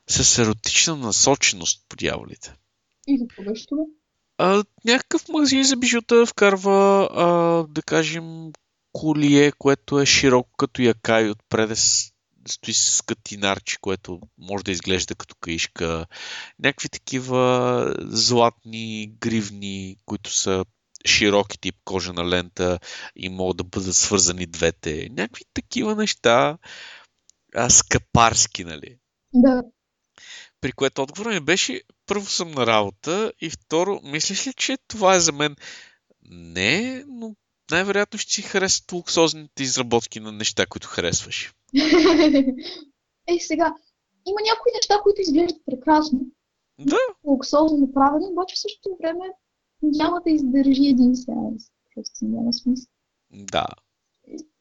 с 0.09 0.39
еротична 0.39 0.97
насоченост 0.97 1.85
по 1.89 1.97
дяволите. 1.97 2.55
И 3.07 3.19
какво 3.19 3.43
беше 3.43 3.67
това? 3.67 3.83
А, 4.39 4.65
някакъв 4.85 5.29
магазин 5.29 5.65
за 5.65 5.77
бижута 5.77 6.27
вкарва, 6.27 7.09
а, 7.13 7.27
да 7.73 7.83
кажем, 7.83 8.53
колие, 8.93 9.53
което 9.53 10.01
е 10.01 10.07
широко 10.07 10.51
като 10.59 10.83
якай, 10.83 11.31
отпред 11.31 11.71
е 11.71 11.77
стои 12.49 12.75
с 12.75 13.03
катинарче, 13.03 13.79
което 13.81 14.21
може 14.39 14.65
да 14.65 14.73
изглежда 14.73 15.15
като 15.15 15.35
каишка. 15.41 16.07
Някакви 16.59 16.89
такива 16.89 17.95
златни 18.01 19.13
гривни, 19.21 19.97
които 20.05 20.33
са 20.33 20.65
широки 21.07 21.61
тип 21.61 21.75
кожена 21.85 22.29
лента 22.29 22.79
и 23.17 23.29
могат 23.29 23.57
да 23.57 23.65
бъдат 23.65 23.95
свързани 23.95 24.47
двете. 24.47 25.09
Някакви 25.11 25.45
такива 25.55 25.97
неща, 25.97 26.59
а, 27.55 27.71
скъпарски, 27.71 28.65
нали? 28.65 28.99
Да, 29.35 29.63
При 30.61 30.73
което 30.73 31.03
отговорът 31.03 31.35
ми 31.35 31.41
беше, 31.41 31.83
първо 32.07 32.27
съм 32.27 32.51
на 32.51 32.67
работа 32.67 33.33
и 33.41 33.51
второ, 33.51 34.01
мислиш 34.05 34.47
ли, 34.47 34.53
че 34.53 34.79
това 34.89 35.15
е 35.15 35.21
за 35.21 35.33
мен? 35.33 35.57
Не, 36.31 37.05
но 37.09 37.35
най-вероятно 37.71 38.19
ще 38.19 38.33
си 38.33 38.43
харесат 38.43 38.93
луксозните 38.93 39.63
изработки 39.63 40.21
на 40.21 40.33
неща, 40.33 40.67
които 40.67 40.89
харесваш. 40.89 41.55
Ей, 43.29 43.41
сега, 43.41 43.75
има 44.27 44.41
някои 44.51 44.73
неща, 44.75 44.95
които 45.03 45.21
изглеждат 45.21 45.63
прекрасно, 45.67 46.21
Да, 46.79 46.97
луксозно 47.25 47.79
направени, 47.79 48.27
обаче 48.27 48.55
в 48.55 48.61
същото 48.61 48.97
време 49.01 49.25
няма 49.83 50.21
да 50.27 50.31
издържи 50.31 50.87
един 50.89 51.17
сеанс. 51.17 51.63
Просто 51.95 52.25
няма 52.25 52.53
смисъл. 52.53 52.87
да. 53.31 53.67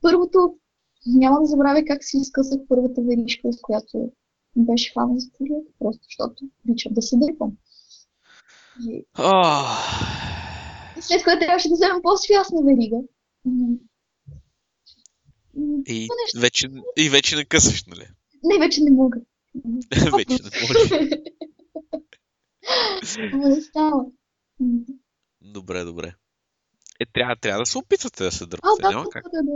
Първото, 0.02 0.58
няма 1.06 1.39
да 1.39 1.46
забравя 1.46 1.84
как 1.88 2.04
си 2.04 2.18
изкъсах 2.18 2.60
първата 2.70 3.02
веришка, 3.02 3.54
с 3.54 3.62
която 3.62 4.12
беше 4.56 4.91
фана 4.93 5.20
за 5.20 5.32
колията, 5.32 5.72
просто 5.80 6.03
защото 6.03 6.43
обичам 6.66 6.93
да 6.93 7.01
се 7.01 7.18
дърпам. 7.18 7.51
И 8.88 9.06
и 10.97 11.01
след 11.01 11.24
което 11.24 11.39
трябваше 11.39 11.70
да 11.70 11.76
вземем 11.76 12.01
по-свясна 12.01 12.62
верига. 12.64 12.97
И 15.88 16.08
нещо- 16.24 16.39
вече, 16.39 16.70
и 16.97 17.10
вече 17.10 17.36
не 17.36 17.45
късаш, 17.45 17.86
нали? 17.86 18.08
Не, 18.43 18.60
вече 18.60 18.84
не 18.84 18.91
мога. 18.91 19.18
вече 20.18 20.34
не 20.43 20.49
можеш. 20.62 20.91
Ама 23.34 23.49
не 23.49 23.62
става. 23.62 24.06
Добре, 25.41 25.84
добре. 25.84 26.14
Е, 26.99 27.06
трябва, 27.14 27.36
трябва 27.36 27.62
да 27.62 27.66
се 27.66 27.78
опитвате 27.78 28.24
да 28.24 28.32
се 28.32 28.43
А, 28.43 28.47
дърпате. 28.47 28.82
да, 28.82 28.89
Няма 28.89 29.03
да, 29.03 29.10
как. 29.10 29.24
да, 29.24 29.43
да. 29.43 29.51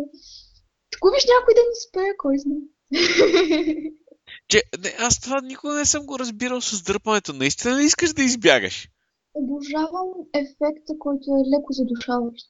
Ако 0.95 1.11
виж 1.15 1.25
някой 1.39 1.53
да 1.53 1.61
ни 1.61 1.75
спее, 1.87 2.17
кой 2.17 2.37
знае. 2.37 2.57
Че, 4.49 4.63
не, 4.83 4.93
аз 4.99 5.19
това 5.19 5.41
никога 5.41 5.73
не 5.73 5.85
съм 5.85 6.05
го 6.05 6.19
разбирал 6.19 6.61
с 6.61 6.83
дърпането. 6.83 7.33
Наистина 7.33 7.79
ли 7.79 7.83
искаш 7.83 8.13
да 8.13 8.23
избягаш? 8.23 8.89
Обожавам 9.33 10.09
ефекта, 10.33 10.93
който 10.99 11.25
е 11.31 11.49
леко 11.49 11.73
задушаващ. 11.73 12.45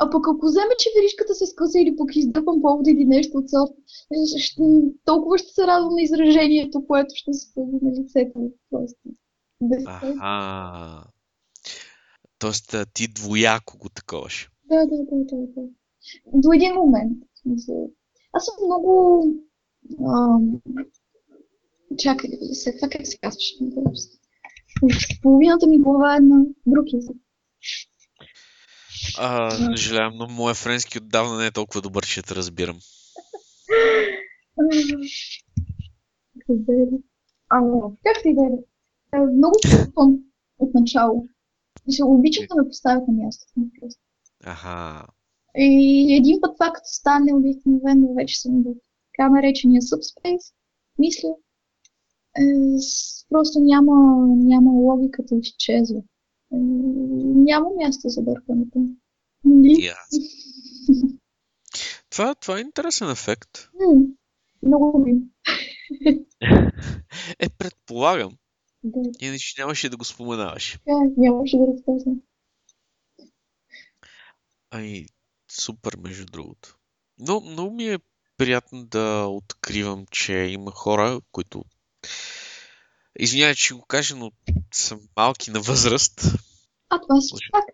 А 0.00 0.10
пък 0.10 0.26
ако 0.28 0.46
вземе, 0.46 0.74
че 0.78 0.90
веришката 0.96 1.34
се 1.34 1.46
скъса 1.46 1.78
или 1.80 1.96
пък 1.96 2.16
издъпам 2.16 2.62
повода 2.62 2.90
или 2.90 3.04
нещо 3.04 3.38
от 3.38 3.50
сорт, 3.50 3.72
ще, 4.38 4.62
толкова 5.04 5.38
ще 5.38 5.48
се 5.52 5.66
радвам 5.66 5.94
на 5.94 6.02
изражението, 6.02 6.86
което 6.86 7.14
ще 7.14 7.32
се 7.32 7.54
появи 7.54 7.78
на 7.82 7.90
лицето. 7.90 8.38
ми. 8.38 8.48
Просто. 8.70 9.00
Аха. 9.86 11.04
Тоест, 12.38 12.76
ти 12.94 13.08
двояко 13.08 13.78
го 13.78 13.88
таковаш. 13.88 14.50
Да, 14.64 14.86
да, 14.86 14.96
да, 14.96 15.24
да, 15.24 15.36
да. 15.36 15.62
До 16.26 16.52
един 16.52 16.74
момент. 16.74 17.18
Аз 18.32 18.44
съм 18.44 18.54
много... 18.66 19.24
Ам... 20.06 20.60
Чакай, 21.98 22.30
след 22.52 22.74
това 22.76 22.88
как 22.88 23.06
се 23.06 23.18
казваш? 23.18 23.54
Половината 25.22 25.66
ми 25.66 25.78
глава 25.78 26.16
е 26.16 26.20
на 26.20 26.44
друг 26.66 26.86
език. 26.96 27.16
А, 29.18 29.50
съжалявам, 29.50 30.16
но 30.16 30.28
моя 30.28 30.54
френски 30.54 30.98
отдавна 30.98 31.38
не 31.38 31.46
е 31.46 31.50
толкова 31.50 31.80
добър, 31.80 32.06
че 32.06 32.22
те 32.22 32.34
разбирам. 32.34 32.78
Разбира. 36.50 36.98
Ама, 37.48 37.90
как 38.04 38.22
ти 38.22 38.34
да 38.34 38.42
е? 38.42 39.18
Много 39.18 39.58
тон 39.94 40.18
от 40.58 40.74
начало. 40.74 41.28
Ще 41.92 42.04
обичам 42.04 42.46
да 42.48 42.62
ме 42.62 42.68
поставят 42.68 43.08
на 43.08 43.14
мястото 43.14 43.52
ми 43.56 43.66
просто. 43.80 44.00
Аха. 44.44 45.06
И 45.56 46.16
един 46.16 46.40
път 46.40 46.56
това 46.56 46.72
като 46.72 46.86
стане 46.86 47.34
обикновено, 47.34 48.14
вече 48.14 48.40
съм 48.40 48.62
в 48.62 48.74
така 49.12 49.28
наречения 49.30 49.82
subspace, 49.82 50.52
мисля, 50.98 51.28
просто 53.30 53.60
няма, 53.60 54.26
няма 54.28 54.70
логиката 54.70 55.34
изчезва. 55.36 55.98
Е, 56.52 56.56
няма 57.36 57.66
място 57.76 58.08
за 58.08 58.22
бъркането. 58.22 58.86
Нали? 59.44 59.76
И 59.78 59.86
аз. 59.86 60.08
Това, 62.10 62.34
това 62.34 62.58
е 62.58 62.60
интересен 62.60 63.10
ефект. 63.10 63.68
М, 63.80 64.06
Много 64.62 64.98
ми. 64.98 65.14
Е, 67.38 67.48
предполагам. 67.48 68.32
Да, 68.84 69.10
Иначе 69.20 69.54
нямаше 69.58 69.88
да 69.88 69.96
го 69.96 70.04
споменаваш. 70.04 70.72
така, 70.72 70.90
е, 70.90 71.20
нямаше 71.20 71.56
да 71.58 71.66
разказвам. 71.66 72.20
Ай, 74.70 75.06
супер, 75.50 75.96
между 75.96 76.26
другото. 76.26 76.78
Но 77.18 77.40
много 77.40 77.74
ми 77.74 77.88
е 77.88 77.98
приятно 78.36 78.84
да 78.86 79.26
откривам, 79.26 80.06
че 80.10 80.32
има 80.32 80.70
хора, 80.70 81.20
които... 81.32 81.64
Извинявай, 83.18 83.54
че 83.54 83.74
го 83.74 83.82
кажа, 83.86 84.16
но 84.16 84.32
са 84.74 84.98
малки 85.16 85.50
на 85.50 85.60
възраст, 85.60 86.20
А 86.90 87.00
това 87.00 87.20
си 87.20 87.34
пак. 87.52 87.64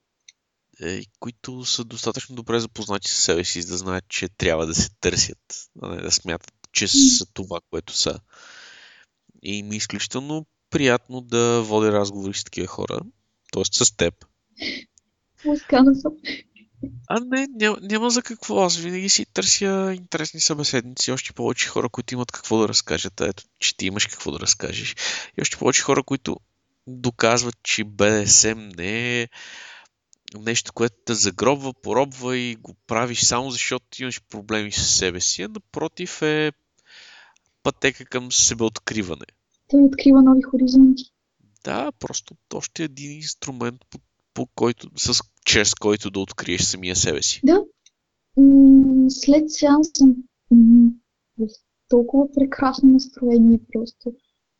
е, 0.83 1.03
които 1.21 1.65
са 1.65 1.85
достатъчно 1.85 2.37
добре 2.37 2.61
запознати 2.61 3.11
с 3.11 3.15
себе 3.15 3.45
си, 3.45 3.67
да 3.67 3.77
знаят, 3.77 4.05
че 4.09 4.29
трябва 4.29 4.67
да 4.67 4.75
се 4.75 4.91
търсят, 5.01 5.69
а 5.83 5.89
не 5.89 6.03
да 6.03 6.11
смятат, 6.11 6.55
че 6.73 6.89
са 6.89 7.27
това, 7.33 7.61
което 7.71 7.93
са. 7.97 8.21
И 9.43 9.63
ми 9.63 9.75
е 9.75 9.79
изключително 9.79 10.47
приятно 10.71 11.21
да 11.21 11.63
водя 11.63 11.93
разговори 11.93 12.35
с 12.35 12.45
такива 12.45 12.67
хора, 12.67 13.01
т.е. 13.53 13.65
с 13.85 13.97
теб. 13.97 14.15
Мускана 15.45 15.95
съм. 16.01 16.13
А 17.09 17.21
не, 17.21 17.47
няма, 17.51 17.79
няма 17.83 18.11
за 18.11 18.23
какво. 18.23 18.61
Аз 18.61 18.77
винаги 18.77 19.09
си 19.09 19.27
търся 19.27 19.93
интересни 19.97 20.41
събеседници, 20.41 21.13
още 21.13 21.33
повече 21.33 21.69
хора, 21.69 21.89
които 21.89 22.15
имат 22.15 22.33
какво 22.33 22.59
да 22.59 22.69
разкажат. 22.69 23.21
А 23.21 23.29
Ето, 23.29 23.45
че 23.59 23.77
ти 23.77 23.87
имаш 23.87 24.07
какво 24.07 24.31
да 24.31 24.41
разкажеш. 24.41 24.97
И 25.39 25.43
още 25.43 25.57
повече 25.57 25.83
хора, 25.83 26.03
които 26.03 26.37
доказват, 26.87 27.57
че 27.63 27.85
БДСМ 27.85 28.69
не 28.77 29.23
е 29.23 29.29
нещо, 30.39 30.73
което 30.73 30.97
те 31.05 31.15
загробва, 31.15 31.75
поробва 31.83 32.37
и 32.37 32.57
го 32.57 32.75
правиш 32.87 33.21
само 33.21 33.51
защото 33.51 34.03
имаш 34.03 34.23
проблеми 34.31 34.73
с 34.73 34.97
себе 34.97 35.21
си. 35.21 35.43
А 35.43 35.49
напротив 35.49 36.23
е 36.23 36.53
пътека 37.63 38.05
към 38.05 38.33
себеоткриване. 38.33 39.27
Той 39.69 39.81
открива 39.81 40.23
нови 40.23 40.43
хоризонти. 40.43 41.05
Да, 41.65 41.93
просто 41.93 42.35
още 42.55 42.85
един 42.85 43.13
инструмент, 43.13 43.81
по, 43.91 43.99
по 44.35 44.47
който, 44.47 44.91
с, 44.97 45.23
чрез 45.45 45.75
който 45.75 46.11
да 46.11 46.21
откриеш 46.21 46.63
самия 46.63 46.97
себе 46.97 47.23
си. 47.23 47.41
Да. 47.45 47.65
След 49.09 49.51
сеанс 49.51 49.89
съм 49.95 50.17
в 51.39 51.47
толкова 51.89 52.33
прекрасно 52.33 52.93
настроение 52.93 53.61
просто. 53.73 54.13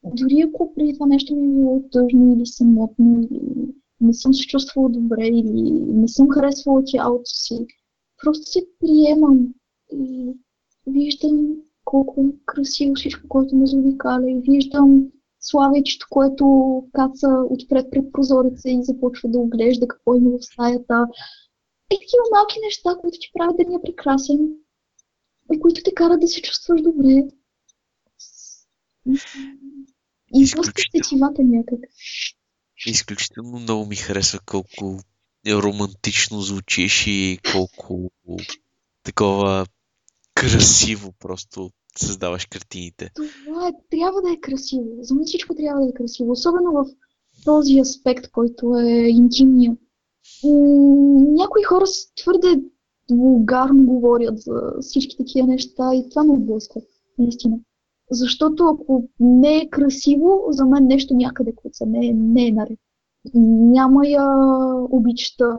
Дори 0.05 0.41
ако 0.41 0.75
преди 0.75 0.95
това 0.95 1.07
нещо 1.07 1.37
ми 1.37 1.47
е 1.47 1.59
било 1.59 1.83
тъжно 1.93 2.35
или 2.35 2.47
самотно, 2.47 3.21
или 3.21 3.41
не 4.01 4.15
съм 4.15 4.35
се 4.35 4.47
чувствала 4.47 4.89
добре, 4.89 5.27
или 5.27 5.71
не 5.71 6.09
съм 6.09 6.31
харесвала 6.31 6.83
тялото 6.87 7.25
си, 7.25 7.67
просто 8.23 8.43
се 8.51 8.67
приемам 8.81 9.55
и 9.93 10.33
виждам 10.87 11.57
колко 11.85 12.21
е 12.21 12.45
красиво 12.47 12.95
всичко, 12.95 13.29
което 13.29 13.57
ме 13.57 13.67
заобикаля 13.67 14.31
и 14.31 14.41
виждам 14.41 15.13
славечето, 15.41 16.07
което 16.11 16.45
каца 16.93 17.29
отпред 17.51 17.87
пред 17.91 18.13
прозореца 18.13 18.71
и 18.71 18.85
започва 18.85 19.29
да 19.29 19.39
оглежда 19.39 19.89
какво 19.89 20.15
има 20.15 20.31
в 20.39 20.45
стаята. 20.45 21.07
И 21.93 21.97
такива 21.97 22.23
малки 22.33 22.59
неща, 22.65 22.91
които 23.01 23.19
ти 23.21 23.31
правят 23.33 23.57
деня 23.57 23.83
прекрасен 23.83 24.39
и 25.53 25.61
които 25.61 25.83
те 25.85 25.95
карат 25.95 26.21
да 26.21 26.29
се 26.29 26.43
чувстваш 26.43 26.83
добре. 26.83 27.23
И 30.35 30.51
просто 30.53 30.83
сетивата 30.93 31.43
някак. 31.43 31.81
Изключително 32.87 33.59
много 33.59 33.87
ми 33.87 33.97
харесва 33.97 34.41
колко 34.47 35.01
романтично 35.49 36.41
звучиш 36.41 37.07
и 37.07 37.39
колко 37.53 38.11
такова 39.03 39.67
красиво 40.35 41.13
просто 41.19 41.71
създаваш 41.97 42.47
картините. 42.47 43.11
Това 43.15 43.50
е, 43.69 43.73
трябва 43.91 44.23
да 44.23 44.33
е 44.33 44.41
красиво. 44.41 44.85
За 45.01 45.15
мен 45.15 45.25
всичко 45.25 45.55
трябва 45.55 45.83
да 45.83 45.89
е 45.89 45.93
красиво. 45.93 46.31
Особено 46.31 46.73
в 46.73 46.85
този 47.45 47.81
аспект, 47.81 48.31
който 48.31 48.75
е 48.79 49.09
интимния. 49.09 49.77
Някои 51.39 51.63
хора 51.63 51.85
твърде 52.17 52.63
вулгарно 53.11 53.87
говорят 53.87 54.39
за 54.39 54.73
всички 54.81 55.17
такива 55.17 55.47
неща 55.47 55.95
и 55.95 56.09
това 56.11 56.25
ме 56.25 56.33
отблъсква, 56.33 56.81
наистина. 57.19 57.59
Защото 58.11 58.65
ако 58.65 59.09
не 59.21 59.57
е 59.57 59.71
красиво, 59.71 60.47
за 60.51 60.67
мен 60.67 60.87
нещо 60.87 61.15
някъде 61.15 61.55
куца, 61.55 61.87
не, 61.87 62.13
не 62.13 62.47
е 62.47 62.53
наред. 62.53 62.79
Няма 63.35 64.07
я 64.07 64.27
обичта. 64.91 65.59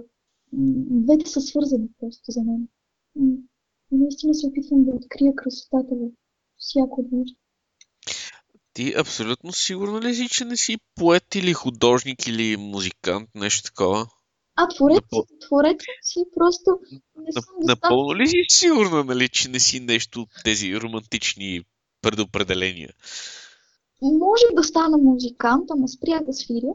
Двете 0.53 1.29
са 1.29 1.41
свързани 1.41 1.87
просто 1.99 2.31
за 2.31 2.43
мен. 2.43 2.67
Наистина 3.91 4.33
се 4.33 4.47
опитвам 4.47 4.83
да 4.83 4.91
открия 4.91 5.35
красотата 5.35 5.95
в 5.95 6.09
всяко 6.57 7.05
нещо. 7.11 7.40
Ти 8.73 8.93
абсолютно 8.97 9.53
сигурна 9.53 10.01
ли 10.01 10.15
си, 10.15 10.29
че 10.29 10.45
не 10.45 10.57
си 10.57 10.77
поет 10.95 11.35
или 11.35 11.53
художник 11.53 12.27
или 12.27 12.57
музикант, 12.57 13.29
нещо 13.35 13.63
такова? 13.63 14.07
А 14.55 14.67
творец, 14.67 14.97
Напъл- 14.97 15.47
творец 15.47 15.81
си, 16.01 16.19
просто 16.35 16.79
не 17.15 17.31
съм. 17.31 17.43
Напълно 17.59 18.15
ли 18.15 18.27
си 18.27 18.45
сигурна, 18.49 19.03
нали, 19.03 19.29
че 19.29 19.49
не 19.49 19.59
си 19.59 19.79
нещо 19.79 20.21
от 20.21 20.29
тези 20.43 20.81
романтични 20.81 21.61
предопределения? 22.01 22.89
Може 24.01 24.43
да 24.55 24.63
стана 24.63 24.97
музикант, 24.97 25.71
ама 25.71 25.87
спря 25.87 26.19
да 26.19 26.33
свиря, 26.33 26.73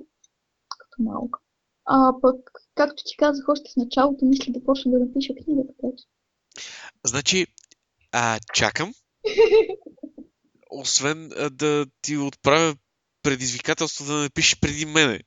като 0.69 1.03
малка. 1.03 1.39
А 1.85 2.13
пък, 2.23 2.51
както 2.75 3.03
ти 3.07 3.17
казах 3.17 3.49
още 3.49 3.71
в 3.73 3.77
началото, 3.77 4.25
мисля 4.25 4.53
да 4.53 4.65
почна 4.65 4.93
да 4.93 4.99
напиша 4.99 5.35
книга, 5.35 5.63
така 5.67 5.97
че. 5.99 6.05
Значи, 7.05 7.47
а, 8.13 8.39
чакам. 8.55 8.93
Освен 10.71 11.31
а, 11.37 11.51
да 11.51 11.87
ти 12.03 12.17
отправя 12.17 12.75
предизвикателство 13.23 14.05
да 14.05 14.12
напишеш 14.12 14.61
преди 14.61 14.87
мене. 14.87 15.21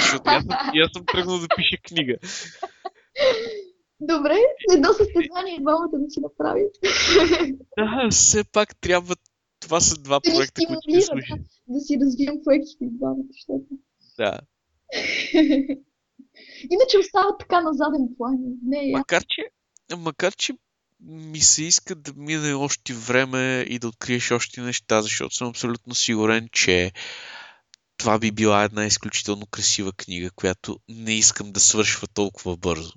Защото 0.00 0.22
аз 0.26 0.44
аз 0.84 0.92
съм 0.92 1.06
тръгнал 1.06 1.38
да 1.38 1.46
пиша 1.56 1.76
книга. 1.82 2.16
Добре, 4.00 4.36
едно 4.74 4.88
състезание 4.88 5.60
двамата 5.60 5.90
да 5.92 6.10
си 6.10 6.20
направим. 6.20 6.66
Да, 7.78 8.08
все 8.10 8.44
пак 8.44 8.80
трябва. 8.80 9.14
Това 9.60 9.80
са 9.80 9.96
два 9.96 10.20
Да 10.20 10.32
проекта, 10.34 10.60
които 10.66 10.80
ми 10.86 11.02
служат. 11.02 11.40
да 11.68 11.80
си 11.80 11.98
развием 12.02 12.34
проектите 12.44 12.84
двамата, 12.90 13.26
защото. 13.30 13.66
Да. 14.18 14.40
Иначе 16.70 16.98
остават 17.00 17.38
така 17.38 17.60
на 17.60 17.72
заден 17.72 18.08
план. 18.18 18.38
Не, 18.62 18.88
е 18.88 18.92
Макар 18.92 19.22
че, 19.28 19.42
макар 19.98 20.32
че 20.32 20.52
ми 21.06 21.40
се 21.40 21.64
иска 21.64 21.94
да 21.94 22.12
мине 22.16 22.54
още 22.54 22.94
време 22.94 23.66
и 23.68 23.78
да 23.78 23.88
откриеш 23.88 24.30
още 24.30 24.60
неща, 24.60 25.02
защото 25.02 25.34
съм 25.34 25.48
абсолютно 25.48 25.94
сигурен, 25.94 26.48
че 26.52 26.92
това 27.96 28.18
би 28.18 28.32
била 28.32 28.64
една 28.64 28.86
изключително 28.86 29.46
красива 29.46 29.92
книга, 29.92 30.30
която 30.36 30.78
не 30.88 31.12
искам 31.12 31.52
да 31.52 31.60
свършва 31.60 32.08
толкова 32.08 32.56
бързо. 32.56 32.92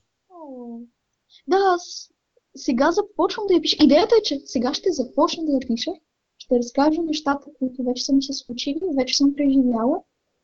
Да, 1.48 1.58
аз 1.76 2.10
сега 2.56 2.92
започвам 2.92 3.48
да 3.48 3.54
я 3.54 3.62
пиша. 3.62 3.78
Идеята 3.84 4.16
е, 4.20 4.24
че 4.24 4.42
сега 4.46 4.74
ще 4.74 4.92
започна 4.92 5.46
да 5.46 5.52
я 5.52 5.60
пиша, 5.68 5.92
ще 6.38 6.56
разкажа 6.58 7.02
нещата, 7.02 7.48
които 7.60 7.84
вече 7.84 8.04
са 8.04 8.14
ми 8.14 8.24
се 8.24 8.34
случили, 8.34 8.80
вече 8.98 9.18
съм 9.18 9.34
преживяла 9.36 9.98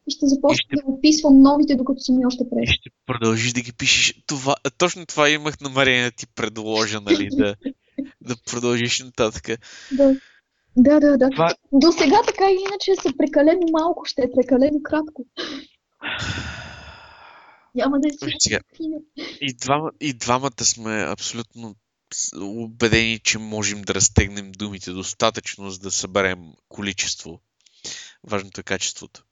и 0.08 0.12
ще 0.12 0.28
започна 0.28 0.54
И 0.54 0.58
ще- 0.58 0.76
да 0.76 0.92
описвам 0.92 1.42
новите, 1.42 1.76
докато 1.76 2.00
са 2.00 2.12
ми 2.14 2.26
още 2.26 2.44
И 2.44 2.50
пред. 2.50 2.70
ще 2.70 2.90
продължиш 3.06 3.54
да 3.54 3.62
ги 3.62 3.74
пишеш. 3.74 4.24
Това, 4.28 4.56
точно 4.78 5.06
това 5.06 5.30
имах 5.30 5.60
намерение 5.60 6.04
да 6.04 6.12
ти 6.12 6.28
предложа, 6.28 7.02
нали, 7.02 7.30
да, 7.32 7.56
да 8.22 8.36
продължиш 8.46 9.00
нататък. 9.00 9.48
Да. 9.92 10.16
Да, 10.78 11.00
да, 11.00 11.18
да. 11.18 11.30
Това- 11.30 11.56
До 11.72 11.92
сега 11.92 12.22
така 12.28 12.44
или 12.46 12.60
иначе 12.62 13.02
са 13.02 13.14
прекалено 13.18 13.68
малко, 13.72 14.06
ще 14.06 14.22
е 14.22 14.32
прекалено 14.36 14.80
кратко. 14.84 15.26
Няма 17.76 18.00
да 18.00 18.08
е 18.08 18.12
сега, 18.40 18.60
и, 19.42 19.54
двама, 19.54 19.92
и 20.02 20.14
двамата 20.14 20.64
сме 20.64 21.06
абсолютно 21.10 21.76
убедени, 22.36 23.20
че 23.20 23.38
можем 23.38 23.82
да 23.82 23.94
разтегнем 23.94 24.52
думите 24.52 24.92
достатъчно, 24.92 25.70
за 25.70 25.80
да 25.80 25.92
съберем 25.92 26.40
количество. 26.70 27.40
Важното 28.24 28.60
е 28.62 28.64
качеството. 28.64 29.24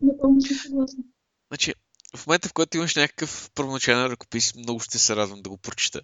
Напълно 0.00 0.40
съм 0.40 0.56
съгласна. 0.56 1.04
Значи, 1.50 1.74
в 2.16 2.26
момента, 2.26 2.48
в 2.48 2.52
който 2.52 2.76
имаш 2.76 2.94
някакъв 2.94 3.50
първоначален 3.54 4.06
ръкопис, 4.06 4.54
много 4.54 4.80
ще 4.80 4.98
се 4.98 5.16
радвам 5.16 5.42
да 5.42 5.50
го 5.50 5.58
прочита. 5.58 6.00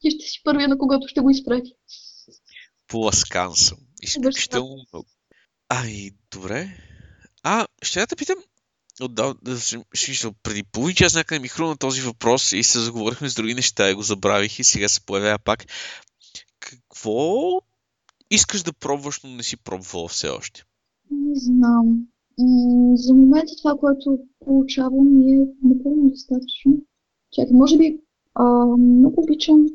Ти 0.00 0.10
ще 0.10 0.26
си 0.26 0.40
първия, 0.44 0.68
на 0.68 0.78
когото 0.78 1.08
ще 1.08 1.20
го 1.20 1.30
изпрати. 1.30 1.72
Поласкан 2.86 3.56
съм. 3.56 3.78
Изключително 4.02 4.84
много. 4.92 5.08
Ай, 5.68 6.10
добре. 6.32 6.76
А, 7.42 7.66
ще 7.82 8.00
я 8.00 8.06
те 8.06 8.16
питам, 8.16 8.38
отдав, 9.00 9.36
да, 9.42 9.60
смисъл, 9.96 10.34
преди 10.42 10.62
половин 10.62 10.96
час 10.96 11.14
някъде 11.14 11.38
ми 11.38 11.48
хрумна 11.48 11.76
този 11.76 12.00
въпрос 12.00 12.52
и 12.52 12.62
се 12.62 12.80
заговорихме 12.80 13.28
с 13.28 13.34
други 13.34 13.54
неща 13.54 13.90
и 13.90 13.94
го 13.94 14.02
забравих 14.02 14.58
и 14.58 14.64
сега 14.64 14.88
се 14.88 15.00
появява 15.00 15.38
пак. 15.38 15.66
Какво 16.60 17.48
искаш 18.30 18.62
да 18.62 18.72
пробваш, 18.72 19.20
но 19.24 19.30
не 19.30 19.42
си 19.42 19.56
пробвала 19.56 20.08
все 20.08 20.28
още? 20.28 20.64
Не 21.10 21.32
знам. 21.34 22.06
За 22.94 23.14
момента 23.14 23.52
това, 23.58 23.76
което 23.76 24.18
получавам 24.44 25.20
е 25.28 25.46
напълно 25.62 26.10
достатъчно. 26.10 26.76
Чакай, 27.32 27.52
може 27.52 27.78
би 27.78 28.00
а, 28.34 28.66
много 28.76 29.22
обичам 29.22 29.66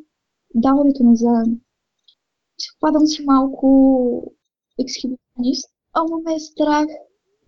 даването 0.55 1.03
на 1.03 1.16
заем. 1.16 1.59
Падам 2.80 3.07
си 3.07 3.24
малко 3.24 3.68
ексхибиционист, 4.80 5.70
ама 5.93 6.18
ме 6.26 6.36
е 6.36 6.39
страх 6.39 6.88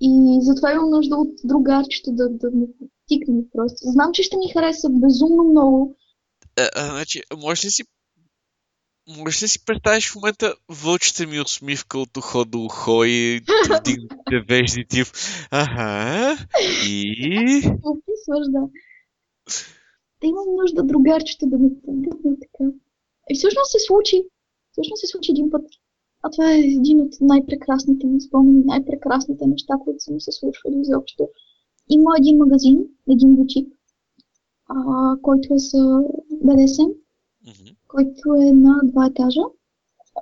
и 0.02 0.40
затова 0.42 0.72
имам 0.72 0.90
нужда 0.90 1.16
от 1.16 1.30
другарчето 1.44 2.12
да, 2.12 2.30
да 2.30 2.52
ме 2.52 2.66
тикне 3.08 3.44
просто. 3.54 3.78
Знам, 3.82 4.12
че 4.14 4.24
ще 4.24 4.38
ми 4.38 4.50
хареса 4.54 4.90
безумно 4.90 5.44
много. 5.44 5.96
А, 6.60 6.70
а, 6.76 6.90
значи, 6.90 7.22
можеш 7.38 7.66
ли 7.66 7.70
си 7.70 7.84
Можеш 9.08 9.44
ли 9.44 9.48
си 9.48 9.66
представиш 9.66 10.12
в 10.12 10.16
момента 10.16 10.56
вълчите 10.84 11.26
ми 11.26 11.42
усмивка 11.42 12.00
от 12.00 12.18
ухо 12.18 12.46
до 12.46 12.64
ухо 12.64 13.04
и 13.04 13.42
вдигнатите 13.66 14.40
вежди 14.50 14.86
тип 14.90 15.08
Аха, 15.52 16.36
и... 16.88 17.62
Описваш, 17.84 18.46
да. 18.50 18.62
Да 20.22 20.28
имам 20.28 20.56
нужда 20.62 20.84
другарчето 20.84 21.48
да 21.48 21.58
ме 21.58 21.70
подгътне 21.86 22.32
така. 22.42 22.72
И 23.30 23.36
всъщност 23.36 23.72
се 23.72 23.80
случи. 23.88 24.24
Всъщност 24.72 25.00
се 25.00 25.08
случи 25.08 25.32
един 25.32 25.50
път. 25.50 25.66
А 26.24 26.30
това 26.32 26.52
е 26.52 26.60
един 26.60 27.02
от 27.02 27.14
най-прекрасните 27.22 28.08
ми 28.08 28.22
спомени, 28.22 28.64
най-прекрасните 28.66 29.48
неща, 29.48 29.74
които 29.84 30.00
са 30.00 30.14
ми 30.14 30.22
се 30.22 30.32
случвали 30.32 30.76
изобщо. 30.82 31.30
Има 31.90 32.12
един 32.20 32.38
магазин, 32.38 32.78
един 33.12 33.36
бутик, 33.36 33.68
а, 34.70 34.76
който 35.22 35.54
е 35.54 35.58
за 35.58 36.00
БДСМ, 36.44 36.90
Мгм. 37.48 37.77
Който 37.88 38.36
е 38.36 38.52
на 38.52 38.80
два 38.84 39.06
етажа. 39.06 39.42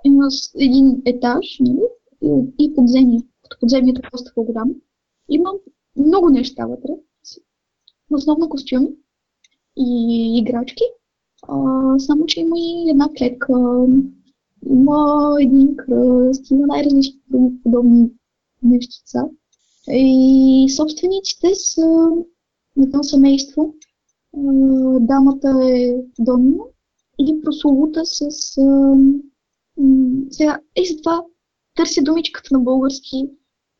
Има 0.03 0.27
един 0.59 1.01
етаж 1.05 1.57
нали? 1.59 1.81
и, 2.21 2.43
и 2.59 2.73
подземие. 2.75 3.19
Подземието 3.59 4.01
е 4.03 4.09
доста 4.11 4.31
по-голямо. 4.35 4.75
Има 5.29 5.49
много 5.95 6.29
неща 6.29 6.65
вътре. 6.65 6.91
Основно 8.11 8.49
костюми 8.49 8.89
и 9.77 10.37
играчки. 10.37 10.83
А, 11.47 11.55
само, 11.99 12.25
че 12.25 12.39
има 12.39 12.55
и 12.59 12.89
една 12.89 13.09
клетка, 13.17 13.53
има 14.69 15.35
един 15.39 15.75
кръст, 15.75 16.51
има 16.51 16.67
най-различни 16.67 17.61
подобни 17.63 18.09
нещица. 18.63 19.29
И 19.87 20.67
собствениците 20.75 21.55
са 21.55 22.09
едно 22.77 23.03
семейство. 23.03 23.73
Дамата 24.99 25.59
е 25.63 25.95
Домина 26.19 26.63
и 27.19 27.41
прословута 27.41 28.05
с... 28.05 28.21
А, 28.57 28.61
м, 29.77 30.25
сега, 30.29 30.59
и 30.75 30.87
затова 30.87 31.23
търся 31.75 32.01
думичката 32.01 32.49
на 32.51 32.59
български. 32.59 33.29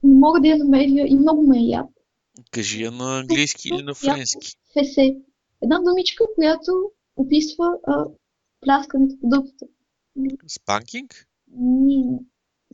Не 0.04 0.14
мога 0.20 0.42
да 0.42 0.48
я 0.48 0.58
намеря 0.58 1.08
и 1.08 1.16
много 1.16 1.48
ме 1.48 1.58
е 1.60 1.62
яд. 1.62 1.90
Кажи 2.52 2.84
я 2.84 2.92
на 2.92 3.20
английски 3.20 3.70
или 3.70 3.84
на 3.84 3.94
френски. 3.96 4.58
Фесе. 4.74 5.18
Една 5.62 5.80
думичка, 5.80 6.24
която 6.36 6.92
описва 7.16 7.78
а, 7.84 8.06
пляскането 8.62 9.16
по 9.22 9.28
дупата. 9.28 9.66
Спанкинг? 10.48 11.28
Ни... 11.58 12.20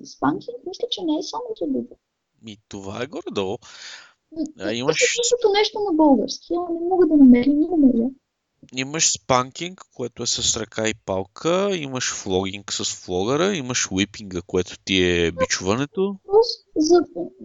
Спанкинг, 0.05 0.57
мисля, 0.67 0.87
че 0.91 1.03
не 1.03 1.17
е 1.19 1.23
само 1.23 1.43
за 1.61 1.67
дупа. 1.67 1.95
Ми, 2.41 2.57
това 2.67 3.03
е 3.03 3.07
горе-долу. 3.07 3.57
А, 4.59 4.73
имаш- 4.73 5.15
Същото 5.15 5.53
нещо 5.53 5.79
на 5.79 5.93
български, 5.93 6.53
а 6.53 6.73
не 6.73 6.79
мога 6.89 7.07
да 7.07 7.17
намеря, 7.17 7.49
не 7.49 7.67
намеря. 7.67 8.09
Имаш 8.75 9.11
спанкинг, 9.11 9.81
което 9.95 10.23
е 10.23 10.27
с 10.27 10.57
ръка 10.57 10.89
и 10.89 10.93
палка, 11.05 11.69
имаш 11.75 12.13
флогинг 12.13 12.73
с 12.73 13.05
флогъра, 13.05 13.55
имаш 13.55 13.91
уипинга, 13.91 14.41
което 14.47 14.79
ти 14.85 15.03
е 15.03 15.31
бичуването. 15.31 16.15
За... 16.75 16.95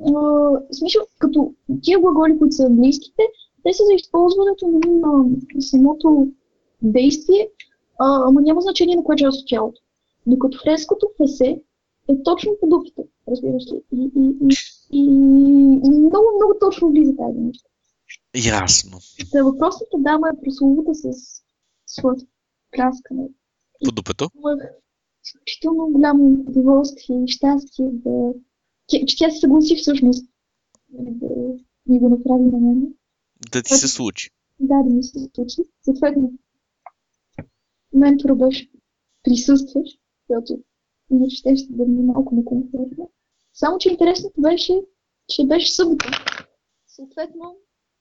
А, 0.06 0.50
смисъл, 0.72 1.02
като 1.18 1.54
тия 1.82 1.98
глаголи, 1.98 2.38
които 2.38 2.54
са 2.54 2.64
английските, 2.64 3.22
те 3.62 3.72
са 3.72 3.84
за 3.84 3.94
използването 3.94 4.68
на, 4.68 4.78
на 5.54 5.62
самото 5.62 6.28
действие, 6.82 7.48
а, 7.98 8.28
ама 8.28 8.40
няма 8.40 8.60
значение 8.60 8.96
на 8.96 9.04
коя 9.04 9.16
част 9.16 9.40
от 9.40 9.48
тялото. 9.48 9.80
Докато 10.26 10.58
френското 10.58 11.06
фесе 11.16 11.60
е 12.08 12.22
точно 12.22 12.52
по 12.60 12.66
дупите, 12.66 13.02
разбираш 13.28 13.62
ли. 13.62 13.82
И, 13.92 14.10
и, 14.16 14.36
и, 14.42 14.54
и, 14.92 15.02
и 15.84 15.90
много, 15.90 16.26
много 16.36 16.54
точно 16.60 16.88
влиза 16.88 17.16
тази 17.16 17.38
нещо. 17.38 17.70
Ясно. 18.44 18.98
Та 19.32 19.42
въпросната 19.42 19.96
дама 19.98 20.28
е 20.28 20.40
прословута 20.44 20.94
с 20.94 21.06
своето 21.86 22.26
пляскане. 22.70 23.28
По 23.84 23.92
дупето. 23.92 24.30
Изключително 25.24 25.88
голямо 25.92 26.44
удоволствие 26.48 27.24
и 27.24 27.28
щастие 27.28 27.88
да... 27.92 28.32
Че, 28.88 29.06
че 29.06 29.16
тя 29.16 29.30
се 29.30 29.38
съгласи 29.38 29.76
всъщност 29.76 30.28
нали, 30.92 31.10
да 31.10 31.26
ми 31.86 31.98
го 31.98 32.08
направи 32.08 32.44
на 32.44 32.58
мен. 32.58 32.94
Да 33.52 33.62
ти 33.62 33.74
се 33.74 33.88
случи. 33.88 34.30
Да, 34.60 34.82
да 34.82 34.90
ми 34.90 35.02
се 35.02 35.28
случи. 35.34 35.62
Съответно, 35.84 36.32
ментора 37.92 38.34
беше 38.34 38.70
присъстваш, 39.22 39.88
защото 40.28 40.62
иначе 41.10 41.36
ще 41.36 41.56
ще 41.56 41.72
да 41.72 41.84
ми 41.84 42.00
е 42.00 42.04
малко 42.04 42.34
некомфортно. 42.34 43.10
Само, 43.52 43.78
че 43.78 43.88
интересното 43.88 44.40
беше, 44.40 44.80
че 45.28 45.46
беше 45.46 45.72
събота. 45.72 46.06
Съответно, 46.86 47.56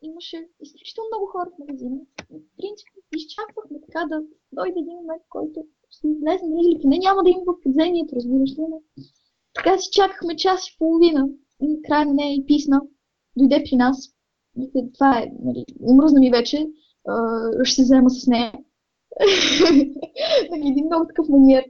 имаше 0.06 0.48
изключително 0.62 1.08
много 1.10 1.26
хора 1.26 1.50
в 1.50 1.60
магазина. 1.60 1.98
И, 2.34 2.38
В 2.40 2.58
принцип, 2.58 2.88
изчаквахме 3.16 3.78
така 3.86 4.06
да 4.12 4.18
дойде 4.52 4.80
един 4.80 4.98
момент, 5.02 5.24
който 5.30 5.66
ще 5.90 6.08
излезе, 6.08 6.46
или 6.46 6.82
поне 6.82 6.98
няма 6.98 7.24
да 7.24 7.30
има 7.30 7.44
в 7.48 7.62
подземието, 7.64 8.16
разбираш 8.16 8.52
ли? 8.52 8.64
но 8.70 8.82
Така 9.56 9.78
си 9.78 9.90
чакахме 9.92 10.36
час 10.36 10.68
и 10.68 10.78
половина. 10.78 11.30
И 11.62 11.68
накрая 11.68 12.06
на 12.06 12.14
нея 12.14 12.36
и 12.36 12.46
писна. 12.46 12.82
Дойде 13.38 13.64
при 13.66 13.76
нас. 13.76 13.98
Вика, 14.58 14.80
това 14.94 15.20
е, 15.20 15.32
нали, 15.44 15.66
умръзна 15.82 16.20
ми 16.20 16.32
вече, 16.32 16.68
а, 17.08 17.16
ще 17.64 17.76
се 17.76 17.84
взема 17.84 18.10
с 18.10 18.28
нея. 18.28 18.54
Нали, 20.52 20.68
един 20.68 20.86
много 20.86 21.08
такъв 21.08 21.30
маниер. 21.30 21.66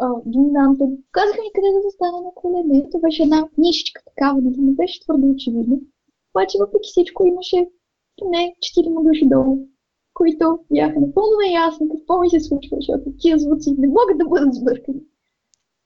А, 0.00 0.08
доминантен. 0.26 0.98
Казаха 1.12 1.40
ми 1.42 1.52
къде 1.54 1.66
да 1.72 1.82
застана 1.82 2.20
на 2.20 2.30
колене. 2.34 2.88
Това 2.90 3.00
беше 3.00 3.22
една 3.22 3.48
нишичка 3.58 4.02
такава, 4.04 4.40
нали, 4.40 4.56
не 4.58 4.72
беше 4.72 5.00
твърде 5.00 5.26
очевидно. 5.26 5.80
Обаче 6.34 6.58
въпреки 6.60 6.88
всичко 6.88 7.26
имаше 7.26 7.68
поне 8.16 8.54
четирима 8.60 9.02
души 9.04 9.28
долу, 9.28 9.66
които 10.14 10.58
бяха 10.72 11.00
напълно 11.00 11.32
наясни 11.44 11.88
какво 11.88 12.20
ми 12.20 12.30
се 12.30 12.40
случва, 12.40 12.76
защото 12.76 13.12
тия 13.18 13.38
звуци 13.38 13.74
не 13.78 13.86
могат 13.86 14.18
да 14.18 14.28
бъдат 14.28 14.54
сбъркани. 14.54 15.00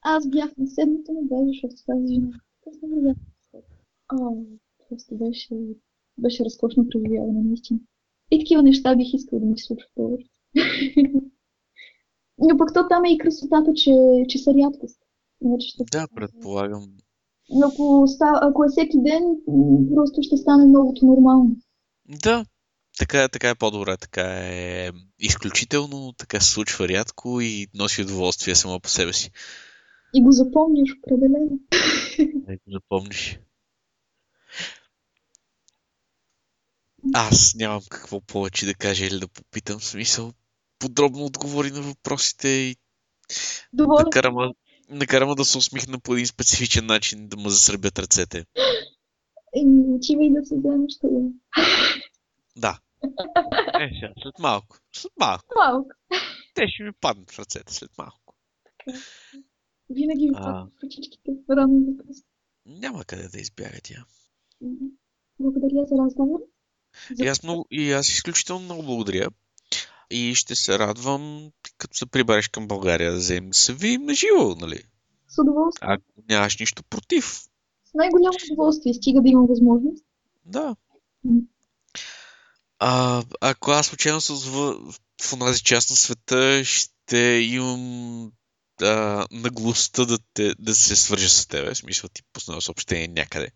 Аз 0.02 0.28
бях 0.28 0.56
на 0.56 0.66
седмото 0.66 1.12
небе, 1.12 1.36
защото 1.46 1.74
тази 1.86 2.14
жена 2.14 2.40
просто 2.62 2.86
не 2.86 3.02
бях. 3.02 3.16
О, 4.12 4.36
просто 4.88 5.16
беше, 5.16 5.54
беше 6.18 6.44
разкошно 6.44 6.88
преживяване, 6.88 7.42
наистина. 7.42 7.80
И 8.30 8.38
такива 8.38 8.62
неща 8.62 8.96
бих 8.96 9.14
искал 9.14 9.38
да 9.38 9.46
ми 9.46 9.58
се 9.58 9.64
случват 9.64 9.90
повече. 9.94 10.26
Но 12.38 12.58
пък 12.58 12.74
то 12.74 12.88
там 12.88 13.04
е 13.04 13.12
и 13.12 13.18
красотата, 13.18 13.72
че, 13.74 13.92
че 14.28 14.38
са 14.38 14.54
рядкост. 14.54 15.00
Иначе 15.42 15.68
ще... 15.68 15.84
Да, 15.92 16.06
предполагам. 16.14 16.82
Но 17.50 17.66
ако, 17.66 18.06
ако 18.20 18.64
е 18.64 18.68
всеки 18.68 18.96
ден, 19.02 19.22
просто 19.94 20.22
ще 20.22 20.36
стане 20.36 20.66
многото 20.66 21.06
нормално. 21.06 21.56
Да, 22.08 22.44
така, 22.98 23.28
така 23.28 23.50
е 23.50 23.54
по-добре, 23.54 23.96
така 23.96 24.22
е 24.22 24.90
изключително, 25.18 26.12
така 26.18 26.40
се 26.40 26.52
случва 26.52 26.88
рядко 26.88 27.40
и 27.40 27.66
носи 27.74 28.02
удоволствие 28.02 28.54
само 28.54 28.80
по 28.80 28.88
себе 28.88 29.12
си. 29.12 29.30
И 30.14 30.22
го 30.22 30.32
запомняш 30.32 30.90
определено. 30.98 31.58
Да 32.46 32.52
го 32.52 32.72
запомниш. 32.72 33.40
Аз 37.14 37.54
нямам 37.54 37.82
какво 37.90 38.20
повече 38.20 38.66
да 38.66 38.74
кажа 38.74 39.06
или 39.06 39.20
да 39.20 39.28
попитам. 39.28 39.80
Смисъл, 39.80 40.32
подробно 40.78 41.24
отговори 41.24 41.70
на 41.70 41.82
въпросите 41.82 42.48
и 42.48 42.76
Доволен. 43.72 44.04
Накарама, 44.88 44.98
накарама 44.98 45.34
да 45.34 45.44
се 45.44 45.58
усмихна 45.58 45.98
по 46.00 46.14
един 46.14 46.26
специфичен 46.26 46.86
начин, 46.86 47.28
да 47.28 47.36
му 47.36 47.48
засърбят 47.48 47.98
ръцете. 47.98 48.44
Еми, 49.56 49.94
отивай 49.94 50.30
да 50.30 50.46
се 50.46 50.54
вземеш 50.56 50.98
това. 51.00 51.20
Да. 52.56 52.78
Е, 53.80 53.90
сега, 53.94 54.12
след 54.22 54.38
малко. 54.38 54.76
След 54.96 55.12
малко. 55.20 55.44
Малко. 55.56 55.88
Те 56.54 56.68
ще 56.68 56.82
ми 56.82 56.92
паднат 57.00 57.30
в 57.30 57.38
ръцете 57.38 57.74
след 57.74 57.90
малко. 57.98 58.34
Винаги 59.90 60.28
ми 60.28 60.32
падат 60.34 60.72
ръчичките. 60.84 61.30
Рано. 61.50 61.80
Няма 62.66 63.04
къде 63.04 63.28
да 63.28 63.38
избяга 63.38 63.78
тя. 63.82 64.04
Благодаря 65.38 65.86
за 65.86 65.96
разговор. 66.04 66.40
За- 67.10 67.24
И 67.24 67.28
аз, 67.28 67.42
много, 67.42 67.66
и 67.70 67.92
аз 67.92 68.08
изключително 68.08 68.64
много 68.64 68.82
благодаря. 68.82 69.28
И 70.10 70.34
ще 70.34 70.54
се 70.54 70.78
радвам, 70.78 71.50
като 71.78 71.96
се 71.96 72.06
прибереш 72.06 72.48
към 72.48 72.68
България, 72.68 73.12
да 73.12 73.18
вземем 73.18 73.54
се 73.54 73.74
видим 73.74 74.02
на 74.02 74.14
живо, 74.14 74.54
нали? 74.60 74.82
С 75.28 75.38
удоволствие. 75.38 75.88
Ако 75.90 76.04
нямаш 76.28 76.58
нищо 76.58 76.82
против. 76.90 77.40
С 77.84 77.94
най-голямо 77.94 78.36
удоволствие. 78.52 78.94
Стига 78.94 79.22
да 79.22 79.28
имам 79.28 79.46
възможност. 79.46 80.04
Да. 80.44 80.76
А, 82.78 83.22
ако 83.40 83.70
аз 83.70 83.86
случайно 83.86 84.20
се 84.20 84.32
озова 84.32 84.78
в 85.22 85.32
онази 85.32 85.62
част 85.62 85.90
на 85.90 85.96
света, 85.96 86.64
ще 86.64 87.18
имам 87.50 88.32
а, 88.82 89.26
наглостта 89.30 90.04
да, 90.04 90.18
те, 90.34 90.54
да 90.58 90.74
се 90.74 90.96
свържа 90.96 91.28
с 91.28 91.46
тебе. 91.46 91.74
В 91.74 91.78
смисъл 91.78 92.10
ти 92.14 92.22
пусна 92.32 92.60
съобщение 92.60 93.08
някъде. 93.08 93.50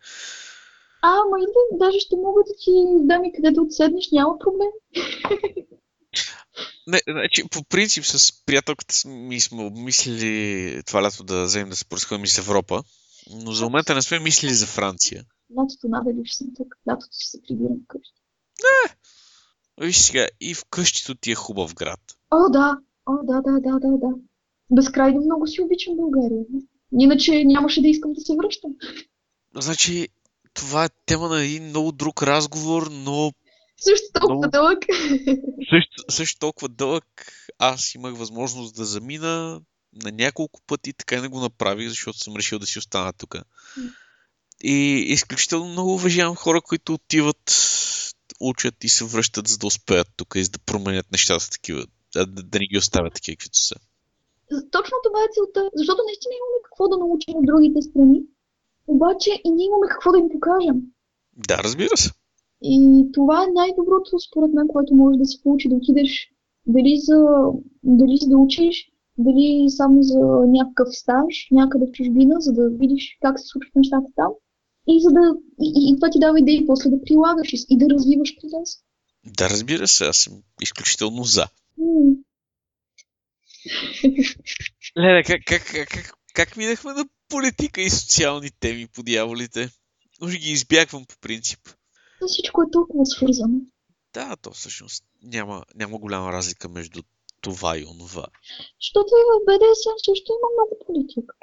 А, 1.03 1.11
ма 1.11 1.37
идва, 1.39 1.87
даже 1.87 1.99
ще 1.99 2.17
мога 2.17 2.41
да 2.47 2.53
ти 2.65 2.71
дам 3.07 3.25
и 3.25 3.33
къде 3.33 3.51
да 3.51 3.63
отседнеш, 3.63 4.09
няма 4.13 4.39
проблем. 4.39 4.71
Не, 6.87 7.01
значи, 7.09 7.49
по 7.51 7.65
принцип 7.65 8.05
с 8.05 8.45
приятелката 8.47 8.95
ми 9.07 9.41
сме 9.41 9.65
обмислили 9.65 10.83
това 10.87 11.03
лято 11.03 11.25
да 11.25 11.45
вземем 11.45 11.71
да 11.71 11.77
се 11.77 11.85
поразходим 11.85 12.25
из 12.25 12.39
Европа, 12.39 12.83
но 13.31 13.53
за 13.53 13.65
момента 13.65 13.95
не 13.95 14.03
сме 14.03 14.19
мислили 14.19 14.55
за 14.55 14.67
Франция. 14.67 15.25
Лятото 15.59 15.89
надали 15.89 16.21
ще 16.25 16.37
съм 16.37 16.47
тук. 16.57 16.75
Лятото 16.89 17.13
ще 17.13 17.31
се 17.31 17.43
прибирам 17.43 17.77
вкъщи. 17.85 18.21
Виж 19.81 19.97
сега, 19.97 20.27
и 20.41 20.55
вкъщито 20.55 21.15
ти 21.15 21.31
е 21.31 21.35
хубав 21.35 21.75
град. 21.75 22.01
О, 22.31 22.51
да. 22.51 22.79
О, 23.07 23.13
да, 23.23 23.41
да, 23.41 23.53
да, 23.61 23.79
да, 23.79 23.99
да. 23.99 24.09
Безкрайно 24.71 25.21
много 25.21 25.47
си 25.47 25.63
обичам 25.63 25.97
България. 25.97 26.45
Иначе 27.01 27.45
нямаше 27.45 27.83
да 27.83 27.89
искам 27.89 28.13
да 28.13 28.21
се 28.21 28.37
връщам. 28.37 28.71
Значи, 29.55 30.09
това 30.55 30.85
е 30.85 30.89
тема 31.07 31.29
на 31.29 31.43
един 31.43 31.65
много 31.65 31.93
друг 31.93 32.23
разговор, 32.23 32.89
но 32.91 33.33
Също 33.81 34.07
толкова 34.13 34.35
Много- 34.35 34.51
дълъг. 34.51 34.79
също, 35.71 36.05
също 36.09 36.39
толкова 36.39 36.69
дълъг. 36.69 37.05
Аз 37.59 37.95
имах 37.95 38.17
възможност 38.17 38.77
да 38.77 38.85
замина 38.85 39.61
на 40.05 40.13
няколко 40.13 40.61
пъти, 40.67 40.93
така 40.93 41.17
и 41.17 41.21
не 41.21 41.29
го 41.29 41.41
направих, 41.41 41.89
защото 41.89 42.19
съм 42.19 42.37
решил 42.37 42.59
да 42.59 42.67
си 42.67 42.79
остана 42.79 43.13
тук. 43.13 43.37
И 44.63 45.05
изключително 45.09 45.69
много 45.69 45.95
уважавам 45.95 46.37
хора, 46.37 46.61
които 46.61 46.95
отиват, 46.95 47.53
учат 48.41 48.85
и 48.85 48.89
се 48.89 49.05
връщат, 49.05 49.49
за 49.49 49.59
да 49.59 49.67
успеят 49.67 50.09
тук 50.17 50.35
и 50.37 50.45
за 50.45 50.51
да 50.51 50.59
променят 50.59 51.13
нещата 51.13 51.51
такива, 51.51 51.87
да, 52.15 52.27
да 52.27 52.59
не 52.59 52.67
ги 52.67 52.79
оставят 52.79 53.15
такива, 53.15 53.37
каквито 53.37 53.59
са. 53.59 53.75
Точно 54.49 54.97
това 55.05 55.21
е 55.23 55.33
целта, 55.35 55.71
защото 55.75 56.03
наистина 56.07 56.33
имаме 56.35 56.63
какво 56.65 56.89
да 56.89 56.97
научим 56.99 57.35
от 57.37 57.47
другите 57.47 57.83
страни, 57.83 58.21
обаче 58.87 59.31
и 59.45 59.51
ние 59.51 59.67
имаме 59.67 59.87
какво 59.91 60.13
да 60.13 60.19
им 60.19 60.29
покажем. 60.33 60.77
Да, 61.37 61.59
разбира 61.59 61.97
се. 61.97 62.11
И 62.63 63.07
това 63.13 63.45
е 63.45 63.53
най-доброто, 63.55 64.19
според 64.29 64.53
мен, 64.53 64.69
което 64.69 64.95
може 64.95 65.19
да 65.19 65.25
се 65.25 65.43
получи, 65.43 65.69
да 65.69 65.75
отидеш 65.75 66.31
дали 66.67 66.99
за, 66.99 67.17
дали 67.83 68.17
за 68.17 68.29
да 68.29 68.37
учиш, 68.37 68.91
дали 69.19 69.65
само 69.69 70.03
за 70.03 70.19
някакъв 70.47 70.89
стаж, 70.93 71.49
някъде 71.51 71.87
в 71.87 71.93
чужбина, 71.93 72.35
за 72.39 72.53
да 72.53 72.71
видиш 72.71 73.19
как 73.23 73.41
се 73.41 73.47
случват 73.47 73.75
нещата 73.75 74.07
там. 74.17 74.33
И, 74.89 75.01
за 75.01 75.11
да, 75.11 75.35
и, 75.61 75.93
и, 75.93 75.97
това 75.97 76.11
ти 76.11 76.19
дава 76.19 76.39
идеи 76.39 76.67
после 76.67 76.91
да 76.91 77.03
прилагаш 77.03 77.53
и, 77.53 77.57
и 77.69 77.79
да 77.79 77.87
развиваш 77.91 78.37
процес. 78.41 78.79
Да, 79.25 79.51
разбира 79.51 79.89
се, 79.89 80.05
аз 80.05 80.17
съм 80.17 80.43
изключително 80.63 81.25
за. 81.25 81.47
М. 81.79 82.15
Леле, 84.99 85.23
как, 85.23 85.41
как, 85.47 85.63
как, 85.65 85.89
как, 85.89 86.15
как 86.35 86.57
минахме 86.57 86.93
на 86.93 87.05
политика 87.29 87.83
и 87.83 87.91
социални 87.91 88.51
теми 88.61 88.87
по 88.95 89.03
дяволите? 89.03 89.71
Може 90.21 90.39
ги 90.39 90.51
избягвам 90.51 91.05
по 91.05 91.15
принцип. 91.21 91.61
Всичко 92.27 92.63
е 92.63 92.71
толкова 92.73 93.07
свързано. 93.07 93.59
Да, 94.15 94.37
то 94.43 94.51
всъщност 94.51 95.05
няма, 95.23 95.65
няма 95.75 95.99
голяма 95.99 96.33
разлика 96.33 96.69
между 96.69 97.03
това 97.41 97.79
и 97.79 97.85
онова. 97.85 98.27
Защото 98.81 99.09
и 99.21 99.25
в 99.31 99.45
БДСМ 99.47 99.97
също 100.05 100.33
има 100.33 100.49
много 100.57 100.85
политика. 100.87 101.35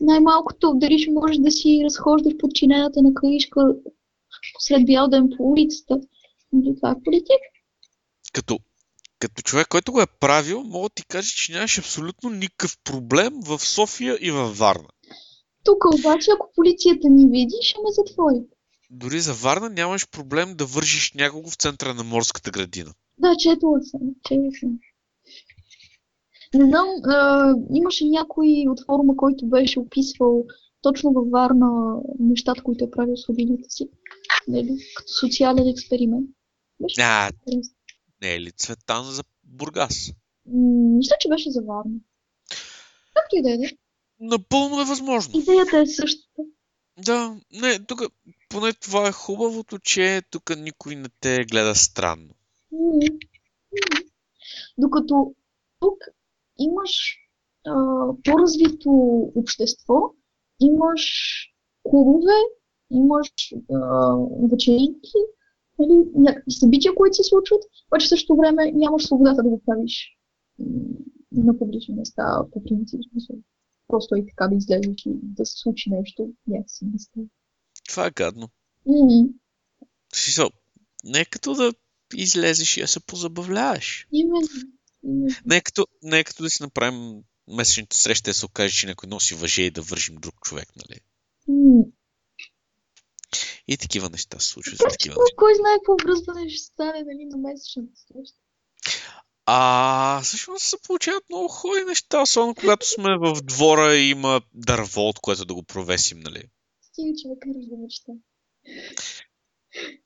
Най-малкото, 0.00 0.72
дали 0.76 0.98
ще 0.98 1.10
можеш 1.10 1.36
да 1.36 1.50
си 1.50 1.80
разхождаш 1.84 2.32
подчинената 2.38 3.02
на 3.02 3.14
каишка 3.14 3.60
посред 4.54 4.86
бял 4.86 5.08
ден 5.08 5.30
по 5.36 5.42
улицата. 5.44 6.00
Нали, 6.52 6.76
Това 6.76 6.90
е 6.90 7.02
политика. 7.04 7.46
Като, 8.32 8.58
като 9.18 9.42
човек, 9.42 9.68
който 9.68 9.92
го 9.92 10.00
е 10.00 10.06
правил, 10.20 10.62
мога 10.64 10.88
да 10.88 10.94
ти 10.94 11.04
кажа, 11.04 11.28
че 11.36 11.52
нямаш 11.52 11.78
абсолютно 11.78 12.30
никакъв 12.30 12.78
проблем 12.84 13.32
в 13.46 13.58
София 13.58 14.18
и 14.20 14.30
във 14.30 14.58
Варна. 14.58 14.88
Тук 15.64 15.84
обаче, 15.94 16.30
ако 16.34 16.52
полицията 16.54 17.08
ни 17.08 17.26
види, 17.26 17.56
ще 17.62 17.78
ме 17.78 17.92
затвори. 17.92 18.40
Дори 18.90 19.20
за 19.20 19.34
Варна 19.34 19.68
нямаш 19.68 20.10
проблем 20.10 20.54
да 20.54 20.66
вържиш 20.66 21.12
някого 21.14 21.50
в 21.50 21.54
центъра 21.54 21.94
на 21.94 22.04
морската 22.04 22.50
градина. 22.50 22.94
Да, 23.18 23.36
четла 23.36 23.78
съм. 23.82 24.00
Четла 24.28 24.50
съм. 24.60 24.78
Не 26.54 26.64
знам, 26.64 26.86
а, 27.04 27.52
имаше 27.74 28.04
някой 28.04 28.64
от 28.68 28.84
форума, 28.86 29.16
който 29.16 29.46
беше 29.46 29.78
описвал 29.78 30.44
точно 30.82 31.12
във 31.12 31.30
Варна 31.30 32.00
нещата, 32.18 32.62
които 32.62 32.84
е 32.84 32.90
правил 32.90 33.16
с 33.16 33.28
родителите 33.28 33.70
си. 33.70 33.88
Нали, 34.48 34.76
като 34.96 35.12
социален 35.20 35.68
експеримент. 35.68 36.30
Беше 36.80 37.00
А, 37.00 37.30
не 38.22 38.34
е 38.34 38.40
ли 38.40 38.52
Цветан 38.52 39.04
за 39.04 39.22
Бургас? 39.44 40.12
М, 40.46 40.96
Мисля, 40.96 41.16
че 41.20 41.28
беше 41.28 41.50
за 41.50 41.60
Варна. 41.60 41.98
Както 43.14 43.36
и 43.36 43.42
да 43.42 43.50
е. 43.50 43.56
Напълно 44.20 44.80
е 44.80 44.84
възможно. 44.84 45.40
Идеята 45.40 45.78
е 45.78 45.86
същата. 45.86 46.42
Да, 47.04 47.36
не, 47.52 47.86
тук 47.86 48.00
поне 48.48 48.72
това 48.72 49.08
е 49.08 49.12
хубавото, 49.12 49.78
че 49.78 50.22
тук 50.30 50.50
никой 50.56 50.94
не 50.94 51.08
те 51.20 51.44
гледа 51.44 51.74
странно. 51.74 52.34
Докато 54.78 55.34
тук 55.80 55.98
имаш 56.58 57.16
а, 57.66 57.74
по-развито 58.24 58.90
общество, 59.36 60.14
имаш 60.60 61.04
клубове, 61.82 62.36
имаш 62.90 63.30
вечеринки, 64.50 65.18
нали, 65.78 66.34
събития, 66.50 66.94
които 66.94 67.16
се 67.16 67.24
случват, 67.24 67.62
обаче 67.86 68.06
в 68.06 68.08
същото 68.08 68.36
време 68.36 68.72
нямаш 68.72 69.06
свободата 69.06 69.42
да 69.42 69.48
го 69.48 69.62
правиш 69.66 70.18
на 71.32 71.58
публични 71.58 71.94
места, 71.94 72.44
по 72.52 72.62
принцип. 72.62 73.00
Просто 73.90 74.16
и 74.16 74.26
така 74.26 74.48
да 74.48 74.56
излезеш 74.56 75.06
и 75.06 75.10
да 75.22 75.46
се 75.46 75.58
случи 75.58 75.90
нещо, 75.90 76.32
някакси 76.46 76.84
не 76.84 76.98
става. 76.98 77.26
Това 77.88 78.06
е 78.06 78.10
гадно. 78.10 78.48
В 80.12 80.16
Смисъл, 80.16 80.50
не 81.04 81.20
е 81.20 81.24
като 81.24 81.54
да 81.54 81.72
излезеш 82.14 82.76
и 82.76 82.80
да 82.80 82.88
се 82.88 83.00
позабавляваш. 83.00 84.06
Именно. 84.12 84.48
именно. 85.04 85.34
Не 85.46 85.56
е 85.56 85.60
като, 85.60 85.86
не 86.02 86.18
е 86.18 86.24
като 86.24 86.42
да 86.42 86.50
си 86.50 86.62
направим 86.62 87.22
месечната 87.48 87.96
среща 87.96 88.30
и 88.30 88.32
да 88.32 88.34
се 88.34 88.46
окаже, 88.46 88.74
че 88.74 88.86
някой 88.86 89.08
носи 89.08 89.34
въже 89.34 89.62
и 89.62 89.70
да 89.70 89.82
вържим 89.82 90.16
друг 90.16 90.34
човек, 90.40 90.68
нали? 90.76 91.00
М, 91.48 91.82
И 93.68 93.76
такива 93.76 94.10
неща 94.10 94.40
се 94.40 94.48
случват. 94.48 94.78
Такива 94.90 95.14
кой- 95.36 95.54
знае 95.54 95.76
какво 95.78 95.96
връзване 96.04 96.48
ще 96.48 96.64
стане 96.64 97.02
нали, 97.06 97.24
на 97.24 97.36
месечната 97.36 97.92
среща. 97.96 98.38
А, 99.52 100.20
всъщност 100.22 100.62
се 100.64 100.76
получават 100.86 101.24
много 101.28 101.48
хубави 101.48 101.84
неща, 101.84 102.22
особено 102.22 102.54
когато 102.54 102.86
сме 102.86 103.18
в 103.18 103.42
двора 103.42 103.94
и 103.94 104.10
има 104.10 104.40
дърво, 104.54 105.00
от 105.08 105.18
което 105.18 105.44
да 105.44 105.54
го 105.54 105.62
провесим, 105.62 106.20
нали? 106.20 106.42
Стига, 106.82 107.12
че 107.22 107.28
ме 107.28 107.34
караш 107.40 107.66
да 107.66 107.76
мечта. 107.76 108.12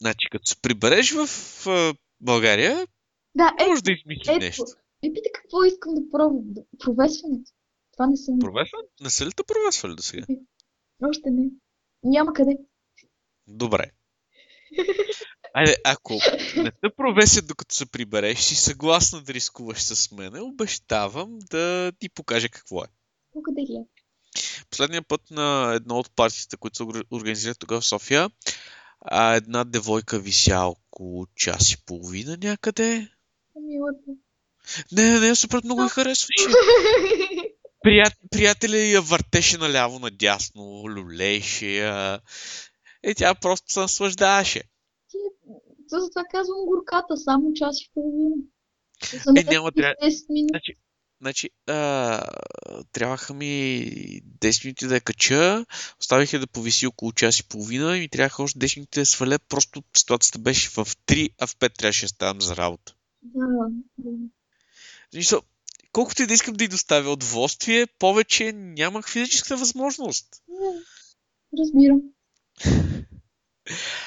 Значи, 0.01 0.27
като 0.31 0.47
се 0.47 0.57
прибереш 0.63 1.13
в 1.13 1.29
а, 1.67 1.95
България, 2.21 2.87
Да, 3.35 3.53
е, 3.61 3.67
може 3.67 3.83
да 3.83 3.93
измислиш 3.93 4.29
ето. 4.29 4.39
нещо. 4.39 4.65
Е, 5.03 5.13
пита 5.13 5.29
какво 5.35 5.65
искам 5.65 5.95
да 5.95 6.01
пробвам. 6.13 6.45
Провесването. 6.79 7.51
Това 7.93 8.07
не 8.07 8.17
съм. 8.17 8.39
Провесва? 8.39 8.79
Не 9.01 9.11
са 9.11 9.27
ли 9.27 9.33
те 9.33 9.43
провесвали 9.43 9.95
до 9.95 10.03
сега? 10.03 10.27
Още 11.03 11.31
не. 11.31 11.51
Няма 12.03 12.33
къде. 12.33 12.57
Добре. 13.47 13.91
Айде, 15.55 15.77
ако 15.85 16.21
не 16.57 16.71
те 16.71 16.89
провесят 16.97 17.47
докато 17.47 17.75
се 17.75 17.87
прибереш, 17.87 18.39
си 18.39 18.55
съгласна 18.55 19.21
да 19.21 19.35
рискуваш 19.35 19.83
с 19.83 20.13
мене, 20.13 20.41
обещавам 20.41 21.39
да 21.51 21.93
ти 21.99 22.09
покажа 22.09 22.49
какво 22.49 22.85
е. 22.85 22.87
Благодаря. 23.35 23.85
Последния 24.71 25.03
път 25.03 25.21
на 25.31 25.73
едно 25.75 25.99
от 25.99 26.11
партиите, 26.17 26.57
които 26.57 26.77
се 26.77 26.83
орг- 26.83 27.07
организират 27.11 27.59
тогава 27.59 27.81
в 27.81 27.87
София, 27.87 28.31
а 29.01 29.35
една 29.35 29.65
девойка 29.65 30.19
вися 30.19 30.61
около 30.61 31.27
час 31.37 31.73
и 31.73 31.85
половина 31.85 32.39
някъде. 32.43 33.09
Милата. 33.61 34.11
Не, 34.93 35.11
не, 35.11 35.21
не, 35.21 35.35
супер 35.35 35.61
много 35.65 35.83
я 35.83 35.89
харесваше. 35.89 36.49
Прият, 37.83 38.15
приятеля 38.31 38.77
я 38.77 39.01
въртеше 39.01 39.59
наляво 39.59 39.99
надясно, 39.99 40.85
люлеше 40.89 41.67
я. 41.67 42.21
И 43.07 43.15
тя 43.15 43.35
просто 43.35 43.73
се 43.73 43.81
наслаждаваше. 43.81 44.63
То 45.91 46.01
затова 46.01 46.23
казвам 46.31 46.67
горката, 46.67 47.17
само 47.17 47.53
час 47.55 47.81
и 47.83 47.91
половина. 47.95 48.35
Е, 49.37 49.45
няма, 49.45 49.73
трябва- 49.73 49.95
10 50.03 50.31
минути. 50.31 50.49
Значи, 50.51 50.75
значи 51.21 51.51
а, 51.67 52.23
трябваха 52.93 53.35
ми 53.35 53.85
10 54.41 54.65
минути 54.65 54.87
да 54.87 54.95
я 54.95 55.01
кача, 55.01 55.67
оставих 56.01 56.33
я 56.33 56.41
да 56.41 56.47
повиси 56.47 56.87
около 56.87 57.13
час 57.13 57.41
и 57.41 57.49
половина 57.49 57.97
и 57.97 58.01
ми 58.01 58.09
трябваха 58.09 58.43
още 58.43 58.59
10 58.59 58.77
минути 58.77 58.95
да 58.95 59.01
я 59.01 59.07
сваля, 59.07 59.39
просто 59.49 59.83
ситуацията 59.97 60.39
беше 60.39 60.71
в 60.71 60.75
3, 60.75 61.31
а 61.39 61.47
в 61.47 61.57
5 61.57 61.79
трябваше 61.79 62.05
да 62.05 62.09
ставам 62.09 62.41
за 62.41 62.57
работа. 62.57 62.95
Да, 63.23 63.47
да. 63.99 65.41
Колкото 65.93 66.23
и 66.23 66.27
да 66.27 66.35
искам 66.35 66.55
да 66.55 66.65
й 66.65 66.69
доставя 66.69 67.11
удоволствие, 67.11 67.87
повече 67.87 68.53
нямах 68.53 69.11
физическа 69.11 69.57
възможност. 69.57 70.43
Разбирам. 71.59 72.01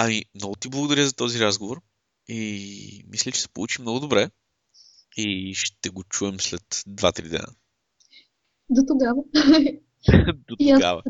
Ами, 0.00 0.24
много 0.34 0.56
ти 0.56 0.68
благодаря 0.68 1.06
за 1.06 1.12
този 1.12 1.40
разговор 1.40 1.80
и 2.28 3.04
мисля, 3.08 3.32
че 3.32 3.40
се 3.40 3.48
получи 3.48 3.82
много 3.82 4.00
добре 4.00 4.30
и 5.16 5.54
ще 5.54 5.90
го 5.90 6.04
чуем 6.04 6.40
след 6.40 6.62
2-3 6.70 7.28
дена. 7.28 7.46
До 8.70 8.82
тогава. 8.88 9.22
До 10.48 10.56
И 10.58 10.72
тогава. 10.74 11.02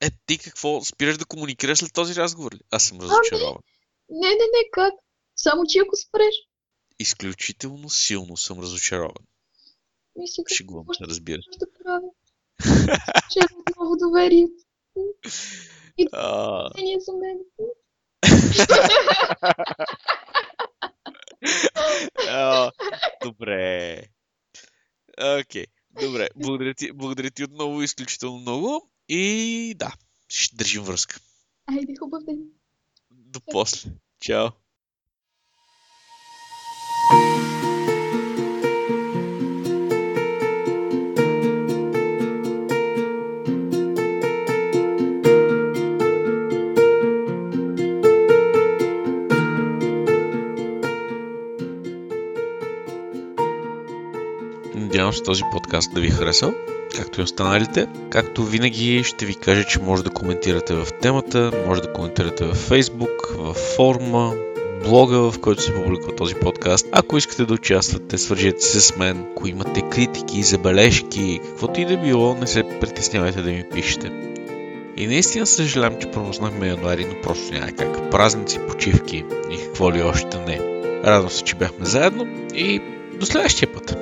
Е, 0.00 0.10
ти 0.26 0.38
какво? 0.38 0.84
Спираш 0.84 1.18
да 1.18 1.24
комуникираш 1.24 1.78
след 1.78 1.92
този 1.92 2.14
разговор 2.14 2.52
ли? 2.52 2.60
Аз 2.70 2.84
съм 2.84 3.00
разочарован. 3.00 3.62
Не, 4.10 4.28
не, 4.28 4.34
не, 4.34 4.70
как? 4.72 4.94
Само, 5.36 5.62
че 5.68 5.78
ако 5.78 5.96
спреш. 5.96 6.34
Изключително 6.98 7.90
силно 7.90 8.36
съм 8.36 8.60
разочарован. 8.60 9.24
Мисля, 10.16 10.44
Шегувам 10.56 10.86
се, 10.92 11.04
разбира 11.04 11.42
ще 11.42 11.66
правя? 11.84 12.08
Че 13.32 13.38
е 13.38 13.56
отново 13.60 13.96
доверие. 13.96 14.48
А, 16.12 16.70
Не 16.76 16.92
е 16.92 17.00
за 17.00 17.12
мен. 17.12 17.38
А, 22.28 22.70
добре. 23.24 24.02
Окей. 25.40 25.66
Добре. 25.90 26.28
Благодаря 26.36 26.74
ти, 26.74 26.92
благодаря 26.92 27.30
ти 27.30 27.44
отново 27.44 27.82
изключително 27.82 28.38
много. 28.38 28.90
И 29.08 29.74
да, 29.78 29.92
ще 30.28 30.56
държим 30.56 30.82
връзка. 30.82 31.20
Айде, 31.66 31.94
хубав 31.98 32.24
ден. 32.24 32.38
До 33.10 33.40
после. 33.40 33.90
Чао. 34.20 34.48
Надявам 55.02 55.16
се 55.16 55.22
този 55.22 55.42
подкаст 55.52 55.94
да 55.94 56.00
ви 56.00 56.06
е 56.06 56.10
харесал, 56.10 56.54
както 56.96 57.20
и 57.20 57.24
останалите. 57.24 57.86
Както 58.10 58.44
винаги 58.44 59.04
ще 59.04 59.26
ви 59.26 59.34
кажа, 59.34 59.64
че 59.64 59.80
може 59.80 60.04
да 60.04 60.10
коментирате 60.10 60.74
в 60.74 60.86
темата, 61.00 61.52
може 61.66 61.82
да 61.82 61.92
коментирате 61.92 62.44
в 62.44 62.54
Facebook, 62.54 63.36
в 63.36 63.54
форума, 63.54 64.34
блога, 64.84 65.18
в 65.18 65.40
който 65.40 65.62
се 65.62 65.74
публикува 65.74 66.16
този 66.16 66.34
подкаст. 66.34 66.86
Ако 66.92 67.18
искате 67.18 67.44
да 67.44 67.54
участвате, 67.54 68.18
свържете 68.18 68.60
се 68.60 68.80
с 68.80 68.96
мен. 68.96 69.26
Ако 69.30 69.48
имате 69.48 69.82
критики, 69.90 70.42
забележки, 70.42 71.40
каквото 71.44 71.80
и 71.80 71.84
да 71.84 71.96
било, 71.96 72.34
не 72.34 72.46
се 72.46 72.62
притеснявайте 72.80 73.42
да 73.42 73.50
ми 73.50 73.64
пишете. 73.72 74.12
И 74.96 75.06
наистина 75.06 75.46
съжалявам, 75.46 75.98
че 76.00 76.10
пропуснахме 76.10 76.68
януари, 76.68 77.04
но 77.04 77.22
просто 77.22 77.54
няма 77.54 77.72
как. 77.72 78.10
Празници, 78.10 78.58
почивки 78.68 79.24
и 79.50 79.56
какво 79.64 79.92
ли 79.92 80.02
още 80.02 80.38
не. 80.38 80.60
Радвам 81.04 81.30
се, 81.30 81.44
че 81.44 81.54
бяхме 81.54 81.86
заедно 81.86 82.26
и 82.54 82.80
до 83.20 83.26
следващия 83.26 83.72
път. 83.72 84.01